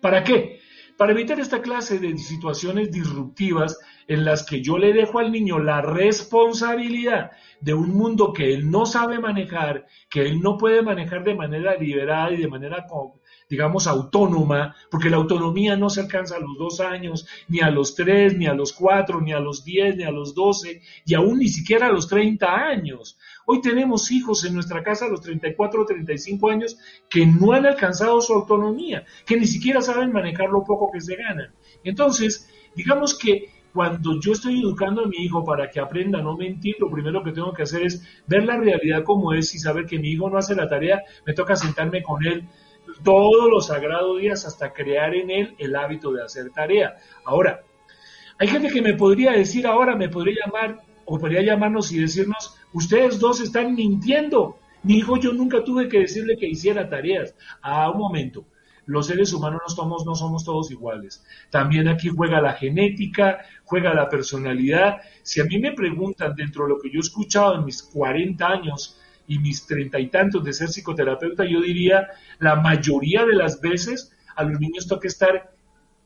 ¿Para 0.02 0.24
qué? 0.24 0.60
Para 0.98 1.12
evitar 1.12 1.39
esta 1.39 1.62
clase 1.62 2.00
de 2.00 2.17
situaciones 2.17 2.91
disruptivas 2.91 3.80
en 4.08 4.26
las 4.26 4.45
que 4.45 4.62
yo 4.62 4.78
le 4.78 4.93
dejo 4.93 5.19
al 5.19 5.32
niño 5.32 5.60
la 5.60 5.82
responsabilidad 5.82 7.32
de 7.62 7.74
un 7.74 7.89
mundo 7.89 8.34
que 8.34 8.54
él 8.54 8.69
no 8.69 8.86
sabe 8.86 9.19
manejar, 9.19 9.88
que 10.10 10.21
él 10.21 10.39
no 10.41 10.58
puede 10.58 10.82
manejar 10.82 11.24
de 11.24 11.36
manera 11.36 11.76
liberada 11.76 12.32
y 12.32 12.38
de 12.38 12.48
manera 12.48 12.86
digamos, 13.49 13.88
autónoma, 13.88 14.75
porque 14.89 15.10
la 15.10 15.17
autonomía 15.17 15.75
no 15.75 15.89
se 15.89 16.01
alcanza 16.01 16.38
a 16.38 16.39
los 16.39 16.58
dos 16.58 16.79
años, 16.79 17.27
ni 17.47 17.60
a 17.60 17.69
los 17.69 17.95
tres, 17.95 18.36
ni 18.38 18.47
a 18.47 18.53
los 18.53 18.73
cuatro, 18.73 19.21
ni 19.21 19.34
a 19.34 19.39
los 19.39 19.63
diez, 19.63 19.95
ni 19.95 20.03
a 20.03 20.12
los 20.12 20.34
doce, 20.34 20.81
y 21.05 21.13
aún 21.13 21.39
ni 21.39 21.47
siquiera 21.47 21.88
a 21.88 21.91
los 21.91 22.08
treinta 22.08 22.55
años. 22.55 23.17
Hoy 23.45 23.62
tenemos 23.62 24.12
hijos 24.12 24.43
en 24.45 24.55
nuestra 24.55 24.81
casa 24.84 25.05
a 25.05 25.10
los 25.10 25.21
34 25.21 25.81
o 25.84 25.86
35 25.86 26.49
años 26.49 26.77
que 27.10 27.25
no 27.25 27.51
han 27.51 27.65
alcanzado 27.65 28.19
su 28.21 28.34
autonomía, 28.34 29.05
que 29.25 29.38
ni 29.38 29.45
siquiera 29.45 29.81
saben 29.81 30.12
manejar 30.12 30.49
lo 30.49 30.63
poco 30.63 30.91
que 30.91 31.01
se 31.01 31.15
ganan. 31.15 31.53
Entonces, 31.84 32.49
digamos 32.75 33.17
que 33.17 33.49
cuando 33.75 34.19
yo 34.21 34.31
estoy 34.31 34.62
educando 34.62 35.03
a 35.03 35.08
mi 35.08 35.17
hijo 35.17 35.43
para 35.43 35.69
que 35.69 35.81
aprenda 35.81 36.19
a 36.19 36.21
no 36.21 36.38
mentir, 36.38 36.77
lo 36.79 36.89
primero 36.89 37.21
que 37.21 37.34
tengo 37.34 37.51
que 37.51 37.63
hacer 37.63 37.84
es 37.84 38.01
ver 38.25 38.45
la 38.45 38.55
realidad 38.55 39.03
como 39.03 39.34
es 39.34 39.53
y 39.53 39.60
saber 39.60 39.86
que 39.86 39.99
mi 39.99 40.12
hijo 40.12 40.29
no 40.29 40.38
hace 40.38 40.55
la 40.55 40.69
tarea, 40.69 41.03
me 41.25 41.34
toca 41.34 41.58
sentarme 41.58 42.01
con 42.01 42.25
él, 42.25 42.47
todos 43.03 43.49
los 43.49 43.67
sagrados 43.67 44.19
días 44.19 44.45
hasta 44.45 44.73
crear 44.73 45.13
en 45.13 45.29
él 45.29 45.55
el 45.58 45.75
hábito 45.75 46.12
de 46.12 46.23
hacer 46.23 46.51
tarea. 46.51 46.95
Ahora, 47.25 47.62
hay 48.38 48.47
gente 48.47 48.69
que 48.69 48.81
me 48.81 48.93
podría 48.93 49.31
decir 49.31 49.65
ahora, 49.65 49.95
me 49.95 50.10
podría 50.10 50.45
llamar 50.45 50.81
o 51.05 51.19
podría 51.19 51.41
llamarnos 51.41 51.91
y 51.91 51.99
decirnos, 51.99 52.58
ustedes 52.73 53.19
dos 53.19 53.39
están 53.39 53.75
mintiendo. 53.75 54.58
Mi 54.84 54.97
hijo 54.97 55.17
yo 55.17 55.34
nunca 55.34 55.63
tuve 55.63 55.88
que 55.88 55.99
decirle 55.99 56.38
que 56.38 56.47
hiciera 56.47 56.89
tareas. 56.89 57.35
Ah, 57.62 57.89
un 57.91 58.00
momento. 58.00 58.46
Los 58.87 59.08
seres 59.08 59.33
humanos 59.33 59.62
no 59.67 59.75
somos, 59.75 60.06
no 60.06 60.15
somos 60.15 60.46
todos 60.46 60.69
iguales. 60.69 61.23
También 61.50 61.87
aquí 61.87 62.10
juega 62.10 62.39
la 62.39 62.54
genética, 62.54 63.39
juega 63.63 63.93
la 63.93 64.10
personalidad. 64.10 64.98
Si 65.23 65.41
a 65.41 65.46
mí 65.46 65.58
me 65.58 65.73
preguntan 65.73 66.35
dentro 66.35 66.63
de 66.63 66.69
lo 66.69 66.79
que 66.79 66.91
yo 66.91 66.98
he 66.98 67.02
escuchado 67.02 67.56
en 67.56 67.65
mis 67.65 67.81
40 67.81 68.46
años 68.46 69.00
y 69.28 69.40
mis 69.40 69.65
treinta 69.65 70.00
y 70.00 70.08
tantos 70.08 70.44
de 70.44 70.54
ser 70.54 70.69
psicoterapeuta, 70.69 71.46
yo 71.46 71.62
diría, 71.62 72.08
la 72.40 72.56
mayoría 72.56 73.26
de 73.26 73.36
las 73.36 73.60
veces 73.62 74.12
a 74.36 74.44
los 74.44 74.60
niños 74.60 74.88
toca 74.88 75.08
estar 75.08 75.56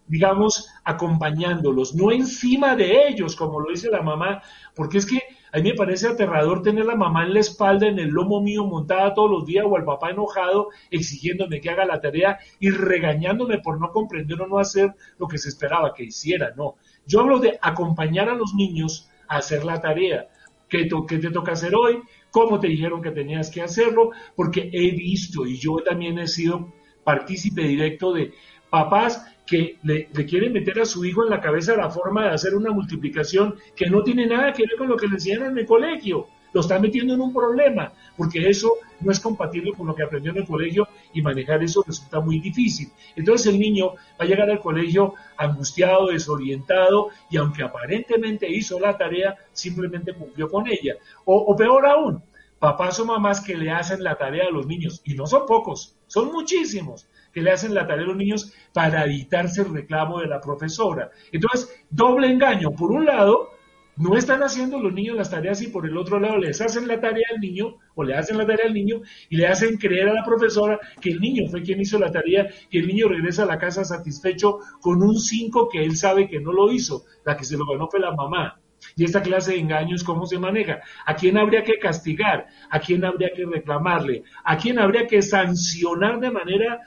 digamos, 0.10 0.68
acompañándolos, 0.84 1.94
no 1.94 2.12
encima 2.12 2.76
de 2.76 3.08
ellos, 3.08 3.36
como 3.36 3.60
lo 3.60 3.70
dice 3.70 3.92
la 3.92 4.02
mamá, 4.02 4.42
porque 4.76 4.98
es 4.98 5.06
que 5.06 5.22
a 5.52 5.58
mí 5.60 5.70
me 5.70 5.76
parece 5.76 6.08
aterrador 6.08 6.64
tener 6.64 6.86
la 6.86 6.96
mamá 6.96 7.26
en 7.26 7.36
la 7.36 7.40
espalda, 7.40 7.88
en 7.88 8.00
el 8.00 8.10
lomo 8.10 8.42
mío, 8.42 8.66
montada 8.66 9.14
todos 9.14 9.30
los 9.30 9.46
días, 9.46 9.66
o 9.68 9.78
al 9.78 9.86
papá 9.86 10.10
enojado, 10.10 10.70
exigiéndome 10.90 11.62
que 11.62 11.70
haga 11.70 11.86
la 11.86 12.02
tarea 12.02 12.40
y 12.60 12.72
regañándome 12.72 13.60
por 13.60 13.80
no 13.80 13.92
comprender 13.92 14.42
o 14.42 14.48
no 14.48 14.58
hacer 14.58 14.94
lo 15.20 15.28
que 15.28 15.38
se 15.38 15.50
esperaba 15.50 15.94
que 15.94 16.06
hiciera. 16.06 16.54
No, 16.58 16.76
yo 17.06 17.22
hablo 17.22 17.38
de 17.38 17.60
acompañar 17.62 18.30
a 18.30 18.36
los 18.36 18.56
niños 18.56 19.10
a 19.28 19.38
hacer 19.38 19.64
la 19.64 19.80
tarea. 19.80 20.28
¿Qué, 20.68 20.86
te 20.86 21.32
toca 21.32 21.54
hacer 21.54 21.74
hoy? 21.76 22.00
¿Cómo 22.32 22.60
te 22.60 22.68
dijeron 22.68 23.02
que 23.02 23.12
tenías 23.12 23.50
que 23.50 23.62
hacerlo? 23.62 24.12
Porque 24.36 24.70
he 24.72 24.92
visto 24.92 25.46
y 25.46 25.58
yo 25.58 25.78
también 25.78 26.20
he 26.20 26.28
sido 26.28 26.74
partícipe 27.04 27.62
directo 27.64 28.14
de 28.14 28.34
papás 28.70 29.26
que 29.46 29.80
le, 29.82 30.08
quieren 30.26 30.54
meter 30.54 30.80
a 30.80 30.86
su 30.86 31.04
hijo 31.04 31.24
en 31.24 31.32
la 31.32 31.42
cabeza 31.42 31.76
la 31.76 31.90
forma 31.90 32.26
de 32.26 32.36
hacer 32.36 32.56
una 32.56 32.72
multiplicación 32.72 33.56
que 33.76 33.90
no 33.90 34.04
tiene 34.04 34.28
nada 34.28 34.54
que 34.54 34.64
ver 34.64 34.78
con 34.78 34.88
lo 34.88 34.96
que 34.96 35.08
le 35.08 35.16
enseñaron 35.16 35.54
en 35.54 35.58
el 35.58 35.66
colegio. 35.66 36.28
Lo 36.54 36.62
están 36.62 36.82
metiendo 36.82 37.14
en 37.14 37.22
un 37.22 37.34
problema, 37.34 37.92
porque 38.18 38.50
eso 38.50 38.74
no 39.02 39.12
es 39.12 39.20
compatible 39.20 39.74
con 39.74 39.88
lo 39.88 39.96
que 39.96 40.04
aprendió 40.04 40.32
en 40.32 40.40
el 40.40 40.48
colegio 40.48 40.88
y 41.14 41.22
manejar 41.22 41.64
eso 41.64 41.84
resulta 41.86 42.20
muy 42.20 42.40
difícil. 42.40 42.92
Entonces 43.16 43.48
el 43.48 43.60
niño 43.60 43.90
va 43.90 43.96
a 44.20 44.26
llegar 44.26 44.50
al 44.50 44.60
colegio 44.60 45.14
angustiado, 45.38 46.08
desorientado 46.08 47.10
y 47.30 47.38
aunque 47.38 47.64
aparentemente 47.64 48.50
hizo 48.50 48.80
la 48.80 48.98
tarea, 48.98 49.36
simplemente 49.54 50.14
cumplió 50.14 50.50
con 50.50 50.68
ella. 50.68 50.96
O, 51.26 51.36
o 51.36 51.56
peor 51.56 51.86
aún, 51.86 52.24
papás 52.60 53.00
o 53.00 53.06
mamás 53.06 53.42
que 53.42 53.56
le 53.56 53.72
hacen 53.72 54.04
la 54.04 54.18
tarea 54.18 54.48
a 54.48 54.52
los 54.52 54.68
niños, 54.68 55.02
y 55.06 55.14
no 55.14 55.26
son 55.26 55.46
pocos, 55.46 55.96
son 56.08 56.32
muchísimos 56.32 57.08
que 57.34 57.42
le 57.42 57.52
hacen 57.52 57.74
la 57.74 57.88
tarea 57.88 58.04
a 58.04 58.08
los 58.08 58.18
niños 58.18 58.54
para 58.74 59.06
evitarse 59.06 59.62
el 59.62 59.74
reclamo 59.74 60.20
de 60.20 60.28
la 60.28 60.42
profesora. 60.42 61.12
Entonces, 61.32 61.84
doble 61.90 62.28
engaño. 62.28 62.72
Por 62.72 62.92
un 62.92 63.06
lado, 63.06 63.52
no 64.00 64.16
están 64.16 64.42
haciendo 64.42 64.80
los 64.80 64.94
niños 64.94 65.18
las 65.18 65.30
tareas 65.30 65.62
y 65.62 65.68
por 65.68 65.86
el 65.86 65.98
otro 65.98 66.20
lado 66.20 66.38
les 66.38 66.62
hacen 66.62 66.88
la 66.88 67.02
tarea 67.02 67.26
al 67.34 67.42
niño 67.42 67.76
o 67.96 68.04
le 68.04 68.16
hacen 68.16 68.38
la 68.38 68.48
tarea 68.48 68.66
al 68.66 68.74
niño 68.74 69.02
y 69.30 69.36
le 69.36 69.46
hacen 69.46 69.76
creer 69.78 70.08
a 70.08 70.14
la 70.14 70.24
profesora 70.24 70.80
que 71.02 71.12
el 71.12 71.20
niño 71.20 71.50
fue 71.50 71.62
quien 71.62 71.82
hizo 71.82 72.00
la 72.00 72.10
tarea 72.10 72.48
y 72.72 72.80
el 72.80 72.88
niño 72.88 73.10
regresa 73.10 73.44
a 73.44 73.46
la 73.46 73.60
casa 73.60 73.84
satisfecho 73.84 74.60
con 74.82 75.04
un 75.04 75.20
5 75.20 75.68
que 75.70 75.84
él 75.84 75.98
sabe 75.98 76.30
que 76.30 76.40
no 76.40 76.54
lo 76.54 76.72
hizo, 76.72 77.04
la 77.26 77.36
que 77.36 77.44
se 77.44 77.58
lo 77.58 77.66
ganó 77.66 77.90
fue 77.90 78.00
la 78.00 78.16
mamá. 78.16 78.62
Y 78.96 79.04
esta 79.04 79.22
clase 79.22 79.52
de 79.52 79.60
engaños, 79.60 80.06
¿cómo 80.06 80.26
se 80.26 80.40
maneja? 80.40 80.80
¿A 81.06 81.14
quién 81.14 81.38
habría 81.38 81.66
que 81.66 81.78
castigar? 81.78 82.48
¿A 82.70 82.80
quién 82.80 83.04
habría 83.04 83.30
que 83.36 83.46
reclamarle? 83.46 84.24
¿A 84.46 84.58
quién 84.58 84.80
habría 84.80 85.06
que 85.06 85.22
sancionar 85.22 86.22
de 86.22 86.32
manera 86.32 86.80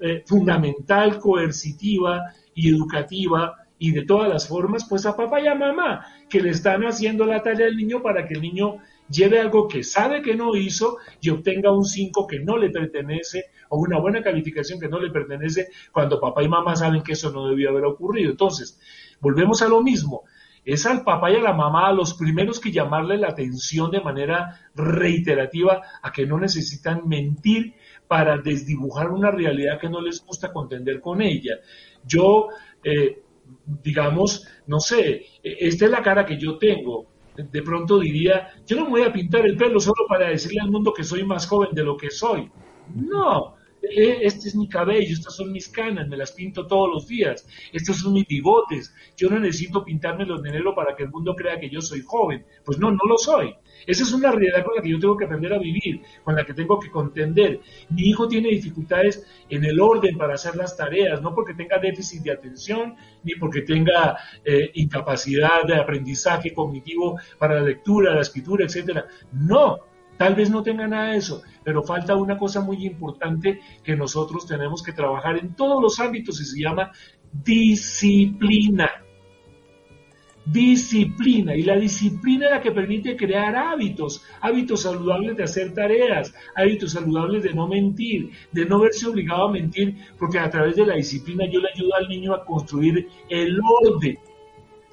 eh, 0.00 0.22
fundamental, 0.26 1.18
coercitiva 1.18 2.34
y 2.54 2.68
educativa 2.68 3.56
y 3.78 3.92
de 3.92 4.04
todas 4.04 4.28
las 4.28 4.48
formas, 4.48 4.86
pues 4.88 5.06
a 5.06 5.16
papá 5.16 5.40
y 5.40 5.46
a 5.46 5.54
mamá, 5.54 6.04
que 6.28 6.40
le 6.40 6.50
están 6.50 6.82
haciendo 6.82 7.24
la 7.24 7.42
tarea 7.42 7.66
al 7.66 7.76
niño 7.76 8.02
para 8.02 8.26
que 8.26 8.34
el 8.34 8.40
niño 8.40 8.78
lleve 9.08 9.40
algo 9.40 9.68
que 9.68 9.82
sabe 9.82 10.22
que 10.22 10.34
no 10.34 10.54
hizo 10.56 10.98
y 11.20 11.30
obtenga 11.30 11.72
un 11.72 11.84
5 11.84 12.26
que 12.26 12.40
no 12.40 12.56
le 12.56 12.70
pertenece 12.70 13.46
o 13.68 13.78
una 13.78 13.98
buena 13.98 14.22
calificación 14.22 14.80
que 14.80 14.88
no 14.88 14.98
le 14.98 15.10
pertenece 15.10 15.68
cuando 15.92 16.20
papá 16.20 16.42
y 16.42 16.48
mamá 16.48 16.76
saben 16.76 17.02
que 17.02 17.12
eso 17.12 17.30
no 17.30 17.48
debió 17.48 17.70
haber 17.70 17.84
ocurrido. 17.84 18.30
Entonces, 18.30 18.80
volvemos 19.20 19.62
a 19.62 19.68
lo 19.68 19.82
mismo. 19.82 20.24
Es 20.64 20.84
al 20.84 21.02
papá 21.02 21.30
y 21.30 21.36
a 21.36 21.40
la 21.40 21.54
mamá 21.54 21.88
a 21.88 21.92
los 21.92 22.14
primeros 22.14 22.60
que 22.60 22.70
llamarle 22.70 23.16
la 23.16 23.28
atención 23.28 23.90
de 23.90 24.02
manera 24.02 24.60
reiterativa 24.74 25.80
a 26.02 26.12
que 26.12 26.26
no 26.26 26.38
necesitan 26.38 27.08
mentir 27.08 27.74
para 28.06 28.38
desdibujar 28.38 29.10
una 29.10 29.30
realidad 29.30 29.78
que 29.80 29.88
no 29.88 30.00
les 30.00 30.24
gusta 30.24 30.52
contender 30.52 31.00
con 31.00 31.22
ella. 31.22 31.54
Yo, 32.04 32.48
eh, 32.82 33.22
digamos, 33.82 34.46
no 34.66 34.80
sé, 34.80 35.26
esta 35.42 35.84
es 35.84 35.90
la 35.90 36.02
cara 36.02 36.24
que 36.26 36.38
yo 36.38 36.58
tengo. 36.58 37.06
De 37.36 37.62
pronto 37.62 38.00
diría, 38.00 38.48
yo 38.66 38.76
no 38.76 38.84
me 38.84 38.90
voy 38.90 39.02
a 39.02 39.12
pintar 39.12 39.46
el 39.46 39.56
pelo 39.56 39.78
solo 39.78 40.06
para 40.08 40.28
decirle 40.28 40.60
al 40.60 40.70
mundo 40.70 40.92
que 40.92 41.04
soy 41.04 41.24
más 41.24 41.46
joven 41.46 41.70
de 41.72 41.84
lo 41.84 41.96
que 41.96 42.10
soy. 42.10 42.50
No, 42.94 43.54
e, 43.54 43.57
este 43.82 44.48
es 44.48 44.56
mi 44.56 44.68
cabello, 44.68 45.12
estas 45.12 45.36
son 45.36 45.52
mis 45.52 45.68
canas, 45.68 46.08
me 46.08 46.16
las 46.16 46.32
pinto 46.32 46.66
todos 46.66 46.88
los 46.92 47.08
días, 47.08 47.46
estos 47.72 47.98
son 47.98 48.12
mis 48.12 48.26
bigotes, 48.26 48.94
yo 49.16 49.28
no 49.30 49.38
necesito 49.38 49.84
pintármelos 49.84 50.42
de 50.42 50.50
negro 50.50 50.74
para 50.74 50.94
que 50.96 51.04
el 51.04 51.10
mundo 51.10 51.34
crea 51.34 51.58
que 51.58 51.70
yo 51.70 51.80
soy 51.80 52.02
joven, 52.02 52.44
pues 52.64 52.78
no, 52.78 52.90
no 52.90 53.00
lo 53.08 53.16
soy. 53.16 53.54
Esa 53.86 54.02
es 54.02 54.12
una 54.12 54.32
realidad 54.32 54.64
con 54.64 54.74
la 54.74 54.82
que 54.82 54.90
yo 54.90 54.98
tengo 54.98 55.16
que 55.16 55.24
aprender 55.24 55.52
a 55.52 55.58
vivir, 55.58 56.02
con 56.24 56.34
la 56.34 56.44
que 56.44 56.52
tengo 56.54 56.78
que 56.78 56.90
contender. 56.90 57.60
Mi 57.90 58.08
hijo 58.08 58.26
tiene 58.26 58.48
dificultades 58.48 59.24
en 59.48 59.64
el 59.64 59.80
orden 59.80 60.18
para 60.18 60.34
hacer 60.34 60.56
las 60.56 60.76
tareas, 60.76 61.22
no 61.22 61.34
porque 61.34 61.54
tenga 61.54 61.78
déficit 61.78 62.22
de 62.22 62.32
atención, 62.32 62.96
ni 63.22 63.34
porque 63.36 63.62
tenga 63.62 64.16
eh, 64.44 64.70
incapacidad 64.74 65.64
de 65.66 65.76
aprendizaje 65.76 66.52
cognitivo 66.52 67.18
para 67.38 67.54
la 67.54 67.62
lectura, 67.62 68.14
la 68.14 68.22
escritura, 68.22 68.64
etcétera. 68.64 69.06
No, 69.32 69.78
Tal 70.18 70.34
vez 70.34 70.50
no 70.50 70.62
tenga 70.64 70.88
nada 70.88 71.12
de 71.12 71.18
eso, 71.18 71.42
pero 71.62 71.84
falta 71.84 72.16
una 72.16 72.36
cosa 72.36 72.60
muy 72.60 72.84
importante 72.84 73.60
que 73.84 73.96
nosotros 73.96 74.46
tenemos 74.46 74.82
que 74.82 74.92
trabajar 74.92 75.38
en 75.38 75.54
todos 75.54 75.80
los 75.80 76.00
ámbitos 76.00 76.40
y 76.40 76.44
se 76.44 76.60
llama 76.60 76.90
disciplina. 77.32 78.90
Disciplina. 80.44 81.54
Y 81.54 81.62
la 81.62 81.76
disciplina 81.76 82.46
es 82.46 82.52
la 82.52 82.60
que 82.60 82.72
permite 82.72 83.16
crear 83.16 83.54
hábitos, 83.54 84.24
hábitos 84.40 84.82
saludables 84.82 85.36
de 85.36 85.44
hacer 85.44 85.72
tareas, 85.72 86.34
hábitos 86.56 86.92
saludables 86.92 87.44
de 87.44 87.54
no 87.54 87.68
mentir, 87.68 88.30
de 88.50 88.64
no 88.64 88.80
verse 88.80 89.06
obligado 89.06 89.46
a 89.46 89.52
mentir, 89.52 89.94
porque 90.18 90.38
a 90.40 90.50
través 90.50 90.74
de 90.74 90.86
la 90.86 90.96
disciplina 90.96 91.44
yo 91.48 91.60
le 91.60 91.68
ayudo 91.72 91.94
al 91.94 92.08
niño 92.08 92.34
a 92.34 92.44
construir 92.44 93.06
el 93.28 93.60
orden, 93.84 94.18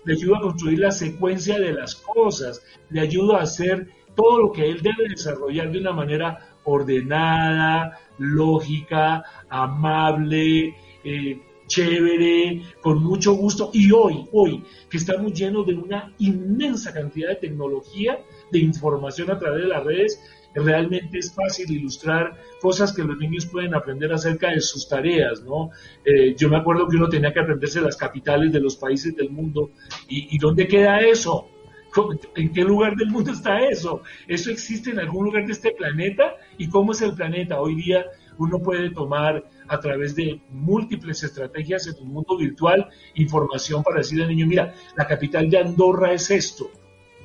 le 0.03 0.13
ayudo 0.13 0.35
a 0.35 0.41
construir 0.41 0.79
la 0.79 0.91
secuencia 0.91 1.57
de 1.57 1.73
las 1.73 1.95
cosas, 1.95 2.61
le 2.89 2.99
ayudo 2.99 3.37
a 3.37 3.41
hacer 3.41 3.87
todo 4.15 4.39
lo 4.39 4.51
que 4.51 4.65
él 4.65 4.81
debe 4.81 5.09
desarrollar 5.09 5.71
de 5.71 5.79
una 5.79 5.93
manera 5.93 6.55
ordenada, 6.63 7.99
lógica, 8.17 9.23
amable, 9.49 10.75
eh, 11.03 11.41
chévere, 11.67 12.61
con 12.81 13.03
mucho 13.03 13.33
gusto. 13.33 13.69
Y 13.73 13.91
hoy, 13.91 14.27
hoy, 14.31 14.63
que 14.89 14.97
estamos 14.97 15.33
llenos 15.33 15.65
de 15.65 15.75
una 15.75 16.13
inmensa 16.19 16.93
cantidad 16.93 17.29
de 17.29 17.35
tecnología, 17.35 18.19
de 18.51 18.59
información 18.59 19.31
a 19.31 19.39
través 19.39 19.63
de 19.63 19.67
las 19.67 19.83
redes, 19.83 20.21
realmente 20.53 21.19
es 21.19 21.33
fácil 21.33 21.69
ilustrar 21.69 22.33
cosas 22.61 22.93
que 22.93 23.03
los 23.03 23.17
niños 23.17 23.45
pueden 23.45 23.75
aprender 23.75 24.13
acerca 24.13 24.51
de 24.51 24.61
sus 24.61 24.87
tareas, 24.87 25.43
¿no? 25.43 25.71
Eh, 26.05 26.33
yo 26.37 26.47
me 26.49 26.57
acuerdo 26.57 26.87
que 26.87 26.95
uno 26.95 27.09
tenía 27.09 27.33
que 27.33 27.41
aprenderse 27.41 27.81
las 27.81 27.97
capitales 27.97 28.53
de 28.53 28.61
los 28.61 28.77
países 28.77 29.15
del 29.15 29.29
mundo. 29.29 29.71
¿Y, 30.07 30.33
y 30.33 30.39
dónde 30.39 30.67
queda 30.67 31.01
eso? 31.01 31.49
¿En 32.35 32.51
qué 32.51 32.61
lugar 32.61 32.95
del 32.95 33.09
mundo 33.09 33.31
está 33.31 33.59
eso? 33.59 34.01
¿Eso 34.27 34.51
existe 34.51 34.91
en 34.91 34.99
algún 34.99 35.25
lugar 35.25 35.45
de 35.45 35.53
este 35.53 35.71
planeta? 35.71 36.35
¿Y 36.57 36.67
cómo 36.67 36.91
es 36.91 37.01
el 37.01 37.13
planeta? 37.13 37.59
Hoy 37.59 37.75
día 37.75 38.05
uno 38.37 38.59
puede 38.59 38.89
tomar 38.89 39.49
a 39.67 39.79
través 39.79 40.15
de 40.15 40.41
múltiples 40.49 41.23
estrategias 41.23 41.87
en 41.87 41.95
un 42.01 42.13
mundo 42.13 42.37
virtual 42.37 42.89
información 43.15 43.81
para 43.83 43.99
decirle 43.99 44.23
al 44.23 44.29
niño, 44.29 44.45
mira, 44.45 44.73
la 44.95 45.07
capital 45.07 45.49
de 45.49 45.59
Andorra 45.59 46.11
es 46.11 46.29
esto. 46.31 46.69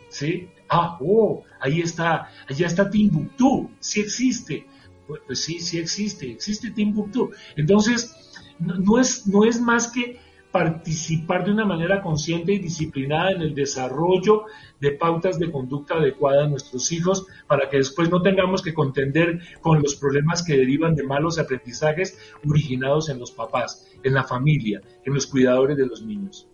¿Sí? 0.09 0.49
Ah, 0.69 0.99
oh, 1.01 1.43
ahí 1.61 1.81
está, 1.81 2.29
allá 2.49 2.67
está 2.67 2.89
Timbuktu, 2.89 3.71
sí 3.81 4.01
existe. 4.01 4.67
Pues, 5.07 5.21
pues 5.27 5.45
sí, 5.45 5.59
sí 5.59 5.79
existe, 5.79 6.31
existe 6.31 6.71
Timbuktu. 6.71 7.31
Entonces, 7.57 8.41
no, 8.61 9.01
es, 9.01 9.27
no 9.27 9.45
es 9.45 9.61
más 9.61 9.91
que 9.91 10.21
participar 10.53 11.45
de 11.45 11.53
una 11.53 11.65
manera 11.65 12.03
consciente 12.03 12.53
y 12.53 12.59
disciplinada 12.59 13.33
en 13.33 13.43
el 13.43 13.55
desarrollo 13.55 14.45
de 14.81 14.93
pautas 14.93 15.39
de 15.39 15.51
conducta 15.51 15.95
adecuada 15.95 16.45
a 16.45 16.49
nuestros 16.49 16.91
hijos 16.93 17.27
para 17.47 17.69
que 17.69 17.77
después 17.77 18.11
no 18.11 18.23
tengamos 18.23 18.63
que 18.63 18.75
contender 18.75 19.41
con 19.61 19.81
los 19.81 19.97
problemas 19.97 20.43
que 20.43 20.57
derivan 20.57 20.95
de 20.95 21.05
malos 21.05 21.39
aprendizajes 21.39 22.19
originados 22.49 23.09
en 23.09 23.19
los 23.19 23.31
papás, 23.31 23.89
en 24.03 24.15
la 24.15 24.25
familia, 24.25 24.81
en 25.05 25.15
los 25.15 25.27
cuidadores 25.27 25.77
de 25.77 25.87
los 25.87 26.03
niños. 26.03 26.49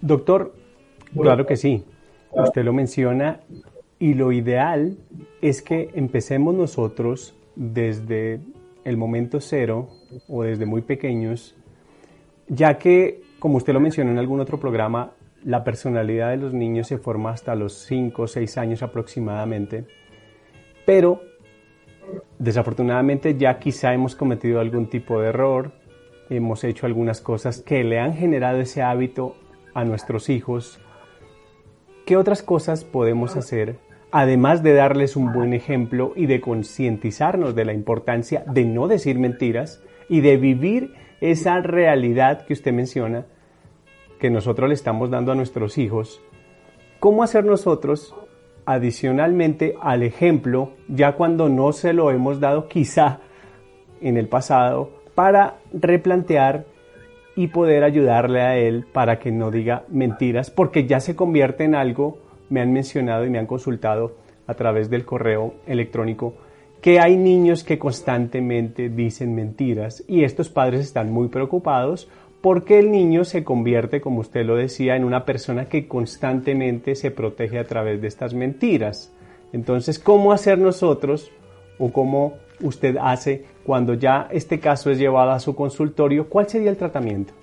Doctor, 0.00 0.54
claro 1.14 1.46
que 1.46 1.56
sí, 1.56 1.84
usted 2.32 2.64
lo 2.64 2.72
menciona 2.72 3.40
y 3.98 4.14
lo 4.14 4.32
ideal 4.32 4.96
es 5.42 5.62
que 5.62 5.90
empecemos 5.94 6.54
nosotros 6.54 7.34
desde 7.56 8.40
el 8.84 8.96
momento 8.96 9.40
cero 9.40 9.90
o 10.28 10.42
desde 10.42 10.64
muy 10.64 10.82
pequeños 10.82 11.54
ya 12.50 12.78
que, 12.78 13.22
como 13.38 13.56
usted 13.56 13.72
lo 13.72 13.80
mencionó 13.80 14.10
en 14.10 14.18
algún 14.18 14.40
otro 14.40 14.58
programa, 14.58 15.12
la 15.44 15.64
personalidad 15.64 16.30
de 16.30 16.36
los 16.36 16.52
niños 16.52 16.88
se 16.88 16.98
forma 16.98 17.30
hasta 17.30 17.54
los 17.54 17.72
5 17.86 18.22
o 18.22 18.26
6 18.26 18.58
años 18.58 18.82
aproximadamente, 18.82 19.86
pero 20.84 21.22
desafortunadamente 22.38 23.38
ya 23.38 23.58
quizá 23.58 23.94
hemos 23.94 24.16
cometido 24.16 24.60
algún 24.60 24.90
tipo 24.90 25.20
de 25.20 25.28
error, 25.28 25.70
hemos 26.28 26.64
hecho 26.64 26.86
algunas 26.86 27.20
cosas 27.20 27.62
que 27.62 27.84
le 27.84 28.00
han 28.00 28.14
generado 28.14 28.60
ese 28.60 28.82
hábito 28.82 29.36
a 29.72 29.84
nuestros 29.84 30.28
hijos. 30.28 30.80
¿Qué 32.04 32.16
otras 32.16 32.42
cosas 32.42 32.82
podemos 32.84 33.36
hacer, 33.36 33.78
además 34.10 34.64
de 34.64 34.74
darles 34.74 35.14
un 35.14 35.32
buen 35.32 35.54
ejemplo 35.54 36.12
y 36.16 36.26
de 36.26 36.40
concientizarnos 36.40 37.54
de 37.54 37.64
la 37.64 37.72
importancia 37.72 38.42
de 38.52 38.64
no 38.64 38.88
decir 38.88 39.20
mentiras 39.20 39.82
y 40.08 40.20
de 40.20 40.36
vivir 40.36 40.94
esa 41.20 41.60
realidad 41.60 42.46
que 42.46 42.52
usted 42.52 42.72
menciona, 42.72 43.26
que 44.18 44.30
nosotros 44.30 44.68
le 44.68 44.74
estamos 44.74 45.10
dando 45.10 45.32
a 45.32 45.34
nuestros 45.34 45.78
hijos, 45.78 46.22
¿cómo 46.98 47.22
hacer 47.22 47.44
nosotros, 47.44 48.14
adicionalmente 48.66 49.74
al 49.80 50.02
ejemplo, 50.02 50.72
ya 50.88 51.12
cuando 51.12 51.48
no 51.48 51.72
se 51.72 51.92
lo 51.92 52.10
hemos 52.10 52.40
dado 52.40 52.68
quizá 52.68 53.20
en 54.00 54.16
el 54.16 54.28
pasado, 54.28 54.90
para 55.14 55.56
replantear 55.72 56.64
y 57.36 57.48
poder 57.48 57.84
ayudarle 57.84 58.42
a 58.42 58.56
él 58.56 58.86
para 58.92 59.18
que 59.18 59.30
no 59.30 59.50
diga 59.50 59.84
mentiras, 59.88 60.50
porque 60.50 60.86
ya 60.86 61.00
se 61.00 61.16
convierte 61.16 61.64
en 61.64 61.74
algo, 61.74 62.18
me 62.48 62.60
han 62.60 62.72
mencionado 62.72 63.24
y 63.24 63.30
me 63.30 63.38
han 63.38 63.46
consultado 63.46 64.16
a 64.46 64.54
través 64.54 64.90
del 64.90 65.04
correo 65.04 65.54
electrónico, 65.66 66.34
que 66.80 66.98
hay 66.98 67.16
niños 67.16 67.62
que 67.62 67.78
constantemente 67.78 68.88
dicen 68.88 69.34
mentiras 69.34 70.02
y 70.08 70.24
estos 70.24 70.48
padres 70.48 70.80
están 70.80 71.12
muy 71.12 71.28
preocupados 71.28 72.08
porque 72.40 72.78
el 72.78 72.90
niño 72.90 73.24
se 73.24 73.44
convierte, 73.44 74.00
como 74.00 74.20
usted 74.20 74.46
lo 74.46 74.56
decía, 74.56 74.96
en 74.96 75.04
una 75.04 75.26
persona 75.26 75.66
que 75.66 75.86
constantemente 75.86 76.94
se 76.94 77.10
protege 77.10 77.58
a 77.58 77.66
través 77.66 78.00
de 78.00 78.08
estas 78.08 78.32
mentiras. 78.32 79.12
Entonces, 79.52 79.98
¿cómo 79.98 80.32
hacer 80.32 80.58
nosotros 80.58 81.30
o 81.78 81.92
cómo 81.92 82.38
usted 82.60 82.96
hace 82.98 83.44
cuando 83.62 83.92
ya 83.94 84.28
este 84.30 84.58
caso 84.58 84.90
es 84.90 84.98
llevado 84.98 85.32
a 85.32 85.40
su 85.40 85.54
consultorio? 85.54 86.28
¿Cuál 86.28 86.48
sería 86.48 86.70
el 86.70 86.78
tratamiento? 86.78 87.34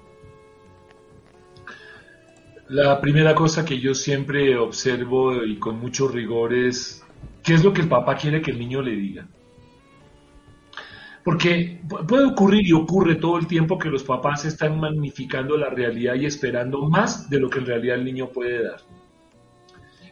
La 2.70 3.00
primera 3.00 3.36
cosa 3.36 3.64
que 3.64 3.80
yo 3.80 3.94
siempre 3.94 4.58
observo 4.58 5.44
y 5.44 5.58
con 5.58 5.80
mucho 5.80 6.08
rigor 6.08 6.54
es 6.54 7.04
qué 7.48 7.54
es 7.54 7.64
lo 7.64 7.72
que 7.72 7.80
el 7.80 7.88
papá 7.88 8.18
quiere 8.18 8.42
que 8.42 8.52
el 8.52 8.60
niño 8.60 8.82
le 8.82 8.92
diga. 8.92 9.26
Porque 11.24 11.80
puede 12.06 12.26
ocurrir 12.26 12.68
y 12.68 12.74
ocurre 12.74 13.16
todo 13.16 13.38
el 13.38 13.48
tiempo 13.48 13.78
que 13.78 13.88
los 13.88 14.04
papás 14.04 14.44
están 14.44 14.78
magnificando 14.82 15.56
la 15.56 15.70
realidad 15.70 16.16
y 16.16 16.26
esperando 16.26 16.90
más 16.90 17.30
de 17.30 17.40
lo 17.40 17.50
que 17.50 17.60
en 17.60 17.66
realidad 17.66 18.00
el 18.00 18.04
niño 18.04 18.28
puede 18.34 18.64
dar. 18.64 18.82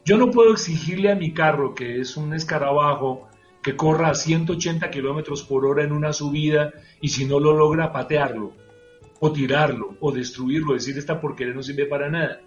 Yo 0.06 0.18
no 0.18 0.32
puedo 0.32 0.54
exigirle 0.54 1.12
a 1.12 1.16
mi 1.16 1.34
carro, 1.34 1.76
que 1.76 2.00
es 2.00 2.16
un 2.16 2.34
escarabajo, 2.34 3.28
que 3.62 3.76
corra 3.76 4.12
a 4.12 4.16
180 4.16 4.90
kilómetros 4.90 5.44
por 5.44 5.66
hora 5.66 5.84
en 5.84 5.92
una 5.92 6.14
subida 6.14 6.72
y 7.02 7.10
si 7.10 7.26
no 7.26 7.42
lo 7.42 7.52
logra, 7.52 7.92
patearlo, 7.92 8.54
o 9.20 9.32
tirarlo, 9.34 9.98
o 10.00 10.14
destruirlo, 10.14 10.74
decir 10.74 10.98
esta 10.98 11.20
porquería 11.20 11.54
no 11.54 11.64
sirve 11.64 11.86
para 11.86 12.10
nada. 12.10 12.40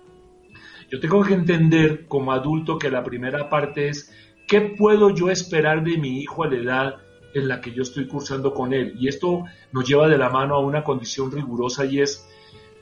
Yo 0.91 0.99
tengo 0.99 1.22
que 1.22 1.34
entender 1.34 2.07
como 2.07 2.32
adulto 2.32 2.78
que 2.78 2.91
la 2.91 3.05
primera 3.05 3.51
parte 3.51 3.89
es 3.89 4.11
qué 4.49 4.62
puedo 4.62 5.14
yo 5.14 5.30
esperar 5.30 5.84
de 5.84 5.99
mi 5.99 6.20
hijo 6.20 6.42
a 6.42 6.49
la 6.49 6.57
edad 6.57 6.96
en 7.34 7.46
la 7.46 7.61
que 7.61 7.72
yo 7.72 7.82
estoy 7.82 8.09
cursando 8.09 8.53
con 8.53 8.72
él. 8.72 8.94
Y 8.99 9.07
esto 9.07 9.44
nos 9.72 9.86
lleva 9.86 10.09
de 10.09 10.18
la 10.18 10.30
mano 10.30 10.57
a 10.57 10.61
una 10.61 10.82
condición 10.82 11.30
rigurosa 11.30 11.84
y 11.84 12.01
es, 12.01 12.26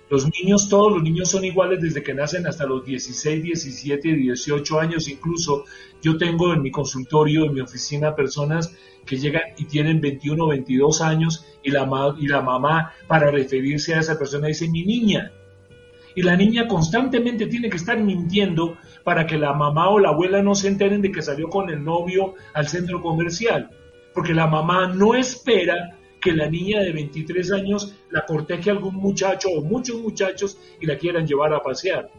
los 0.08 0.30
niños, 0.30 0.68
todos 0.68 0.92
los 0.92 1.02
niños 1.02 1.28
son 1.28 1.44
iguales 1.44 1.82
desde 1.82 2.02
que 2.04 2.14
nacen 2.14 2.46
hasta 2.46 2.64
los 2.64 2.84
16, 2.84 3.42
17, 3.42 4.14
18 4.14 4.80
años. 4.80 5.08
Incluso 5.08 5.64
yo 6.00 6.16
tengo 6.16 6.54
en 6.54 6.62
mi 6.62 6.70
consultorio, 6.70 7.44
en 7.44 7.54
mi 7.54 7.60
oficina, 7.60 8.14
personas 8.14 8.72
que 9.04 9.16
llegan 9.16 9.42
y 9.58 9.64
tienen 9.64 10.00
21, 10.00 10.46
22 10.46 11.00
años 11.00 11.44
y 11.64 11.72
la, 11.72 12.14
y 12.18 12.28
la 12.28 12.40
mamá 12.40 12.92
para 13.08 13.32
referirse 13.32 13.94
a 13.94 14.00
esa 14.00 14.16
persona 14.16 14.46
dice, 14.46 14.68
mi 14.68 14.84
niña. 14.84 15.32
Y 16.16 16.22
la 16.22 16.34
niña 16.34 16.66
constantemente 16.66 17.46
tiene 17.46 17.70
que 17.70 17.76
estar 17.76 18.00
mintiendo 18.00 18.78
para 19.04 19.24
que 19.24 19.38
la 19.38 19.52
mamá 19.52 19.90
o 19.90 20.00
la 20.00 20.08
abuela 20.08 20.42
no 20.42 20.56
se 20.56 20.66
enteren 20.66 21.02
de 21.02 21.12
que 21.12 21.22
salió 21.22 21.48
con 21.48 21.70
el 21.70 21.84
novio 21.84 22.34
al 22.54 22.66
centro 22.66 23.00
comercial 23.00 23.70
porque 24.16 24.32
la 24.32 24.46
mamá 24.46 24.88
no 24.88 25.14
espera 25.14 25.94
que 26.22 26.32
la 26.32 26.48
niña 26.48 26.80
de 26.80 26.90
23 26.90 27.52
años 27.52 27.94
la 28.10 28.24
corteje 28.24 28.70
algún 28.70 28.94
muchacho 28.94 29.50
o 29.50 29.62
muchos 29.62 30.00
muchachos 30.00 30.58
y 30.80 30.86
la 30.86 30.96
quieran 30.96 31.26
llevar 31.26 31.52
a 31.52 31.62
pasear. 31.62 32.10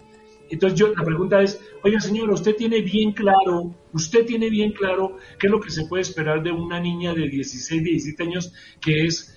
Entonces 0.48 0.78
yo 0.78 0.94
la 0.96 1.04
pregunta 1.04 1.42
es, 1.42 1.60
oiga 1.84 2.00
señora, 2.00 2.34
usted 2.34 2.56
tiene 2.56 2.82
bien 2.82 3.14
claro, 3.14 3.74
usted 3.94 4.28
tiene 4.28 4.52
bien 4.52 4.74
claro 4.74 5.18
qué 5.40 5.48
es 5.48 5.52
lo 5.52 5.60
que 5.60 5.72
se 5.72 5.88
puede 5.88 6.04
esperar 6.04 6.44
de 6.44 6.52
una 6.52 6.80
niña 6.80 7.16
de 7.16 7.28
16, 7.28 7.84
17 7.84 8.24
años 8.24 8.54
que 8.80 9.08
es 9.08 9.36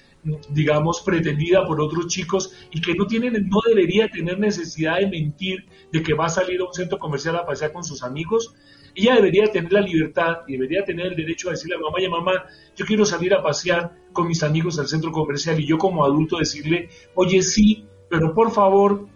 digamos, 0.51 1.01
pretendida 1.01 1.67
por 1.67 1.81
otros 1.81 2.07
chicos 2.09 2.53
y 2.71 2.81
que 2.81 2.95
no 2.95 3.07
tienen, 3.07 3.49
no 3.49 3.59
debería 3.67 4.09
tener 4.09 4.39
necesidad 4.39 4.99
de 4.99 5.07
mentir 5.07 5.65
de 5.93 6.03
que 6.03 6.15
va 6.15 6.27
a 6.27 6.29
salir 6.29 6.61
a 6.61 6.65
un 6.65 6.73
centro 6.73 6.99
comercial 6.99 7.37
a 7.37 7.47
pasear 7.47 7.73
con 7.73 7.85
sus 7.85 8.03
amigos. 8.03 8.55
Ella 8.95 9.15
debería 9.15 9.47
tener 9.47 9.73
la 9.73 9.81
libertad 9.81 10.39
y 10.47 10.53
debería 10.53 10.85
tener 10.85 11.07
el 11.07 11.17
derecho 11.17 11.49
a 11.49 11.53
decirle 11.53 11.77
a 11.77 11.79
mamá 11.79 12.01
y 12.01 12.05
a 12.07 12.11
mamá, 12.11 12.45
yo 12.77 12.85
quiero 12.85 13.05
salir 13.05 13.33
a 13.35 13.43
pasear 13.43 13.97
con 14.13 14.27
mis 14.27 14.43
amigos 14.43 14.79
al 14.79 14.89
centro 14.89 15.13
comercial 15.13 15.61
y 15.61 15.67
yo 15.67 15.79
como 15.79 16.05
adulto 16.05 16.39
decirle, 16.39 16.89
oye 17.15 17.43
sí, 17.43 17.87
pero 18.09 18.35
por 18.35 18.51
favor, 18.51 19.07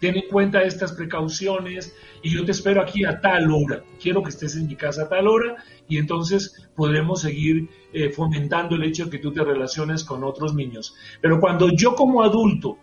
ten 0.00 0.16
en 0.16 0.28
cuenta 0.28 0.62
estas 0.62 0.92
precauciones 0.92 1.94
y 2.22 2.30
yo 2.34 2.44
te 2.44 2.52
espero 2.52 2.82
aquí 2.82 3.04
a 3.04 3.20
tal 3.20 3.50
hora. 3.52 3.84
Quiero 4.00 4.22
que 4.22 4.30
estés 4.30 4.56
en 4.56 4.66
mi 4.66 4.74
casa 4.74 5.02
a 5.02 5.08
tal 5.08 5.28
hora 5.28 5.56
y 5.88 5.98
entonces 5.98 6.68
podremos 6.74 7.20
seguir 7.20 7.68
eh, 7.92 8.10
fomentando 8.10 8.76
el 8.76 8.84
hecho 8.84 9.04
de 9.04 9.10
que 9.10 9.18
tú 9.18 9.32
te 9.32 9.44
relaciones 9.44 10.02
con 10.02 10.24
otros 10.24 10.54
niños. 10.54 10.94
Pero 11.20 11.38
cuando 11.38 11.68
yo 11.70 11.94
como 11.94 12.22
adulto 12.22 12.78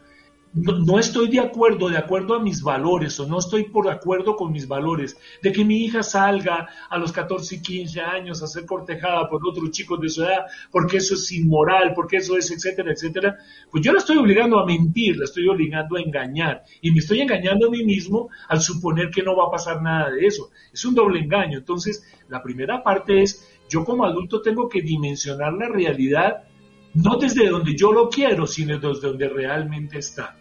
no, 0.54 0.98
estoy 0.98 1.28
de 1.30 1.40
acuerdo, 1.40 1.90
de 1.90 1.98
acuerdo 1.98 2.34
a 2.34 2.42
mis 2.42 2.62
valores, 2.64 3.20
o 3.20 3.28
no 3.28 3.38
estoy 3.40 3.66
por 3.66 3.90
acuerdo 3.90 4.36
con 4.36 4.52
mis 4.52 4.68
valores, 4.68 5.18
de 5.44 5.52
que 5.52 5.64
mi 5.64 5.84
hija 5.84 6.02
salga 6.02 6.68
a 6.90 6.98
los 6.98 7.12
14 7.12 7.56
y 7.56 7.62
15 7.62 8.02
años 8.02 8.42
a 8.42 8.48
ser 8.48 8.66
cortejada 8.66 9.30
por 9.30 9.42
otros 9.48 9.70
chicos 9.72 10.00
de 10.02 10.10
su 10.10 10.24
edad, 10.24 10.46
porque 10.72 10.98
eso 10.98 11.14
es 11.14 11.32
inmoral, 11.32 11.94
porque 11.94 12.18
eso 12.18 12.38
es, 12.38 12.50
etcétera, 12.50 12.92
etcétera, 12.92 13.38
pues 13.70 13.84
yo 13.84 13.92
la 13.92 14.00
estoy 14.00 14.18
obligando 14.18 14.60
a 14.60 14.66
mentir, 14.66 15.18
la 15.18 15.26
estoy 15.26 15.48
obligando 15.48 15.98
a 15.98 16.02
engañar, 16.02 16.64
y 16.82 16.92
me 16.92 17.00
estoy 17.00 17.22
engañando 17.22 17.68
a 17.68 17.72
mí 17.72 17.84
mismo 17.84 18.30
al 18.48 18.62
suponer 18.62 19.12
que 19.12 19.24
no 19.24 19.36
va 19.36 19.46
a 19.46 19.52
pasar 19.52 19.82
nada 19.82 20.10
de 20.12 20.26
eso. 20.26 20.50
Es 20.74 20.84
un 20.86 20.96
doble 20.96 21.20
engaño. 21.20 21.58
Entonces, 21.58 22.04
la 22.30 22.42
primera 22.42 22.84
parte 22.84 23.22
es, 23.22 23.48
yo 23.70 23.84
como 23.84 24.06
adulto 24.06 24.42
tengo 24.42 24.70
que 24.70 24.82
dimensionar 24.82 25.54
la 25.54 25.68
realidad 25.68 26.47
no 26.94 27.18
desde 27.18 27.48
donde 27.48 27.76
yo 27.76 27.92
lo 27.92 28.10
quiero, 28.10 28.48
sino 28.48 28.78
desde 28.80 29.08
donde 29.08 29.30
realmente 29.30 30.00
está 30.00 30.38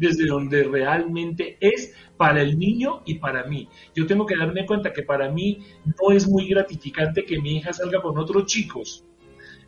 desde 0.00 0.26
donde 0.26 0.64
realmente 0.64 1.58
es 1.60 1.94
para 2.16 2.40
el 2.40 2.58
niño 2.58 3.02
y 3.04 3.18
para 3.18 3.44
mí. 3.44 3.68
Yo 3.94 4.06
tengo 4.06 4.24
que 4.24 4.36
darme 4.36 4.64
cuenta 4.64 4.92
que 4.92 5.02
para 5.02 5.30
mí 5.30 5.58
no 5.84 6.10
es 6.10 6.26
muy 6.26 6.48
gratificante 6.48 7.24
que 7.24 7.38
mi 7.38 7.58
hija 7.58 7.72
salga 7.74 8.00
con 8.00 8.18
otros 8.18 8.46
chicos, 8.46 9.04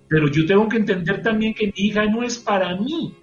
pero 0.08 0.28
yo 0.28 0.46
tengo 0.46 0.68
que 0.68 0.78
entender 0.78 1.22
también 1.22 1.52
que 1.52 1.66
mi 1.66 1.86
hija 1.88 2.06
no 2.06 2.22
es 2.22 2.38
para 2.38 2.74
mí 2.76 3.14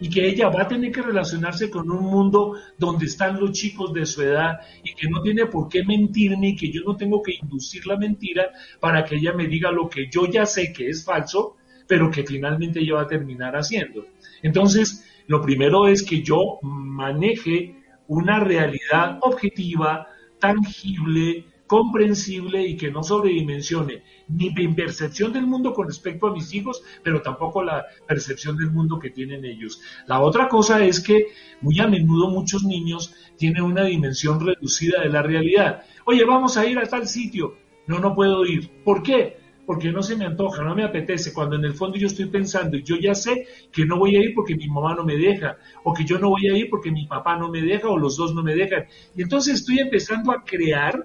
y 0.00 0.08
que 0.08 0.26
ella 0.26 0.48
va 0.48 0.62
a 0.62 0.68
tener 0.68 0.90
que 0.90 1.02
relacionarse 1.02 1.70
con 1.70 1.88
un 1.88 2.02
mundo 2.02 2.54
donde 2.78 3.06
están 3.06 3.38
los 3.38 3.52
chicos 3.52 3.92
de 3.92 4.04
su 4.06 4.22
edad 4.22 4.58
y 4.82 4.94
que 4.94 5.08
no 5.08 5.22
tiene 5.22 5.46
por 5.46 5.68
qué 5.68 5.84
mentirme 5.84 6.48
y 6.48 6.56
que 6.56 6.72
yo 6.72 6.82
no 6.84 6.96
tengo 6.96 7.22
que 7.22 7.34
inducir 7.40 7.86
la 7.86 7.96
mentira 7.96 8.50
para 8.80 9.04
que 9.04 9.16
ella 9.16 9.34
me 9.34 9.46
diga 9.46 9.70
lo 9.70 9.88
que 9.88 10.08
yo 10.10 10.26
ya 10.26 10.46
sé 10.46 10.72
que 10.72 10.88
es 10.88 11.04
falso, 11.04 11.56
pero 11.90 12.08
que 12.08 12.22
finalmente 12.22 12.78
ella 12.78 12.94
va 12.94 13.02
a 13.02 13.06
terminar 13.08 13.56
haciendo. 13.56 14.06
Entonces, 14.42 15.04
lo 15.26 15.42
primero 15.42 15.88
es 15.88 16.04
que 16.04 16.22
yo 16.22 16.60
maneje 16.62 17.82
una 18.06 18.38
realidad 18.38 19.18
objetiva, 19.22 20.06
tangible, 20.38 21.46
comprensible 21.66 22.64
y 22.64 22.76
que 22.76 22.92
no 22.92 23.02
sobredimensione 23.02 24.04
ni 24.28 24.50
mi 24.50 24.68
percepción 24.68 25.32
del 25.32 25.48
mundo 25.48 25.74
con 25.74 25.88
respecto 25.88 26.28
a 26.28 26.32
mis 26.32 26.54
hijos, 26.54 26.80
pero 27.02 27.22
tampoco 27.22 27.60
la 27.64 27.84
percepción 28.06 28.56
del 28.56 28.70
mundo 28.70 29.00
que 29.00 29.10
tienen 29.10 29.44
ellos. 29.44 29.80
La 30.06 30.20
otra 30.20 30.46
cosa 30.46 30.84
es 30.84 31.00
que 31.00 31.26
muy 31.60 31.80
a 31.80 31.88
menudo 31.88 32.30
muchos 32.30 32.62
niños 32.62 33.16
tienen 33.36 33.64
una 33.64 33.82
dimensión 33.82 34.38
reducida 34.38 35.00
de 35.00 35.08
la 35.08 35.22
realidad. 35.22 35.82
Oye, 36.04 36.24
vamos 36.24 36.56
a 36.56 36.64
ir 36.66 36.78
a 36.78 36.86
tal 36.86 37.08
sitio. 37.08 37.56
No, 37.88 37.98
no 37.98 38.14
puedo 38.14 38.46
ir. 38.46 38.70
¿Por 38.84 39.02
qué? 39.02 39.39
Porque 39.70 39.92
no 39.92 40.02
se 40.02 40.16
me 40.16 40.26
antoja, 40.26 40.64
no 40.64 40.74
me 40.74 40.82
apetece, 40.82 41.32
cuando 41.32 41.54
en 41.54 41.64
el 41.64 41.74
fondo 41.74 41.96
yo 41.96 42.08
estoy 42.08 42.26
pensando, 42.26 42.76
yo 42.78 42.96
ya 42.96 43.14
sé 43.14 43.46
que 43.70 43.86
no 43.86 43.98
voy 44.00 44.16
a 44.16 44.18
ir 44.18 44.34
porque 44.34 44.56
mi 44.56 44.66
mamá 44.66 44.96
no 44.96 45.04
me 45.04 45.16
deja, 45.16 45.58
o 45.84 45.94
que 45.94 46.04
yo 46.04 46.18
no 46.18 46.30
voy 46.30 46.48
a 46.48 46.56
ir 46.56 46.68
porque 46.68 46.90
mi 46.90 47.06
papá 47.06 47.36
no 47.36 47.48
me 47.48 47.62
deja, 47.62 47.88
o 47.88 47.96
los 47.96 48.16
dos 48.16 48.34
no 48.34 48.42
me 48.42 48.56
dejan. 48.56 48.86
Y 49.14 49.22
entonces 49.22 49.60
estoy 49.60 49.78
empezando 49.78 50.32
a 50.32 50.42
crear 50.42 51.04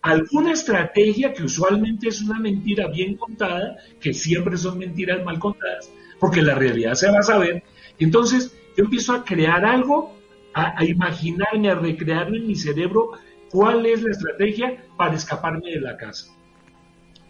alguna 0.00 0.52
estrategia 0.52 1.32
que 1.32 1.42
usualmente 1.42 2.06
es 2.06 2.22
una 2.22 2.38
mentira 2.38 2.86
bien 2.86 3.16
contada, 3.16 3.76
que 4.00 4.14
siempre 4.14 4.56
son 4.56 4.78
mentiras 4.78 5.24
mal 5.24 5.40
contadas, 5.40 5.92
porque 6.20 6.40
la 6.40 6.54
realidad 6.54 6.94
se 6.94 7.10
va 7.10 7.18
a 7.18 7.22
saber. 7.24 7.64
Entonces 7.98 8.56
yo 8.76 8.84
empiezo 8.84 9.12
a 9.12 9.24
crear 9.24 9.64
algo, 9.64 10.16
a, 10.54 10.84
imaginarme, 10.84 11.68
a 11.68 11.74
recrearlo 11.74 12.36
en 12.36 12.46
mi 12.46 12.54
cerebro 12.54 13.10
cuál 13.50 13.84
es 13.86 14.04
la 14.04 14.12
estrategia 14.12 14.84
para 14.96 15.16
escaparme 15.16 15.68
de 15.68 15.80
la 15.80 15.96
casa 15.96 16.32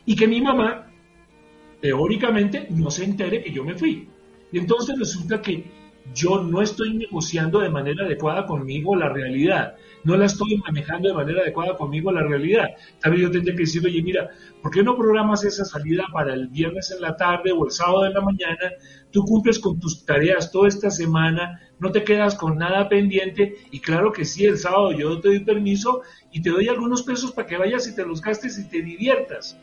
y 0.05 0.17
que 0.17 0.27
mi 0.27 0.41
mamá, 0.41 0.91
teóricamente, 1.81 2.67
no 2.71 2.91
se 2.91 3.05
entere 3.05 3.43
que 3.43 3.53
yo 3.53 3.65
me 3.65 3.75
fui. 3.75 4.09
Y 4.51 4.59
entonces 4.59 4.99
resulta 4.99 5.41
que 5.41 5.65
yo 6.15 6.43
no 6.43 6.61
estoy 6.61 6.95
negociando 6.95 7.61
de 7.61 7.71
manera 7.71 8.05
adecuada 8.05 8.45
conmigo 8.45 8.97
la 8.97 9.09
realidad, 9.09 9.77
no 10.05 10.17
la 10.17 10.27
estoy 10.27 10.57
manejando 10.57 11.09
de 11.09 11.15
manera 11.15 11.43
adecuada 11.43 11.77
conmigo 11.77 12.11
la 12.11 12.23
realidad. 12.23 12.71
Tal 13.01 13.13
vez 13.13 13.21
yo 13.21 13.31
tendría 13.31 13.55
que 13.55 13.63
decir, 13.63 13.87
oye, 13.87 14.03
mira, 14.03 14.29
¿por 14.61 14.73
qué 14.73 14.83
no 14.83 14.97
programas 14.97 15.45
esa 15.45 15.65
salida 15.65 16.05
para 16.13 16.35
el 16.35 16.49
viernes 16.49 16.91
en 16.91 17.03
la 17.03 17.17
tarde 17.17 17.53
o 17.53 17.65
el 17.65 17.71
sábado 17.71 18.07
en 18.07 18.15
la 18.15 18.21
mañana? 18.21 18.73
Tú 19.11 19.23
cumples 19.25 19.59
con 19.59 19.79
tus 19.79 20.05
tareas 20.05 20.51
toda 20.51 20.69
esta 20.69 20.91
semana, 20.91 21.61
no 21.79 21.93
te 21.93 22.03
quedas 22.03 22.35
con 22.35 22.59
nada 22.59 22.89
pendiente 22.89 23.57
y 23.71 23.81
claro 23.81 24.13
que 24.13 24.25
sí, 24.25 24.45
el 24.45 24.59
sábado 24.59 24.93
yo 24.93 25.21
te 25.21 25.29
doy 25.29 25.41
permiso 25.41 26.03
y 26.33 26.43
te 26.43 26.51
doy 26.51 26.69
algunos 26.69 27.03
pesos 27.03 27.33
para 27.33 27.47
que 27.47 27.57
vayas 27.57 27.87
y 27.87 27.95
te 27.95 28.05
los 28.05 28.21
gastes 28.21 28.59
y 28.59 28.69
te 28.69 28.83
diviertas. 28.83 29.59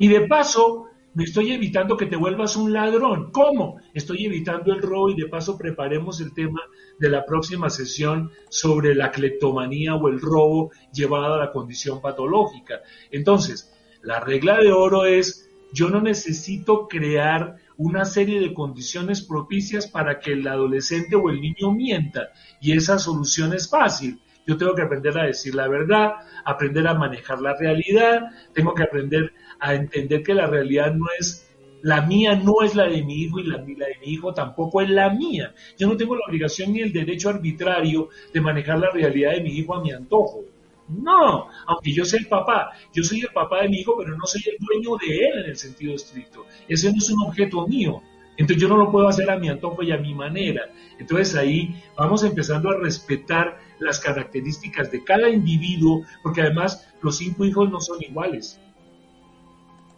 Y 0.00 0.08
de 0.08 0.22
paso, 0.22 0.86
me 1.12 1.24
estoy 1.24 1.52
evitando 1.52 1.94
que 1.94 2.06
te 2.06 2.16
vuelvas 2.16 2.56
un 2.56 2.72
ladrón. 2.72 3.30
¿Cómo? 3.32 3.82
Estoy 3.92 4.24
evitando 4.24 4.72
el 4.72 4.80
robo 4.80 5.10
y 5.10 5.14
de 5.14 5.28
paso 5.28 5.58
preparemos 5.58 6.22
el 6.22 6.32
tema 6.32 6.62
de 6.98 7.10
la 7.10 7.26
próxima 7.26 7.68
sesión 7.68 8.30
sobre 8.48 8.94
la 8.94 9.10
cleptomanía 9.10 9.94
o 9.96 10.08
el 10.08 10.18
robo 10.18 10.70
llevado 10.90 11.34
a 11.34 11.38
la 11.38 11.52
condición 11.52 12.00
patológica. 12.00 12.80
Entonces, 13.10 13.76
la 14.00 14.20
regla 14.20 14.56
de 14.56 14.72
oro 14.72 15.04
es, 15.04 15.50
yo 15.74 15.90
no 15.90 16.00
necesito 16.00 16.88
crear 16.88 17.56
una 17.76 18.06
serie 18.06 18.40
de 18.40 18.54
condiciones 18.54 19.20
propicias 19.20 19.86
para 19.86 20.18
que 20.18 20.32
el 20.32 20.48
adolescente 20.48 21.14
o 21.14 21.28
el 21.28 21.42
niño 21.42 21.72
mienta 21.72 22.30
y 22.58 22.72
esa 22.72 22.98
solución 22.98 23.52
es 23.52 23.68
fácil. 23.68 24.18
Yo 24.46 24.56
tengo 24.56 24.74
que 24.74 24.82
aprender 24.82 25.16
a 25.18 25.26
decir 25.26 25.54
la 25.54 25.68
verdad, 25.68 26.14
aprender 26.44 26.86
a 26.88 26.94
manejar 26.94 27.40
la 27.40 27.54
realidad, 27.56 28.22
tengo 28.54 28.74
que 28.74 28.82
aprender 28.82 29.32
a 29.60 29.74
entender 29.74 30.22
que 30.22 30.34
la 30.34 30.46
realidad 30.46 30.94
no 30.94 31.06
es 31.18 31.46
la 31.82 32.02
mía 32.02 32.34
no 32.36 32.62
es 32.62 32.74
la 32.74 32.84
de 32.84 33.02
mi 33.02 33.22
hijo 33.22 33.38
y 33.38 33.44
la, 33.44 33.56
la 33.56 33.86
de 33.86 33.96
mi 34.04 34.12
hijo 34.12 34.34
tampoco 34.34 34.82
es 34.82 34.90
la 34.90 35.10
mía. 35.10 35.54
Yo 35.78 35.88
no 35.88 35.96
tengo 35.96 36.14
la 36.14 36.26
obligación 36.28 36.72
ni 36.72 36.80
el 36.80 36.92
derecho 36.92 37.30
arbitrario 37.30 38.10
de 38.32 38.40
manejar 38.40 38.78
la 38.78 38.90
realidad 38.90 39.32
de 39.32 39.40
mi 39.40 39.50
hijo 39.50 39.74
a 39.74 39.82
mi 39.82 39.90
antojo. 39.90 40.44
No, 40.88 41.46
aunque 41.66 41.92
yo 41.92 42.04
sea 42.04 42.18
el 42.18 42.26
papá, 42.26 42.72
yo 42.92 43.04
soy 43.04 43.20
el 43.20 43.28
papá 43.32 43.62
de 43.62 43.68
mi 43.68 43.78
hijo, 43.78 43.96
pero 43.96 44.16
no 44.16 44.26
soy 44.26 44.42
el 44.46 44.56
dueño 44.58 44.96
de 44.96 45.16
él 45.16 45.44
en 45.44 45.50
el 45.50 45.56
sentido 45.56 45.94
estricto. 45.94 46.46
Ese 46.68 46.90
no 46.90 46.98
es 46.98 47.10
un 47.10 47.22
objeto 47.26 47.66
mío. 47.66 48.02
Entonces 48.36 48.62
yo 48.62 48.68
no 48.68 48.76
lo 48.76 48.90
puedo 48.90 49.06
hacer 49.06 49.30
a 49.30 49.38
mi 49.38 49.48
antojo 49.48 49.82
y 49.82 49.92
a 49.92 49.98
mi 49.98 50.14
manera. 50.14 50.70
Entonces 50.98 51.36
ahí 51.36 51.74
vamos 51.96 52.24
empezando 52.24 52.70
a 52.70 52.76
respetar 52.76 53.58
las 53.78 54.00
características 54.00 54.90
de 54.90 55.04
cada 55.04 55.28
individuo, 55.28 56.02
porque 56.22 56.42
además 56.42 56.88
los 57.02 57.18
cinco 57.18 57.44
hijos 57.44 57.70
no 57.70 57.80
son 57.80 58.02
iguales. 58.02 58.58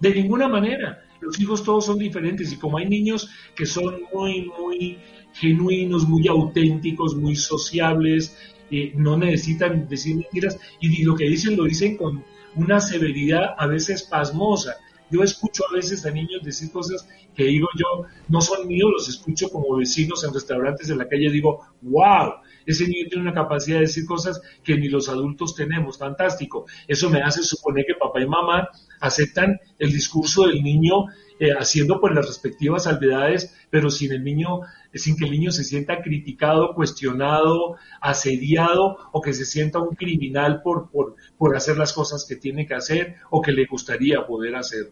De 0.02 0.12
ninguna 0.12 0.48
manera. 0.48 1.00
Los 1.20 1.38
hijos 1.38 1.62
todos 1.62 1.86
son 1.86 1.96
diferentes 1.96 2.52
y 2.52 2.56
como 2.56 2.76
hay 2.76 2.88
niños 2.88 3.30
que 3.54 3.64
son 3.64 4.00
muy, 4.12 4.50
muy 4.58 4.98
genuinos, 5.32 6.08
muy 6.08 6.26
auténticos, 6.26 7.14
muy 7.14 7.36
sociables, 7.36 8.36
eh, 8.72 8.92
no 8.96 9.16
necesitan 9.16 9.86
decir 9.88 10.16
mentiras 10.16 10.58
y 10.80 11.04
lo 11.04 11.14
que 11.14 11.28
dicen 11.28 11.56
lo 11.56 11.64
dicen 11.64 11.96
con 11.96 12.24
una 12.56 12.80
severidad 12.80 13.54
a 13.56 13.68
veces 13.68 14.02
pasmosa. 14.02 14.74
Yo 15.08 15.22
escucho 15.22 15.62
a 15.70 15.74
veces 15.76 16.04
a 16.04 16.10
niños 16.10 16.42
decir 16.42 16.72
cosas 16.72 17.08
que 17.36 17.44
digo 17.44 17.68
yo, 17.78 18.04
no 18.28 18.40
son 18.40 18.66
míos, 18.66 18.90
los 18.92 19.08
escucho 19.08 19.50
como 19.50 19.76
vecinos 19.76 20.24
en 20.24 20.34
restaurantes 20.34 20.88
de 20.88 20.96
la 20.96 21.06
calle, 21.06 21.30
digo, 21.30 21.60
wow, 21.82 22.32
ese 22.66 22.86
niño 22.86 23.08
tiene 23.08 23.22
una 23.22 23.34
capacidad 23.34 23.76
de 23.76 23.82
decir 23.82 24.04
cosas 24.06 24.40
que 24.62 24.76
ni 24.76 24.88
los 24.88 25.08
adultos 25.08 25.54
tenemos, 25.54 25.98
fantástico. 25.98 26.66
Eso 26.86 27.10
me 27.10 27.22
hace 27.22 27.42
suponer 27.42 27.84
que 27.86 27.94
papá 27.94 28.20
y 28.20 28.26
mamá 28.26 28.68
aceptan 29.00 29.58
el 29.78 29.92
discurso 29.92 30.46
del 30.46 30.62
niño 30.62 31.06
eh, 31.38 31.52
haciendo 31.58 32.00
pues 32.00 32.14
las 32.14 32.26
respectivas 32.26 32.84
salvedades, 32.84 33.52
pero 33.68 33.90
sin 33.90 34.12
el 34.12 34.22
niño, 34.22 34.60
sin 34.94 35.16
que 35.16 35.24
el 35.24 35.32
niño 35.32 35.50
se 35.50 35.64
sienta 35.64 36.00
criticado, 36.00 36.74
cuestionado, 36.74 37.76
asediado 38.00 38.96
o 39.12 39.20
que 39.20 39.32
se 39.32 39.44
sienta 39.44 39.80
un 39.80 39.96
criminal 39.96 40.62
por, 40.62 40.90
por, 40.90 41.16
por 41.36 41.56
hacer 41.56 41.78
las 41.78 41.92
cosas 41.92 42.26
que 42.28 42.36
tiene 42.36 42.66
que 42.66 42.74
hacer 42.74 43.16
o 43.30 43.42
que 43.42 43.52
le 43.52 43.66
gustaría 43.66 44.24
poder 44.26 44.54
hacer. 44.54 44.90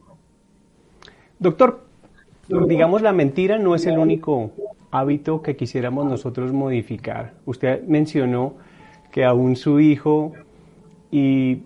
Doctor, 1.39 1.90
digamos 2.67 3.03
la 3.03 3.13
mentira 3.13 3.59
no 3.59 3.75
es 3.75 3.87
el 3.87 3.99
único 3.99 4.51
hábito 4.91 5.43
que 5.43 5.57
quisiéramos 5.57 6.07
nosotros 6.07 6.53
modificar. 6.53 7.35
Usted 7.47 7.83
mencionó 7.85 8.55
que 9.11 9.25
aún 9.25 9.57
su 9.57 9.81
hijo 9.81 10.33
y 11.11 11.63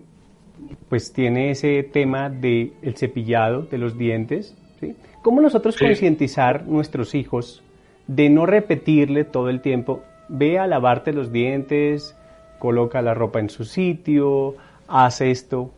pues 0.89 1.13
tiene 1.13 1.51
ese 1.51 1.83
tema 1.83 2.29
del 2.29 2.73
el 2.81 2.95
cepillado 2.95 3.63
de 3.63 3.77
los 3.77 3.97
dientes. 3.97 4.55
¿sí? 4.79 4.95
¿Cómo 5.21 5.41
nosotros 5.41 5.77
concientizar 5.77 6.65
nuestros 6.65 7.15
hijos 7.15 7.63
de 8.07 8.29
no 8.29 8.45
repetirle 8.45 9.23
todo 9.23 9.49
el 9.49 9.61
tiempo, 9.61 10.01
ve 10.29 10.59
a 10.59 10.67
lavarte 10.67 11.13
los 11.13 11.31
dientes, 11.31 12.15
coloca 12.59 13.01
la 13.01 13.13
ropa 13.13 13.39
en 13.39 13.49
su 13.49 13.65
sitio, 13.65 14.55
haz 14.87 15.21
esto, 15.21 15.71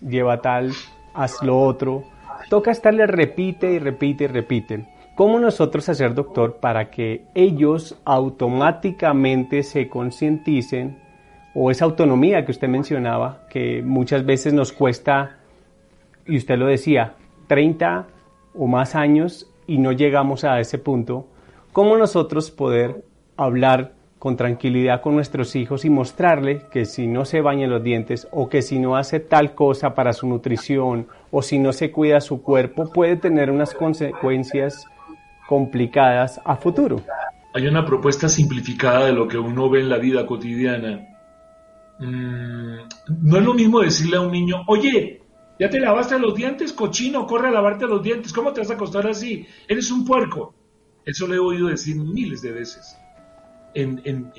lleva 0.00 0.40
tal, 0.40 0.72
haz 1.14 1.42
lo 1.42 1.60
otro? 1.60 2.04
Toca 2.48 2.70
estarle 2.70 3.06
repite 3.06 3.72
y 3.72 3.78
repite 3.78 4.24
y 4.24 4.26
repite. 4.28 4.86
¿Cómo 5.14 5.40
nosotros 5.40 5.88
hacer, 5.88 6.14
doctor, 6.14 6.58
para 6.60 6.90
que 6.90 7.24
ellos 7.34 7.98
automáticamente 8.04 9.62
se 9.64 9.88
concienticen 9.88 10.98
o 11.54 11.70
esa 11.72 11.86
autonomía 11.86 12.44
que 12.44 12.52
usted 12.52 12.68
mencionaba, 12.68 13.46
que 13.50 13.82
muchas 13.82 14.24
veces 14.24 14.54
nos 14.54 14.72
cuesta, 14.72 15.38
y 16.24 16.36
usted 16.36 16.56
lo 16.56 16.66
decía, 16.66 17.14
30 17.48 18.06
o 18.54 18.66
más 18.68 18.94
años 18.94 19.50
y 19.66 19.78
no 19.78 19.90
llegamos 19.90 20.44
a 20.44 20.60
ese 20.60 20.78
punto, 20.78 21.26
¿cómo 21.72 21.96
nosotros 21.96 22.52
poder 22.52 23.04
hablar 23.36 23.97
con 24.18 24.36
tranquilidad 24.36 25.00
con 25.00 25.14
nuestros 25.14 25.54
hijos 25.54 25.84
y 25.84 25.90
mostrarle 25.90 26.62
que 26.72 26.84
si 26.84 27.06
no 27.06 27.24
se 27.24 27.40
baña 27.40 27.66
los 27.66 27.82
dientes 27.82 28.26
o 28.32 28.48
que 28.48 28.62
si 28.62 28.78
no 28.78 28.96
hace 28.96 29.20
tal 29.20 29.54
cosa 29.54 29.94
para 29.94 30.12
su 30.12 30.26
nutrición 30.26 31.06
o 31.30 31.42
si 31.42 31.58
no 31.58 31.72
se 31.72 31.92
cuida 31.92 32.20
su 32.20 32.42
cuerpo 32.42 32.92
puede 32.92 33.16
tener 33.16 33.50
unas 33.50 33.74
consecuencias 33.74 34.84
complicadas 35.46 36.40
a 36.44 36.56
futuro. 36.56 37.00
Hay 37.54 37.66
una 37.66 37.84
propuesta 37.84 38.28
simplificada 38.28 39.06
de 39.06 39.12
lo 39.12 39.26
que 39.26 39.38
uno 39.38 39.70
ve 39.70 39.80
en 39.80 39.88
la 39.88 39.98
vida 39.98 40.26
cotidiana. 40.26 41.06
Mm, 41.98 42.76
no 43.22 43.38
es 43.38 43.44
lo 43.44 43.54
mismo 43.54 43.80
decirle 43.80 44.16
a 44.16 44.20
un 44.20 44.32
niño, 44.32 44.64
oye, 44.66 45.22
ya 45.58 45.70
te 45.70 45.80
lavaste 45.80 46.18
los 46.18 46.34
dientes, 46.34 46.72
cochino, 46.72 47.26
corre 47.26 47.48
a 47.48 47.52
lavarte 47.52 47.86
los 47.86 48.02
dientes, 48.02 48.32
¿cómo 48.32 48.52
te 48.52 48.60
vas 48.60 48.70
a 48.70 48.74
acostar 48.74 49.06
así? 49.06 49.46
Eres 49.66 49.90
un 49.90 50.04
puerco. 50.04 50.54
Eso 51.04 51.26
lo 51.26 51.34
he 51.34 51.38
oído 51.38 51.68
decir 51.68 51.96
miles 51.96 52.42
de 52.42 52.52
veces 52.52 52.98
en, 53.74 54.32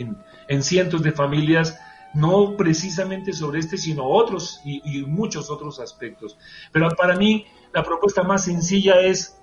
en, 0.48 0.64
cientos 0.64 1.04
de 1.04 1.12
familias, 1.12 1.80
no 2.14 2.58
precisamente 2.58 3.34
sobre 3.34 3.60
este, 3.60 3.78
sino 3.78 4.06
otros 4.06 4.62
y, 4.66 5.04
muchos 5.04 5.50
otros 5.50 5.80
aspectos. 5.80 6.38
Pero 6.72 6.90
para 6.92 7.16
mí 7.16 7.46
la 7.74 7.84
propuesta 7.84 8.24
más 8.24 8.46
sencilla 8.46 9.00
es 9.02 9.40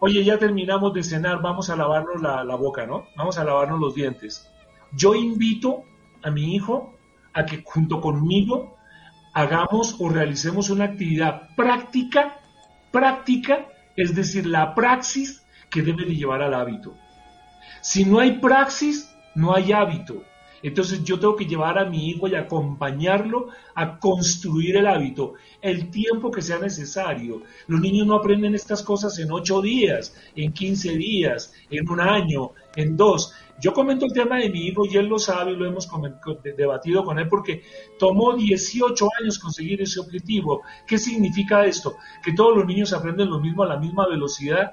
oye, 0.00 0.22
ya 0.22 0.38
terminamos 0.38 0.92
de 0.92 1.02
cenar, 1.02 1.40
vamos 1.40 1.70
a 1.70 1.76
lavarnos 1.76 2.20
la, 2.20 2.56
boca, 2.56 2.84
¿no? 2.84 3.06
Vamos 3.16 3.38
a 3.38 3.44
lavarnos 3.44 3.80
los 3.80 3.94
dientes. 3.94 4.50
Yo 4.92 5.14
invito 5.14 5.84
a 6.22 6.30
mi 6.30 6.54
hijo 6.54 6.94
a 7.32 7.46
que 7.46 7.62
junto 7.64 8.00
conmigo 8.00 8.76
hagamos 9.32 9.96
o 9.98 10.08
realicemos 10.08 10.68
una 10.68 10.84
actividad 10.84 11.54
práctica, 11.56 12.40
práctica, 12.92 13.66
es 13.96 14.14
decir, 14.14 14.46
la 14.46 14.74
praxis 14.74 15.44
que 15.70 15.82
debe 15.82 16.04
de 16.04 16.14
llevar 16.14 16.42
al 16.42 16.54
hábito. 16.54 16.94
Si 17.84 18.02
no 18.06 18.18
hay 18.18 18.38
praxis, 18.38 19.14
no 19.34 19.54
hay 19.54 19.72
hábito. 19.72 20.22
Entonces 20.62 21.04
yo 21.04 21.20
tengo 21.20 21.36
que 21.36 21.44
llevar 21.44 21.78
a 21.78 21.84
mi 21.84 22.08
hijo 22.08 22.26
y 22.26 22.34
acompañarlo 22.34 23.48
a 23.74 23.98
construir 23.98 24.78
el 24.78 24.86
hábito, 24.86 25.34
el 25.60 25.90
tiempo 25.90 26.30
que 26.30 26.40
sea 26.40 26.58
necesario. 26.58 27.42
Los 27.66 27.82
niños 27.82 28.06
no 28.06 28.14
aprenden 28.14 28.54
estas 28.54 28.82
cosas 28.82 29.18
en 29.18 29.30
ocho 29.30 29.60
días, 29.60 30.16
en 30.34 30.54
quince 30.54 30.96
días, 30.96 31.52
en 31.68 31.86
un 31.90 32.00
año, 32.00 32.52
en 32.74 32.96
dos. 32.96 33.34
Yo 33.60 33.74
comento 33.74 34.06
el 34.06 34.14
tema 34.14 34.38
de 34.38 34.48
mi 34.48 34.68
hijo 34.68 34.86
y 34.86 34.96
él 34.96 35.04
lo 35.04 35.18
sabe 35.18 35.52
y 35.52 35.56
lo 35.56 35.66
hemos 35.66 35.86
debatido 36.56 37.04
con 37.04 37.18
él 37.18 37.28
porque 37.28 37.64
tomó 37.98 38.34
18 38.34 39.08
años 39.20 39.38
conseguir 39.38 39.82
ese 39.82 40.00
objetivo. 40.00 40.62
¿Qué 40.86 40.96
significa 40.96 41.66
esto? 41.66 41.96
¿Que 42.24 42.32
todos 42.32 42.56
los 42.56 42.64
niños 42.64 42.94
aprenden 42.94 43.28
lo 43.28 43.40
mismo 43.40 43.62
a 43.62 43.66
la 43.66 43.76
misma 43.76 44.08
velocidad? 44.08 44.72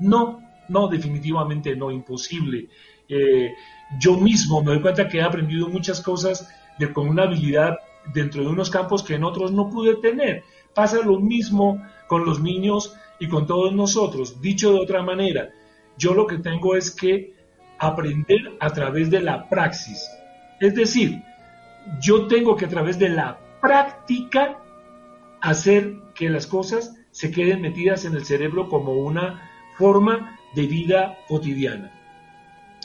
No, 0.00 0.47
no, 0.68 0.88
definitivamente 0.88 1.74
no, 1.76 1.90
imposible. 1.90 2.68
Eh, 3.08 3.54
yo 3.98 4.18
mismo 4.18 4.62
me 4.62 4.72
doy 4.72 4.82
cuenta 4.82 5.08
que 5.08 5.18
he 5.18 5.22
aprendido 5.22 5.68
muchas 5.68 6.00
cosas 6.00 6.48
de, 6.78 6.92
con 6.92 7.08
una 7.08 7.24
habilidad 7.24 7.78
dentro 8.12 8.42
de 8.42 8.48
unos 8.48 8.70
campos 8.70 9.02
que 9.02 9.14
en 9.14 9.24
otros 9.24 9.52
no 9.52 9.68
pude 9.70 9.96
tener. 9.96 10.44
Pasa 10.74 11.00
lo 11.02 11.18
mismo 11.18 11.82
con 12.06 12.24
los 12.24 12.40
niños 12.40 12.94
y 13.18 13.28
con 13.28 13.46
todos 13.46 13.72
nosotros. 13.72 14.40
Dicho 14.40 14.72
de 14.72 14.80
otra 14.80 15.02
manera, 15.02 15.50
yo 15.96 16.14
lo 16.14 16.26
que 16.26 16.38
tengo 16.38 16.76
es 16.76 16.90
que 16.90 17.34
aprender 17.78 18.56
a 18.60 18.70
través 18.70 19.10
de 19.10 19.20
la 19.20 19.48
praxis. 19.48 20.08
Es 20.60 20.74
decir, 20.74 21.22
yo 22.00 22.26
tengo 22.26 22.56
que 22.56 22.66
a 22.66 22.68
través 22.68 22.98
de 22.98 23.08
la 23.08 23.38
práctica 23.60 24.58
hacer 25.40 25.94
que 26.14 26.28
las 26.28 26.46
cosas 26.46 26.94
se 27.10 27.30
queden 27.30 27.62
metidas 27.62 28.04
en 28.04 28.14
el 28.14 28.24
cerebro 28.24 28.68
como 28.68 28.92
una 28.92 29.50
forma 29.76 30.37
de 30.54 30.66
vida 30.66 31.18
cotidiana. 31.28 31.90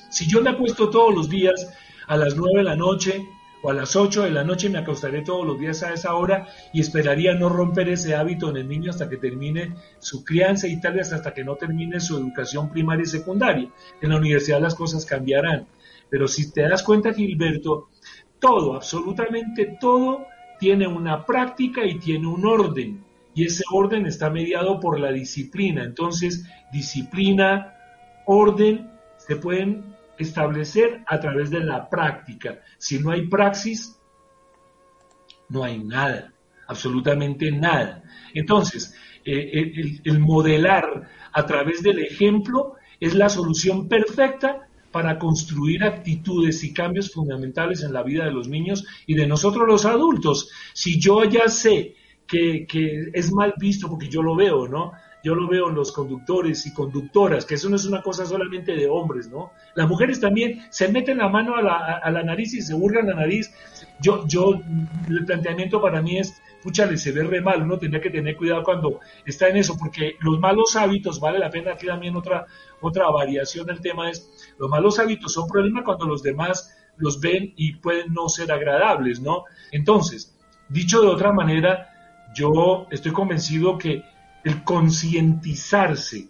Si 0.10 0.28
yo 0.28 0.42
me 0.42 0.52
apuesto 0.52 0.90
todos 0.90 1.14
los 1.14 1.30
días 1.30 1.74
a 2.08 2.18
las 2.18 2.36
9 2.36 2.60
de 2.60 2.64
la 2.64 2.76
noche 2.76 3.28
o 3.62 3.70
a 3.70 3.74
las 3.74 3.96
8 3.96 4.24
de 4.24 4.32
la 4.32 4.44
noche, 4.44 4.70
me 4.70 4.78
acostaré 4.78 5.22
todos 5.22 5.48
los 5.48 5.58
días 5.58 5.82
a 5.84 5.94
esa 5.94 6.16
hora 6.16 6.48
y 6.74 6.82
esperaría 6.82 7.34
no 7.34 7.50
romper 7.50 7.90
ese 7.90 8.14
hábito 8.14 8.50
en 8.50 8.58
el 8.58 8.68
niño 8.68 8.92
hasta 8.92 9.10
que 9.10 9.18
termine 9.18 9.76
su 10.00 10.24
crianza 10.24 10.68
y 10.68 10.80
tal 10.80 10.96
vez 10.96 11.14
hasta 11.14 11.34
que 11.34 11.44
no 11.44 11.56
termine 11.56 12.00
su 12.00 12.18
educación 12.18 12.70
primaria 12.70 13.04
y 13.04 13.08
secundaria. 13.08 13.70
En 14.02 14.10
la 14.10 14.18
universidad 14.18 14.62
las 14.62 14.76
cosas 14.76 15.06
cambiarán. 15.06 15.68
Pero 16.10 16.28
si 16.28 16.52
te 16.52 16.62
das 16.62 16.84
cuenta, 16.84 17.14
Gilberto, 17.14 17.90
todo, 18.38 18.76
absolutamente 18.76 19.78
todo, 19.80 20.28
tiene 20.60 20.86
una 20.86 21.26
práctica 21.26 21.84
y 21.86 21.98
tiene 21.98 22.28
un 22.28 22.46
orden. 22.46 23.04
Y 23.34 23.46
ese 23.46 23.64
orden 23.72 24.06
está 24.06 24.30
mediado 24.30 24.80
por 24.80 25.00
la 25.00 25.12
disciplina. 25.12 25.84
Entonces, 25.84 26.46
disciplina, 26.72 27.76
orden, 28.26 28.92
se 29.18 29.36
pueden 29.38 29.96
establecer 30.18 31.04
a 31.08 31.20
través 31.20 31.50
de 31.50 31.62
la 31.62 31.90
práctica. 31.90 32.60
Si 32.78 33.00
no 33.00 33.12
hay 33.12 33.28
praxis, 33.28 34.00
no 35.50 35.64
hay 35.64 35.80
nada, 35.80 36.34
absolutamente 36.68 37.52
nada. 37.52 38.04
Entonces, 38.34 38.96
eh, 39.26 40.00
el, 40.04 40.20
modelar 40.20 41.10
a 41.32 41.46
través 41.46 41.82
del 41.82 42.00
ejemplo 42.00 42.76
es 43.00 43.14
la 43.14 43.30
solución 43.30 43.88
perfecta 43.88 44.68
para 44.92 45.18
construir 45.18 45.84
actitudes 45.84 46.64
y 46.64 46.74
cambios 46.74 47.12
fundamentales 47.12 47.84
en 47.84 47.94
la 47.94 48.04
vida 48.04 48.26
de 48.26 48.32
los 48.32 48.48
niños 48.48 48.86
y 49.08 49.16
de 49.16 49.26
nosotros 49.26 49.68
los 49.68 49.86
adultos. 49.86 50.50
Si 50.74 51.00
yo 51.00 51.24
ya 51.24 51.48
sé 51.48 51.96
que, 52.28 52.66
que, 52.68 53.10
es 53.14 53.32
mal 53.32 53.54
visto, 53.58 53.90
porque 53.90 54.10
yo 54.10 54.22
lo 54.22 54.36
veo, 54.36 54.68
¿no? 54.68 54.94
yo 55.24 55.36
lo 55.36 55.48
veo 55.48 55.70
en 55.70 55.76
los 55.76 55.94
conductores 55.94 56.66
y 56.66 56.74
conductoras, 56.74 57.46
que 57.46 57.56
eso 57.56 57.70
no 57.70 57.78
es 57.78 57.86
una 57.86 58.02
cosa 58.02 58.26
solamente 58.26 58.76
de 58.76 58.90
hombres, 58.90 59.30
¿no? 59.30 59.52
Las 59.74 59.88
mujeres 59.88 60.20
también 60.20 60.66
se 60.70 60.90
meten 60.90 61.20
la 61.20 61.30
mano 61.30 61.56
a 61.56 61.62
la, 61.62 62.24
nariz 62.24 62.54
y 62.54 62.62
se 62.62 62.74
burgan 62.74 63.08
la 63.08 63.16
nariz. 63.16 63.50
Yo, 64.02 64.28
yo, 64.28 64.60
el 65.08 65.26
planteamiento 65.26 65.82
para 65.82 66.02
mí 66.02 66.18
es, 66.18 66.42
le 66.90 66.98
se 66.98 67.14
ve 67.14 67.24
re 67.24 67.40
mal, 67.40 67.62
uno 67.64 67.80
tendría 67.80 68.02
que 68.02 68.10
tener 68.10 68.36
cuidado 68.36 68.64
cuando 68.64 69.00
está 69.26 69.48
en 69.48 69.58
eso, 69.58 69.78
porque 69.78 70.18
los 70.20 70.40
malos 70.40 70.76
hábitos, 70.76 71.22
vale 71.22 71.40
la 71.40 71.50
pena 71.50 71.72
aquí 71.72 71.88
también 71.88 72.18
otra, 72.18 72.46
otra 72.82 73.10
variación 73.10 73.66
del 73.66 73.80
tema 73.80 74.10
es, 74.10 74.30
los 74.60 74.70
malos 74.70 75.00
hábitos 75.00 75.32
son 75.32 75.48
problema 75.48 75.86
cuando 75.86 76.06
los 76.06 76.22
demás 76.22 76.76
los 76.98 77.22
ven 77.22 77.54
y 77.56 77.76
pueden 77.76 78.14
no 78.14 78.28
ser 78.28 78.52
agradables, 78.52 79.22
¿no? 79.22 79.46
Entonces, 79.72 80.38
dicho 80.68 81.02
de 81.02 81.08
otra 81.08 81.32
manera, 81.32 81.93
yo 82.34 82.88
estoy 82.92 83.12
convencido 83.12 83.78
que 83.78 84.04
el 84.44 84.64
concientizarse, 84.64 86.28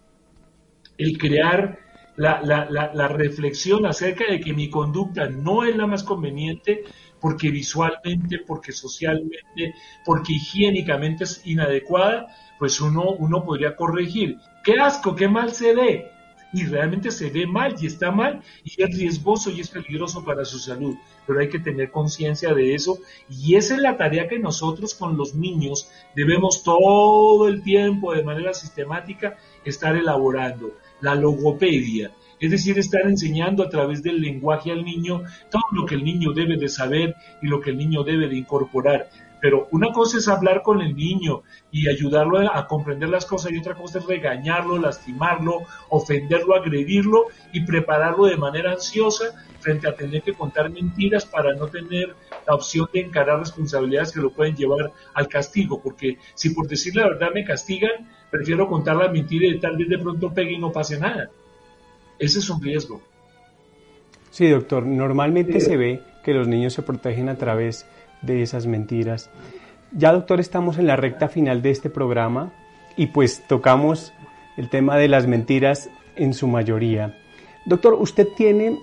el 0.97 1.17
crear 1.17 1.79
la, 2.15 3.07
reflexión 3.07 3.85
acerca 3.85 4.25
de 4.29 4.39
que 4.39 4.53
mi 4.53 4.69
conducta 4.69 5.27
no 5.27 5.63
es 5.63 5.75
la 5.75 5.87
más 5.87 6.03
conveniente 6.03 6.83
porque 7.19 7.49
visualmente, 7.49 8.39
porque 8.45 8.71
socialmente, 8.71 9.73
porque 10.05 10.33
higiénicamente 10.33 11.23
es 11.23 11.41
inadecuada, 11.45 12.27
pues 12.59 12.79
uno, 12.81 13.11
uno 13.17 13.43
podría 13.43 13.75
corregir. 13.75 14.37
¡Qué 14.63 14.73
asco, 14.79 15.15
qué 15.15 15.27
mal 15.27 15.51
se 15.53 15.73
ve! 15.73 16.12
Y 16.53 16.65
realmente 16.65 17.11
se 17.11 17.29
ve 17.29 17.47
mal 17.47 17.75
y 17.79 17.87
está 17.87 18.11
mal 18.11 18.41
y 18.63 18.81
es 18.81 18.97
riesgoso 18.97 19.49
y 19.49 19.59
es 19.59 19.69
peligroso 19.69 20.23
para 20.23 20.45
su 20.45 20.59
salud. 20.59 20.95
Pero 21.25 21.39
hay 21.39 21.49
que 21.49 21.59
tener 21.59 21.91
conciencia 21.91 22.53
de 22.53 22.75
eso 22.75 22.99
y 23.29 23.55
esa 23.55 23.75
es 23.75 23.81
la 23.81 23.97
tarea 23.97 24.27
que 24.27 24.39
nosotros 24.39 24.93
con 24.93 25.17
los 25.17 25.33
niños 25.33 25.89
debemos 26.15 26.63
todo 26.63 27.47
el 27.47 27.63
tiempo 27.63 28.13
de 28.13 28.23
manera 28.23 28.53
sistemática 28.53 29.37
estar 29.65 29.95
elaborando. 29.95 30.71
La 31.01 31.15
logopedia, 31.15 32.11
es 32.39 32.51
decir, 32.51 32.77
estar 32.77 33.01
enseñando 33.01 33.63
a 33.63 33.69
través 33.69 34.03
del 34.03 34.21
lenguaje 34.21 34.71
al 34.71 34.85
niño 34.85 35.23
todo 35.49 35.63
lo 35.71 35.85
que 35.85 35.95
el 35.95 36.03
niño 36.03 36.33
debe 36.33 36.57
de 36.57 36.69
saber 36.69 37.15
y 37.41 37.47
lo 37.47 37.59
que 37.59 37.71
el 37.71 37.77
niño 37.77 38.03
debe 38.03 38.27
de 38.27 38.37
incorporar. 38.37 39.09
Pero 39.43 39.67
una 39.71 39.91
cosa 39.91 40.19
es 40.19 40.29
hablar 40.29 40.61
con 40.61 40.79
el 40.79 40.95
niño 40.95 41.43
y 41.69 41.89
ayudarlo 41.89 42.39
a, 42.49 42.65
comprender 42.65 43.09
las 43.09 43.25
cosas 43.25 43.51
y 43.51 43.57
otra 43.57 43.75
cosa 43.75 43.99
es 43.99 44.05
regañarlo, 44.05 44.77
lastimarlo, 44.77 45.63
ofenderlo, 45.89 46.55
agredirlo 46.55 47.25
y 47.51 47.59
prepararlo 47.65 48.27
de 48.27 48.37
manera 48.37 48.71
ansiosa 48.71 49.35
frente 49.59 49.89
a 49.89 49.95
tener 49.95 50.21
que 50.21 50.31
contar 50.31 50.69
mentiras 50.69 51.25
para 51.25 51.53
no 51.55 51.67
tener 51.67 52.15
la 52.47 52.55
opción 52.55 52.87
de 52.93 53.01
encarar 53.01 53.39
responsabilidades 53.39 54.13
que 54.13 54.21
lo 54.21 54.31
pueden 54.31 54.55
llevar 54.55 54.93
al 55.13 55.27
castigo. 55.27 55.81
Porque 55.81 56.19
si 56.35 56.51
por 56.51 56.69
decir 56.69 56.95
la 56.95 57.09
verdad 57.09 57.31
me 57.33 57.43
castigan, 57.43 58.09
prefiero 58.31 58.69
contar 58.69 58.95
la 58.95 59.09
mentira 59.09 59.45
y 59.45 59.59
tal 59.59 59.75
vez 59.75 59.89
de 59.89 59.99
pronto 59.99 60.33
pegue 60.33 60.53
y 60.53 60.57
no 60.57 60.71
pase 60.71 60.97
nada. 60.97 61.29
Ese 62.17 62.39
es 62.39 62.49
un 62.49 62.63
riesgo. 62.63 63.01
Sí, 64.31 64.47
doctor. 64.47 64.85
Normalmente 64.85 65.59
se 65.59 65.75
ve 65.75 66.01
que 66.23 66.33
los 66.33 66.47
niños 66.47 66.71
se 66.71 66.81
protegen 66.81 67.27
a 67.27 67.37
través 67.37 67.85
de 68.23 68.41
esas 68.41 68.65
mentiras. 68.65 69.29
Ya, 69.91 70.11
doctor, 70.11 70.39
estamos 70.39 70.79
en 70.79 70.87
la 70.87 70.95
recta 70.95 71.27
final 71.27 71.61
de 71.61 71.69
este 71.69 71.89
programa 71.89 72.51
y 72.95 73.07
pues 73.07 73.43
tocamos 73.47 74.11
el 74.57 74.69
tema 74.69 74.97
de 74.97 75.07
las 75.07 75.27
mentiras 75.27 75.89
en 76.15 76.33
su 76.33 76.47
mayoría. 76.47 77.15
Doctor, 77.65 77.93
usted 77.93 78.27
tiene 78.35 78.79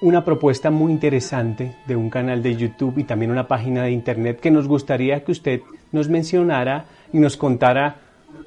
una 0.00 0.24
propuesta 0.24 0.70
muy 0.70 0.90
interesante 0.90 1.76
de 1.86 1.94
un 1.94 2.10
canal 2.10 2.42
de 2.42 2.56
YouTube 2.56 2.98
y 2.98 3.04
también 3.04 3.30
una 3.30 3.46
página 3.46 3.84
de 3.84 3.92
Internet 3.92 4.40
que 4.40 4.50
nos 4.50 4.66
gustaría 4.66 5.22
que 5.22 5.30
usted 5.30 5.60
nos 5.92 6.08
mencionara 6.08 6.86
y 7.12 7.18
nos 7.18 7.36
contara 7.36 7.98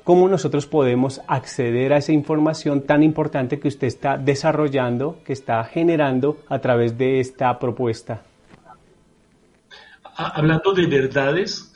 cómo 0.04 0.28
nosotros 0.28 0.68
podemos 0.68 1.22
acceder 1.28 1.94
a 1.94 1.98
esa 1.98 2.12
información 2.12 2.82
tan 2.82 3.04
importante 3.04 3.60
que 3.60 3.70
usted 3.70 3.88
está 3.88 4.18
desarrollando, 4.18 5.20
que 5.24 5.34
está 5.34 5.64
generando 5.64 6.38
a 6.50 6.60
través 6.60 6.98
de 6.98 7.22
esta 7.22 7.58
propuesta 7.58 8.22
hablando 10.16 10.74
de 10.74 10.88
verdades, 10.88 11.74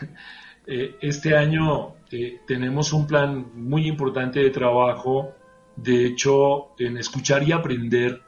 eh, 0.66 0.96
este 1.00 1.36
año 1.36 1.94
eh, 2.10 2.40
tenemos 2.46 2.92
un 2.92 3.06
plan 3.06 3.46
muy 3.54 3.86
importante 3.86 4.40
de 4.40 4.50
trabajo. 4.50 5.34
De 5.76 6.06
hecho, 6.06 6.74
en 6.78 6.96
escuchar 6.98 7.42
y 7.42 7.52
aprender, 7.52 8.22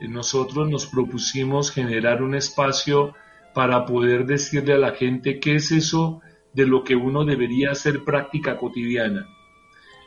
eh, 0.00 0.08
nosotros 0.08 0.68
nos 0.68 0.86
propusimos 0.86 1.70
generar 1.70 2.22
un 2.22 2.34
espacio 2.34 3.14
para 3.54 3.84
poder 3.84 4.26
decirle 4.26 4.74
a 4.74 4.78
la 4.78 4.92
gente 4.92 5.38
qué 5.38 5.56
es 5.56 5.72
eso 5.72 6.20
de 6.54 6.66
lo 6.66 6.84
que 6.84 6.96
uno 6.96 7.24
debería 7.24 7.70
hacer 7.70 8.04
práctica 8.04 8.56
cotidiana. 8.56 9.26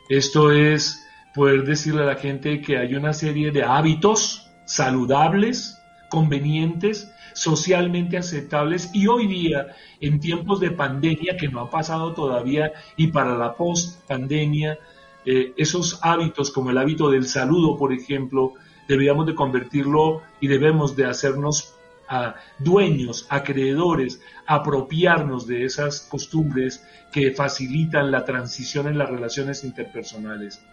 Esto 0.08 0.52
es 0.52 1.04
poder 1.34 1.64
decirle 1.64 2.02
a 2.02 2.06
la 2.06 2.16
gente 2.16 2.60
que 2.60 2.78
hay 2.78 2.94
una 2.94 3.12
serie 3.12 3.50
de 3.50 3.62
hábitos 3.62 4.48
saludables, 4.66 5.78
convenientes, 6.08 7.10
socialmente 7.36 8.16
aceptables 8.16 8.90
y 8.94 9.06
hoy 9.08 9.26
día, 9.26 9.76
en 10.00 10.20
tiempos 10.20 10.58
de 10.58 10.70
pandemia 10.70 11.36
que 11.36 11.48
no 11.48 11.60
ha 11.60 11.70
pasado 11.70 12.14
todavía 12.14 12.72
y 12.96 13.08
para 13.08 13.36
la 13.36 13.54
post-pandemia, 13.54 14.78
eh, 15.26 15.52
esos 15.58 15.98
hábitos 16.02 16.50
como 16.50 16.70
el 16.70 16.78
hábito 16.78 17.10
del 17.10 17.26
saludo, 17.26 17.76
por 17.76 17.92
ejemplo, 17.92 18.54
deberíamos 18.88 19.26
de 19.26 19.34
convertirlo 19.34 20.22
y 20.40 20.48
debemos 20.48 20.96
de 20.96 21.04
hacernos 21.04 21.74
a 22.08 22.36
dueños, 22.58 23.26
acreedores, 23.28 24.20
apropiarnos 24.46 25.46
de 25.46 25.66
esas 25.66 26.00
costumbres 26.00 26.86
que 27.12 27.32
facilitan 27.32 28.10
la 28.10 28.24
transición 28.24 28.86
en 28.86 28.96
las 28.96 29.10
relaciones 29.10 29.62
interpersonales. 29.62 30.64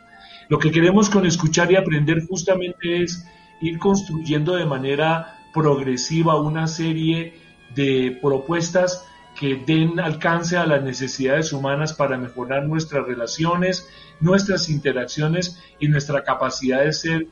Lo 0.47 0.59
que 0.59 0.71
queremos 0.71 1.09
con 1.09 1.25
escuchar 1.25 1.71
y 1.71 1.75
aprender 1.75 2.25
justamente 2.25 3.03
es 3.03 3.27
ir 3.59 3.79
construyendo 3.79 4.55
de 4.55 4.65
manera 4.65 5.42
progresiva 5.53 6.41
una 6.41 6.67
serie 6.67 7.33
de 7.75 8.17
propuestas 8.21 9.05
que 9.39 9.55
den 9.55 9.99
alcance 9.99 10.57
a 10.57 10.65
las 10.65 10.83
necesidades 10.83 11.53
humanas 11.53 11.93
para 11.93 12.17
mejorar 12.17 12.67
nuestras 12.67 13.05
relaciones, 13.05 13.89
nuestras 14.19 14.69
interacciones 14.69 15.61
y 15.79 15.87
nuestra 15.87 16.23
capacidad 16.23 16.83
de 16.83 16.93
ser, 16.93 17.27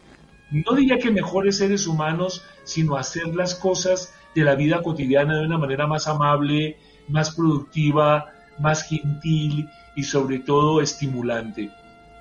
no 0.52 0.76
diría 0.76 0.98
que 0.98 1.12
mejores 1.12 1.58
seres 1.58 1.88
humanos, 1.88 2.44
sino 2.64 2.98
hacer 2.98 3.28
las 3.36 3.56
cosas 3.56 4.14
de 4.36 4.44
la 4.44 4.56
vida 4.56 4.82
cotidiana 4.82 5.38
de 5.38 5.46
una 5.46 5.58
manera 5.58 5.88
más 5.88 6.08
amable, 6.08 6.78
más 7.08 7.36
productiva, 7.36 8.34
más 8.60 8.84
gentil 8.84 9.70
y 9.96 10.04
sobre 10.04 10.40
todo 10.40 10.82
estimulante. 10.82 11.70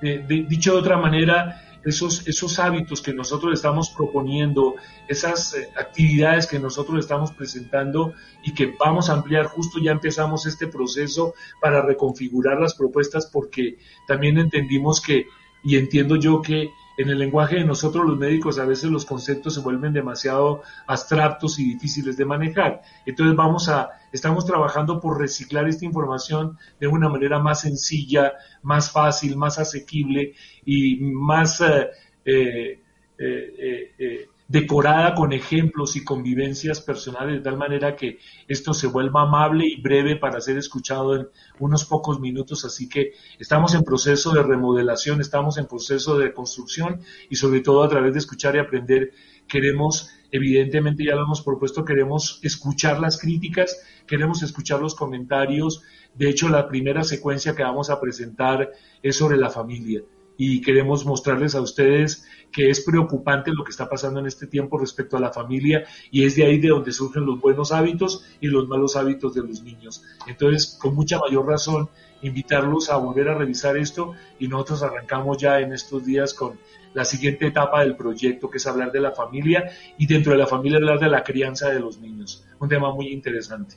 dicho 0.01 0.72
de 0.74 0.78
otra 0.78 0.96
manera, 0.96 1.62
esos, 1.85 2.26
esos 2.26 2.59
hábitos 2.59 3.01
que 3.01 3.12
nosotros 3.12 3.55
estamos 3.55 3.91
proponiendo, 3.91 4.76
esas 5.09 5.55
eh, 5.55 5.68
actividades 5.76 6.47
que 6.47 6.59
nosotros 6.59 7.01
estamos 7.01 7.33
presentando 7.33 8.12
y 8.43 8.53
que 8.55 8.74
vamos 8.78 9.09
a 9.09 9.14
ampliar, 9.14 9.47
justo 9.47 9.78
ya 9.83 9.93
empezamos 9.93 10.47
este 10.47 10.66
proceso 10.66 11.35
para 11.61 11.83
reconfigurar 11.83 12.61
las 12.61 12.74
propuestas 12.74 13.26
porque 13.26 13.78
también 14.07 14.39
entendimos 14.39 15.01
que, 15.01 15.26
y 15.62 15.76
entiendo 15.76 16.16
yo 16.16 16.43
que 16.43 16.70
en 17.01 17.09
el 17.09 17.18
lenguaje 17.18 17.57
de 17.57 17.64
nosotros 17.64 18.05
los 18.07 18.18
médicos 18.18 18.59
a 18.59 18.66
veces 18.66 18.90
los 18.90 19.07
conceptos 19.07 19.55
se 19.55 19.61
vuelven 19.61 19.92
demasiado 19.92 20.62
abstractos 20.86 21.59
y 21.59 21.64
difíciles 21.64 22.16
de 22.16 22.26
manejar. 22.26 22.82
Entonces 23.07 23.34
vamos 23.34 23.68
a, 23.70 23.90
estamos 24.12 24.44
trabajando 24.44 25.01
por 25.01 25.18
reciclar 25.18 25.66
esta 25.66 25.86
información 25.86 26.59
de 26.78 26.88
una 26.88 27.09
manera 27.09 27.38
más 27.38 27.62
sencilla, 27.62 28.34
más 28.62 28.90
fácil, 28.90 29.36
más 29.36 29.59
asequible 29.59 30.34
y 30.66 30.98
más 31.01 31.62
eh, 31.62 32.80
eh, 33.18 34.28
decorada 34.51 35.14
con 35.14 35.32
ejemplos 35.32 35.94
y 35.94 36.03
convivencias 36.03 36.80
personales, 36.80 37.36
de 37.36 37.40
tal 37.40 37.57
manera 37.57 37.94
que 37.94 38.18
esto 38.48 38.74
se 38.74 38.88
vuelva 38.88 39.22
amable 39.22 39.64
y 39.64 39.80
breve 39.80 40.16
para 40.16 40.40
ser 40.40 40.59
escuchado 40.59 41.14
en 41.14 41.28
unos 41.61 41.84
pocos 41.84 42.18
minutos. 42.18 42.64
Así 42.64 42.88
que 42.88 43.12
estamos 43.38 43.76
en 43.76 43.84
proceso 43.84 44.32
de 44.32 44.42
remodelación, 44.42 45.20
estamos 45.20 45.57
en 45.57 45.66
proceso 45.66 46.18
de 46.18 46.32
construcción 46.32 47.01
y 47.28 47.36
sobre 47.36 47.61
todo 47.61 47.84
a 47.84 47.88
través 47.88 48.12
de 48.12 48.18
escuchar 48.18 48.57
y 48.57 48.59
aprender 48.59 49.12
queremos, 49.46 50.11
evidentemente 50.32 51.05
ya 51.05 51.14
lo 51.14 51.22
hemos 51.22 51.42
propuesto, 51.42 51.84
queremos 51.84 52.40
escuchar 52.42 52.98
las 52.98 53.20
críticas, 53.20 53.80
queremos 54.09 54.42
escuchar 54.42 54.80
los 54.80 54.96
comentarios. 54.96 55.82
De 56.16 56.28
hecho, 56.28 56.48
la 56.48 56.66
primera 56.66 57.05
secuencia 57.05 57.55
que 57.55 57.62
vamos 57.62 57.88
a 57.88 58.01
presentar 58.01 58.72
es 59.01 59.14
sobre 59.14 59.36
la 59.36 59.48
familia 59.48 60.03
y 60.42 60.62
queremos 60.62 61.05
mostrarles 61.05 61.55
a 61.55 61.61
ustedes 61.61 62.26
que 62.53 62.70
es 62.70 62.84
preocupante 62.84 63.53
lo 63.53 63.64
que 63.64 63.70
está 63.70 63.88
pasando 63.88 64.20
en 64.20 64.26
este 64.26 64.46
tiempo 64.46 64.78
respecto 64.78 65.16
a 65.16 65.20
la 65.20 65.32
familia 65.32 65.84
y 66.11 66.24
es 66.24 66.36
de 66.36 66.44
ahí 66.44 66.59
de 66.59 66.68
donde 66.68 66.92
surgen 66.92 67.26
los 67.26 67.40
buenos 67.40 67.72
hábitos 67.72 68.24
y 68.40 68.48
los 68.48 68.68
malos 68.68 68.96
hábitos 68.96 69.34
de 69.34 69.42
los 69.42 69.62
niños. 69.62 70.03
Entonces, 70.26 70.78
con 70.80 70.94
mucha 70.94 71.18
mayor 71.18 71.46
razón, 71.46 71.88
invitarlos 72.22 72.90
a 72.90 72.96
volver 72.96 73.28
a 73.28 73.34
revisar 73.34 73.76
esto 73.76 74.14
y 74.38 74.48
nosotros 74.48 74.82
arrancamos 74.82 75.38
ya 75.38 75.61
en 75.61 75.72
estos 75.72 76.05
días 76.05 76.34
con 76.34 76.59
la 76.92 77.05
siguiente 77.05 77.46
etapa 77.46 77.80
del 77.80 77.96
proyecto, 77.96 78.51
que 78.51 78.59
es 78.59 78.66
hablar 78.66 78.92
de 78.92 79.01
la 79.01 79.12
familia 79.12 79.70
y 79.96 80.07
dentro 80.07 80.32
de 80.32 80.38
la 80.38 80.46
familia 80.46 80.78
hablar 80.78 80.98
de 80.98 81.09
la 81.09 81.22
crianza 81.22 81.70
de 81.70 81.80
los 81.80 81.98
niños. 81.98 82.44
Un 82.59 82.68
tema 82.68 82.92
muy 82.92 83.09
interesante. 83.09 83.76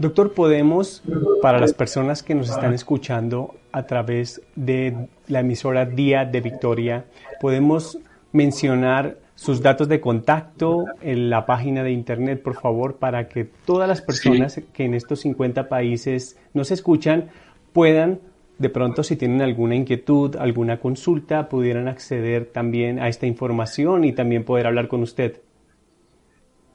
Doctor, 0.00 0.32
podemos, 0.32 1.02
para 1.42 1.60
las 1.60 1.74
personas 1.74 2.22
que 2.22 2.34
nos 2.34 2.48
están 2.48 2.72
escuchando 2.72 3.56
a 3.70 3.82
través 3.82 4.40
de 4.56 5.08
la 5.26 5.40
emisora 5.40 5.84
Día 5.84 6.24
de 6.24 6.40
Victoria, 6.40 7.04
podemos 7.38 7.98
mencionar 8.32 9.18
sus 9.34 9.60
datos 9.60 9.88
de 9.88 10.00
contacto 10.00 10.86
en 11.02 11.28
la 11.28 11.44
página 11.44 11.82
de 11.82 11.92
internet, 11.92 12.42
por 12.42 12.58
favor, 12.58 12.96
para 12.96 13.28
que 13.28 13.44
todas 13.44 13.86
las 13.86 14.00
personas 14.00 14.62
que 14.72 14.86
en 14.86 14.94
estos 14.94 15.20
50 15.20 15.68
países 15.68 16.38
nos 16.54 16.70
escuchan 16.70 17.28
puedan, 17.74 18.20
de 18.56 18.70
pronto, 18.70 19.02
si 19.02 19.16
tienen 19.16 19.42
alguna 19.42 19.74
inquietud, 19.74 20.34
alguna 20.36 20.80
consulta, 20.80 21.50
pudieran 21.50 21.88
acceder 21.88 22.46
también 22.46 23.00
a 23.00 23.08
esta 23.08 23.26
información 23.26 24.04
y 24.04 24.14
también 24.14 24.44
poder 24.44 24.66
hablar 24.66 24.88
con 24.88 25.02
usted. 25.02 25.42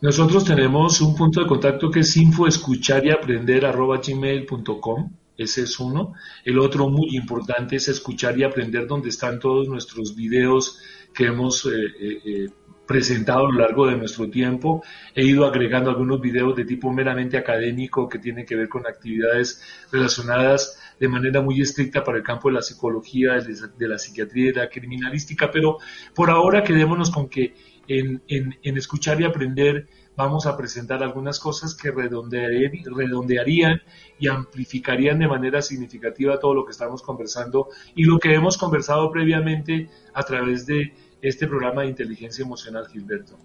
Nosotros 0.02 0.44
tenemos 0.44 1.00
un 1.00 1.16
punto 1.16 1.42
de 1.42 1.48
contacto 1.48 1.90
que 1.90 2.02
es 2.02 2.18
info 2.18 2.48
escuchar 2.48 3.06
y 3.06 3.12
aprender 3.12 3.66
gmail.com. 3.66 5.12
Ese 5.38 5.64
es 5.64 5.80
uno. 5.80 6.14
El 6.44 6.60
otro 6.60 6.90
muy 6.90 7.16
importante 7.16 7.78
es 7.78 7.88
escuchar 7.88 8.38
y 8.38 8.44
aprender 8.44 8.88
donde 8.88 9.10
están 9.10 9.40
todos 9.40 9.68
nuestros 9.68 10.16
videos 10.16 10.80
que 11.14 11.28
hemos 11.28 11.66
eh, 11.66 11.70
eh, 12.00 12.22
eh, 12.26 12.50
presentado 12.86 13.48
a 13.48 13.52
lo 13.52 13.60
largo 13.60 13.88
de 13.88 13.98
nuestro 13.98 14.30
tiempo. 14.30 14.84
He 15.14 15.24
ido 15.24 15.46
agregando 15.46 15.90
algunos 15.90 16.20
videos 16.20 16.56
de 16.56 16.66
tipo 16.66 16.92
meramente 16.92 17.38
académico 17.38 18.08
que 18.08 18.20
tienen 18.20 18.46
que 18.46 18.56
ver 18.56 18.70
con 18.70 18.86
actividades 18.86 19.62
relacionadas 19.92 20.78
de 21.00 21.08
manera 21.08 21.42
muy 21.42 21.62
estricta 21.62 22.04
para 22.04 22.18
el 22.18 22.24
campo 22.24 22.50
de 22.50 22.56
la 22.56 22.62
psicología, 22.62 23.34
de 23.36 23.88
la 23.88 23.98
psiquiatría 23.98 24.50
y 24.50 24.54
de 24.54 24.60
la 24.62 24.70
criminalística, 24.70 25.52
pero 25.52 25.78
por 26.14 26.30
ahora 26.30 26.64
quedémonos 26.64 27.12
con 27.12 27.28
que 27.28 27.54
en, 27.88 28.24
escuchar 28.64 29.20
y 29.22 29.24
aprender 29.24 29.88
vamos 30.16 30.46
a 30.46 30.56
presentar 30.56 31.04
algunas 31.04 31.40
cosas 31.40 31.76
que 31.76 31.92
redondearían 31.92 33.82
y 34.18 34.28
amplificarían 34.28 35.20
de 35.20 35.28
manera 35.28 35.62
significativa 35.62 36.40
todo 36.40 36.54
lo 36.54 36.66
que 36.66 36.72
estamos 36.72 37.02
conversando 37.02 37.68
y 37.96 38.06
lo 38.06 38.18
que 38.18 38.34
hemos 38.34 38.58
conversado 38.58 39.12
previamente 39.12 39.90
a 40.14 40.24
través 40.24 40.66
de 40.66 40.94
este 41.22 41.48
programa 41.48 41.82
de 41.82 41.90
inteligencia 41.90 42.44
emocional, 42.44 42.88
Gilberto. 42.88 43.36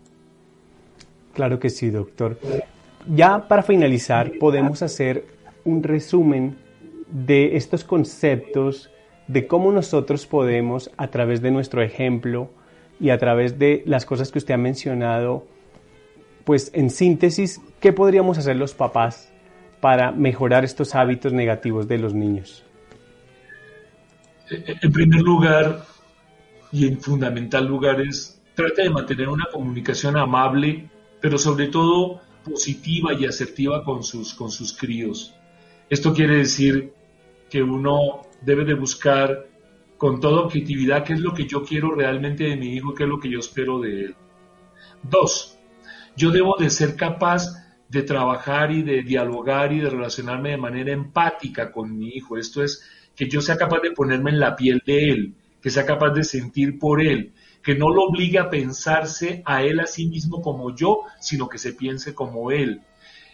Claro 1.34 1.58
que 1.58 1.70
sí, 1.70 1.90
doctor. 1.90 2.38
Ya 3.08 3.48
para 3.48 3.62
finalizar, 3.62 4.32
podemos 4.38 4.82
hacer 4.82 5.24
un 5.64 5.82
resumen 5.82 6.56
de 7.10 7.56
estos 7.56 7.84
conceptos, 7.84 8.90
de 9.26 9.46
cómo 9.46 9.72
nosotros 9.72 10.26
podemos, 10.26 10.90
a 10.96 11.08
través 11.08 11.40
de 11.40 11.50
nuestro 11.50 11.82
ejemplo, 11.82 12.50
y 13.00 13.10
a 13.10 13.18
través 13.18 13.58
de 13.58 13.82
las 13.86 14.04
cosas 14.04 14.30
que 14.30 14.38
usted 14.38 14.54
ha 14.54 14.58
mencionado, 14.58 15.46
pues 16.44 16.70
en 16.74 16.90
síntesis, 16.90 17.60
¿qué 17.80 17.92
podríamos 17.92 18.38
hacer 18.38 18.56
los 18.56 18.74
papás 18.74 19.32
para 19.80 20.12
mejorar 20.12 20.64
estos 20.64 20.94
hábitos 20.94 21.32
negativos 21.32 21.88
de 21.88 21.98
los 21.98 22.12
niños? 22.14 22.64
En 24.50 24.92
primer 24.92 25.22
lugar, 25.22 25.84
y 26.72 26.86
en 26.86 27.00
fundamental 27.00 27.66
lugar, 27.66 28.00
es 28.00 28.40
trata 28.54 28.82
de 28.82 28.90
mantener 28.90 29.28
una 29.28 29.46
comunicación 29.50 30.16
amable, 30.16 30.88
pero 31.20 31.38
sobre 31.38 31.68
todo 31.68 32.20
positiva 32.44 33.14
y 33.14 33.26
asertiva 33.26 33.84
con 33.84 34.02
sus, 34.02 34.34
con 34.34 34.50
sus 34.50 34.76
críos. 34.76 35.34
Esto 35.88 36.12
quiere 36.12 36.36
decir 36.36 36.92
que 37.48 37.62
uno 37.62 38.22
debe 38.42 38.64
de 38.64 38.74
buscar 38.74 39.46
con 40.00 40.18
toda 40.18 40.40
objetividad 40.40 41.04
qué 41.04 41.12
es 41.12 41.20
lo 41.20 41.34
que 41.34 41.46
yo 41.46 41.62
quiero 41.62 41.94
realmente 41.94 42.44
de 42.44 42.56
mi 42.56 42.74
hijo, 42.74 42.94
qué 42.94 43.02
es 43.02 43.08
lo 43.10 43.20
que 43.20 43.28
yo 43.28 43.38
espero 43.38 43.78
de 43.80 44.06
él. 44.06 44.14
Dos, 45.02 45.58
yo 46.16 46.30
debo 46.30 46.56
de 46.58 46.70
ser 46.70 46.96
capaz 46.96 47.44
de 47.86 48.02
trabajar 48.02 48.70
y 48.70 48.82
de 48.82 49.02
dialogar 49.02 49.74
y 49.74 49.80
de 49.80 49.90
relacionarme 49.90 50.52
de 50.52 50.56
manera 50.56 50.92
empática 50.92 51.70
con 51.70 51.98
mi 51.98 52.08
hijo. 52.14 52.38
Esto 52.38 52.64
es, 52.64 52.82
que 53.14 53.28
yo 53.28 53.42
sea 53.42 53.58
capaz 53.58 53.80
de 53.82 53.90
ponerme 53.90 54.30
en 54.30 54.40
la 54.40 54.56
piel 54.56 54.82
de 54.86 55.10
él, 55.10 55.34
que 55.60 55.68
sea 55.68 55.84
capaz 55.84 56.14
de 56.14 56.24
sentir 56.24 56.78
por 56.78 57.02
él, 57.02 57.34
que 57.62 57.74
no 57.74 57.90
lo 57.90 58.04
obligue 58.04 58.38
a 58.38 58.48
pensarse 58.48 59.42
a 59.44 59.62
él 59.64 59.80
a 59.80 59.86
sí 59.86 60.06
mismo 60.06 60.40
como 60.40 60.74
yo, 60.74 61.02
sino 61.20 61.46
que 61.46 61.58
se 61.58 61.74
piense 61.74 62.14
como 62.14 62.50
él. 62.50 62.80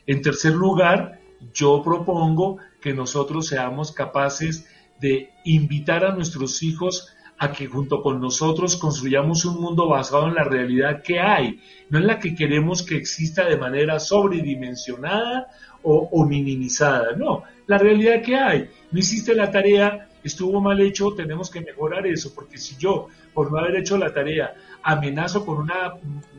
En 0.05 0.21
tercer 0.21 0.53
lugar, 0.53 1.21
yo 1.55 1.81
propongo 1.85 2.59
que 2.81 2.93
nosotros 2.93 3.47
seamos 3.47 3.93
capaces 3.93 4.67
de 5.01 5.30
invitar 5.44 6.05
a 6.05 6.14
nuestros 6.14 6.62
hijos 6.62 7.16
a 7.38 7.53
que 7.53 7.66
junto 7.66 8.03
con 8.03 8.20
nosotros 8.20 8.76
construyamos 8.76 9.44
un 9.44 9.61
mundo 9.61 9.88
basado 9.88 10.28
en 10.28 10.34
la 10.34 10.44
realidad 10.44 11.03
que 11.03 11.20
hay, 11.20 11.61
no 11.90 11.99
en 11.99 12.07
la 12.07 12.18
que 12.18 12.34
queremos 12.34 12.82
que 12.82 12.97
exista 12.97 13.44
de 13.44 13.59
manera 13.59 13.99
sobredimensionada 14.01 15.49
o, 15.88 16.26
minimizada, 16.26 17.12
no, 17.16 17.44
la 17.68 17.78
realidad 17.78 18.20
que 18.20 18.34
hay. 18.34 18.70
No 18.90 18.99
hiciste 18.99 19.36
la 19.36 19.53
tarea, 19.53 20.09
estuvo 20.24 20.61
mal 20.61 20.80
hecho, 20.80 21.14
tenemos 21.14 21.49
que 21.49 21.61
mejorar 21.61 22.09
eso, 22.09 22.34
porque 22.34 22.59
si 22.59 22.76
yo, 22.76 23.07
por 23.32 23.53
no 23.53 23.59
haber 23.59 23.76
hecho 23.76 23.97
la 23.97 24.12
tarea, 24.12 24.53
amenazo 24.82 25.47
con, 25.47 25.59
una, 25.59 25.92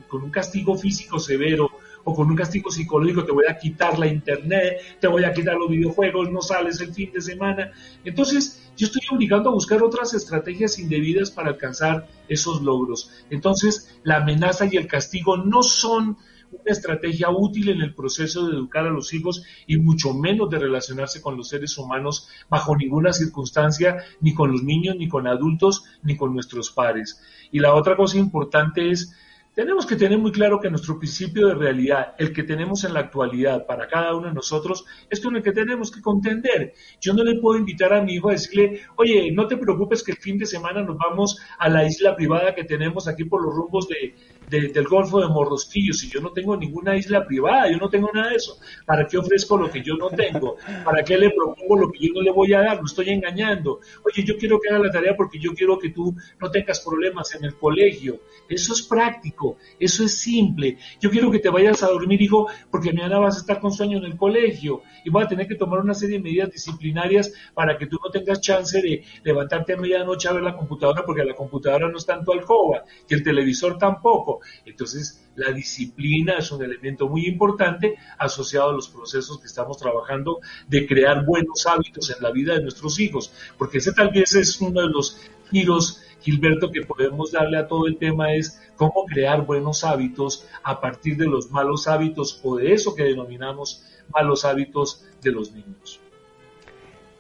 con 0.10 0.24
un 0.24 0.32
castigo 0.32 0.76
físico 0.76 1.18
severo 1.18 1.70
o 2.10 2.16
con 2.16 2.30
un 2.30 2.38
castigo 2.38 2.72
psicológico, 2.72 3.26
te 3.26 3.34
voy 3.34 3.44
a 3.50 3.58
quitar 3.58 4.00
la 4.00 4.08
internet, 4.08 4.80
te 5.02 5.08
voy 5.08 5.26
a 5.26 5.34
quitar 5.34 5.56
los 5.58 5.70
videojuegos, 5.70 6.32
no 6.32 6.42
sales 6.42 6.80
el 6.80 6.94
fin 6.94 7.12
de 7.12 7.20
semana. 7.20 7.74
Entonces, 8.06 8.72
yo 8.78 8.88
estoy 8.88 9.02
obligando 9.12 9.50
a 9.50 9.54
buscar 9.54 9.84
otras 9.84 10.14
estrategias 10.14 10.80
indebidas 10.80 11.32
para 11.32 11.50
alcanzar 11.50 12.08
esos 12.30 12.62
logros. 12.62 13.12
Entonces, 13.30 14.00
la 14.04 14.18
amenaza 14.18 14.70
y 14.72 14.78
el 14.78 14.88
castigo 14.88 15.36
no 15.36 15.62
son 15.64 16.16
una 16.50 16.72
estrategia 16.72 17.30
útil 17.30 17.68
en 17.68 17.82
el 17.82 17.94
proceso 17.94 18.48
de 18.48 18.56
educar 18.56 18.88
a 18.88 18.90
los 18.90 19.14
hijos 19.14 19.44
y 19.68 19.76
mucho 19.78 20.14
menos 20.14 20.50
de 20.50 20.60
relacionarse 20.60 21.22
con 21.22 21.36
los 21.36 21.50
seres 21.50 21.78
humanos 21.78 22.30
bajo 22.48 22.78
ninguna 22.78 23.12
circunstancia, 23.12 23.98
ni 24.22 24.34
con 24.34 24.54
los 24.54 24.64
niños, 24.64 24.96
ni 24.98 25.10
con 25.10 25.28
adultos, 25.28 25.84
ni 26.04 26.16
con 26.16 26.34
nuestros 26.34 26.72
pares. 26.72 27.22
Y 27.52 27.60
la 27.60 27.74
otra 27.74 27.98
cosa 27.98 28.18
importante 28.18 28.92
es 28.92 29.14
tenemos 29.58 29.88
que 29.88 29.96
tener 29.96 30.20
muy 30.20 30.32
claro 30.32 30.60
que 30.60 30.70
nuestro 30.70 31.00
principio 31.00 31.48
de 31.48 31.56
realidad, 31.56 32.14
el 32.20 32.32
que 32.32 32.44
tenemos 32.44 32.84
en 32.84 32.94
la 32.94 33.00
actualidad 33.00 33.66
para 33.66 33.88
cada 33.88 34.14
uno 34.14 34.28
de 34.28 34.34
nosotros, 34.36 34.86
es 35.10 35.20
con 35.20 35.36
el 35.36 35.42
que 35.42 35.52
tenemos 35.52 35.90
que 35.90 36.00
contender. 36.00 36.76
Yo 37.02 37.16
no 37.16 37.24
le 37.24 37.40
puedo 37.42 37.58
invitar 37.58 37.92
a 37.92 38.04
mi 38.04 38.14
hijo 38.14 38.30
a 38.30 38.34
decirle, 38.34 38.82
oye, 38.98 39.32
no 39.32 39.48
te 39.48 39.58
preocupes 39.58 40.04
que 40.04 40.12
el 40.12 40.20
fin 40.20 40.38
de 40.38 40.46
semana 40.46 40.84
nos 40.84 40.96
vamos 41.00 41.40
a 41.58 41.70
la 41.70 41.84
isla 41.88 42.16
privada 42.16 42.54
que 42.54 42.66
tenemos 42.66 43.08
aquí 43.08 43.24
por 43.24 43.44
los 43.44 43.56
rumbos 43.56 43.88
de, 43.88 44.14
del 44.48 44.88
Golfo 44.88 45.20
de 45.20 45.28
Morrosquillo, 45.28 45.94
si 45.94 46.10
yo 46.10 46.22
no 46.22 46.32
tengo 46.32 46.56
ninguna 46.56 46.96
isla 46.96 47.26
privada, 47.26 47.70
yo 47.70 47.78
no 47.78 47.90
tengo 47.90 48.10
nada 48.14 48.30
de 48.30 48.36
eso, 48.36 48.58
¿para 48.86 49.06
qué 49.06 49.18
ofrezco 49.18 49.58
lo 49.58 49.70
que 49.70 49.84
yo 49.84 49.96
no 49.96 50.10
tengo? 50.10 50.56
¿Para 50.86 51.04
qué 51.04 51.18
le 51.18 51.32
propongo 51.32 51.78
lo 51.78 51.92
que 51.92 52.08
yo 52.08 52.14
no 52.14 52.22
le 52.22 52.32
voy 52.32 52.54
a 52.54 52.62
dar? 52.62 52.78
Lo 52.78 52.86
estoy 52.86 53.10
engañando. 53.10 53.82
Oye, 54.06 54.24
yo 54.24 54.38
quiero 54.38 54.60
que 54.60 54.70
haga 54.70 54.86
la 54.86 54.92
tarea 54.92 55.16
porque 55.18 55.38
yo 55.38 55.54
quiero 55.54 55.78
que 55.78 55.90
tú 55.90 56.16
no 56.40 56.50
tengas 56.50 56.80
problemas 56.80 57.36
en 57.36 57.44
el 57.44 57.56
colegio. 57.56 58.22
Eso 58.48 58.74
es 58.74 58.82
práctico, 58.82 59.58
eso 59.80 60.06
es 60.06 60.18
simple. 60.18 60.78
Yo 61.02 61.10
quiero 61.10 61.30
que 61.30 61.40
te 61.40 61.50
vayas 61.50 61.84
a 61.84 61.88
dormir, 61.88 62.22
hijo, 62.22 62.48
porque 62.72 62.94
mañana 62.94 63.20
vas 63.20 63.36
a 63.36 63.40
estar 63.40 63.60
con 63.60 63.74
sueño 63.74 63.98
en 63.98 64.06
el 64.06 64.16
colegio 64.16 64.84
y 65.04 65.10
voy 65.10 65.24
a 65.24 65.28
tener 65.28 65.48
que 65.48 65.56
tomar 65.56 65.80
una 65.80 65.94
serie 65.94 66.18
de 66.18 66.24
medidas 66.24 66.52
disciplinarias 66.52 67.34
para 67.54 67.78
que 67.78 67.88
tú 67.88 67.98
no 68.02 68.10
tengas 68.10 68.40
chance 68.40 68.82
de 68.82 69.04
levantarte 69.24 69.74
a 69.74 69.78
medianoche 69.78 70.30
a 70.30 70.34
ver 70.34 70.44
la 70.44 70.56
computadora 70.56 71.04
porque 71.06 71.26
la 71.26 71.36
computadora 71.36 71.90
no 71.90 71.98
está 71.98 72.16
en 72.16 72.24
tu 72.24 72.32
alcoba 72.32 72.84
y 73.10 73.14
el 73.14 73.24
televisor 73.24 73.78
tampoco. 73.78 74.37
Entonces, 74.66 75.24
la 75.36 75.52
disciplina 75.52 76.38
es 76.40 76.52
un 76.52 76.64
elemento 76.64 77.08
muy 77.08 77.26
importante 77.28 77.96
asociado 78.18 78.70
a 78.70 78.74
los 78.74 78.88
procesos 78.88 79.40
que 79.40 79.48
estamos 79.48 79.78
trabajando 79.78 80.40
de 80.68 80.88
crear 80.88 81.26
buenos 81.26 81.66
hábitos 81.68 82.10
en 82.10 82.22
la 82.22 82.32
vida 82.32 82.54
de 82.54 82.62
nuestros 82.62 83.00
hijos, 83.00 83.34
porque 83.58 83.78
ese 83.78 83.94
tal 83.94 84.10
vez 84.12 84.36
es 84.36 84.60
uno 84.62 84.82
de 84.82 84.90
los 84.90 85.20
giros 85.52 86.04
Gilberto, 86.22 86.72
que 86.72 86.82
podemos 86.82 87.32
darle 87.32 87.58
a 87.58 87.68
todo 87.68 87.88
el 87.88 87.98
tema 87.98 88.34
es 88.34 88.62
cómo 88.76 89.06
crear 89.06 89.46
buenos 89.46 89.84
hábitos 89.84 90.48
a 90.64 90.82
partir 90.82 91.16
de 91.18 91.26
los 91.26 91.52
malos 91.52 91.88
hábitos 91.88 92.42
o 92.44 92.58
de 92.58 92.74
eso 92.74 92.96
que 92.96 93.04
denominamos 93.04 93.86
malos 94.14 94.46
hábitos 94.46 95.06
de 95.22 95.32
los 95.32 95.52
niños. 95.54 96.00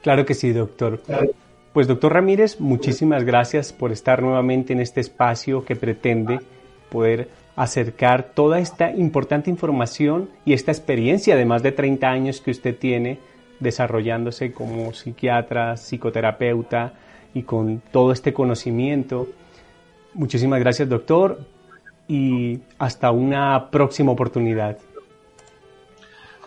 Claro 0.01 0.25
que 0.25 0.33
sí, 0.33 0.51
doctor. 0.51 1.01
Pues 1.73 1.87
doctor 1.87 2.13
Ramírez, 2.13 2.59
muchísimas 2.59 3.23
gracias 3.23 3.71
por 3.71 3.91
estar 3.91 4.21
nuevamente 4.21 4.73
en 4.73 4.79
este 4.79 4.99
espacio 4.99 5.63
que 5.63 5.75
pretende 5.75 6.39
poder 6.89 7.29
acercar 7.55 8.31
toda 8.33 8.59
esta 8.59 8.91
importante 8.91 9.49
información 9.49 10.29
y 10.45 10.53
esta 10.53 10.71
experiencia 10.71 11.35
de 11.35 11.45
más 11.45 11.63
de 11.63 11.71
30 11.71 12.07
años 12.07 12.41
que 12.41 12.51
usted 12.51 12.77
tiene 12.77 13.19
desarrollándose 13.59 14.51
como 14.51 14.93
psiquiatra, 14.93 15.77
psicoterapeuta 15.77 16.93
y 17.33 17.43
con 17.43 17.81
todo 17.91 18.11
este 18.11 18.33
conocimiento. 18.33 19.27
Muchísimas 20.13 20.59
gracias, 20.59 20.87
doctor, 20.87 21.39
y 22.07 22.59
hasta 22.77 23.11
una 23.11 23.69
próxima 23.69 24.11
oportunidad. 24.11 24.77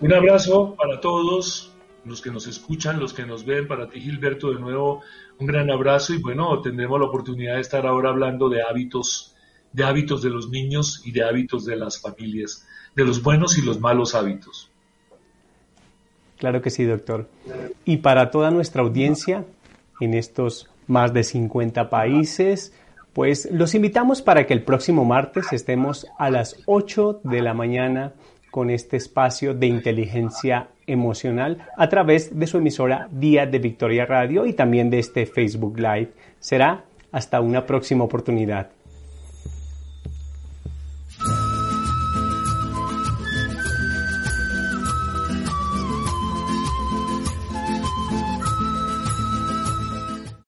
Un 0.00 0.12
abrazo 0.14 0.74
para 0.76 1.00
todos 1.00 1.72
los 2.04 2.22
que 2.22 2.30
nos 2.30 2.46
escuchan, 2.46 2.98
los 2.98 3.12
que 3.12 3.26
nos 3.26 3.44
ven, 3.44 3.68
para 3.68 3.88
ti 3.88 4.00
Gilberto, 4.00 4.50
de 4.52 4.60
nuevo 4.60 5.02
un 5.38 5.46
gran 5.46 5.70
abrazo 5.70 6.14
y 6.14 6.18
bueno, 6.18 6.60
tendremos 6.60 7.00
la 7.00 7.06
oportunidad 7.06 7.54
de 7.54 7.60
estar 7.60 7.86
ahora 7.86 8.10
hablando 8.10 8.48
de 8.48 8.62
hábitos, 8.62 9.34
de 9.72 9.84
hábitos 9.84 10.22
de 10.22 10.30
los 10.30 10.50
niños 10.50 11.02
y 11.04 11.12
de 11.12 11.24
hábitos 11.24 11.64
de 11.64 11.76
las 11.76 12.00
familias, 12.00 12.66
de 12.94 13.04
los 13.04 13.22
buenos 13.22 13.58
y 13.58 13.62
los 13.62 13.80
malos 13.80 14.14
hábitos. 14.14 14.70
Claro 16.38 16.62
que 16.62 16.70
sí, 16.70 16.84
doctor. 16.84 17.28
Y 17.84 17.98
para 17.98 18.30
toda 18.30 18.50
nuestra 18.50 18.82
audiencia, 18.82 19.44
en 20.00 20.14
estos 20.14 20.70
más 20.86 21.12
de 21.12 21.22
50 21.22 21.90
países, 21.90 22.72
pues 23.12 23.48
los 23.52 23.74
invitamos 23.74 24.22
para 24.22 24.46
que 24.46 24.54
el 24.54 24.62
próximo 24.62 25.04
martes 25.04 25.52
estemos 25.52 26.06
a 26.18 26.30
las 26.30 26.56
8 26.66 27.20
de 27.24 27.42
la 27.42 27.54
mañana 27.54 28.14
con 28.50 28.70
este 28.70 28.96
espacio 28.96 29.54
de 29.54 29.66
inteligencia 29.66 30.68
emocional 30.86 31.68
a 31.76 31.88
través 31.88 32.36
de 32.36 32.46
su 32.46 32.58
emisora 32.58 33.08
Día 33.12 33.46
de 33.46 33.58
Victoria 33.58 34.06
Radio 34.06 34.46
y 34.46 34.52
también 34.52 34.90
de 34.90 34.98
este 34.98 35.26
Facebook 35.26 35.78
Live. 35.78 36.12
Será 36.40 36.84
hasta 37.12 37.40
una 37.40 37.66
próxima 37.66 38.04
oportunidad. 38.04 38.70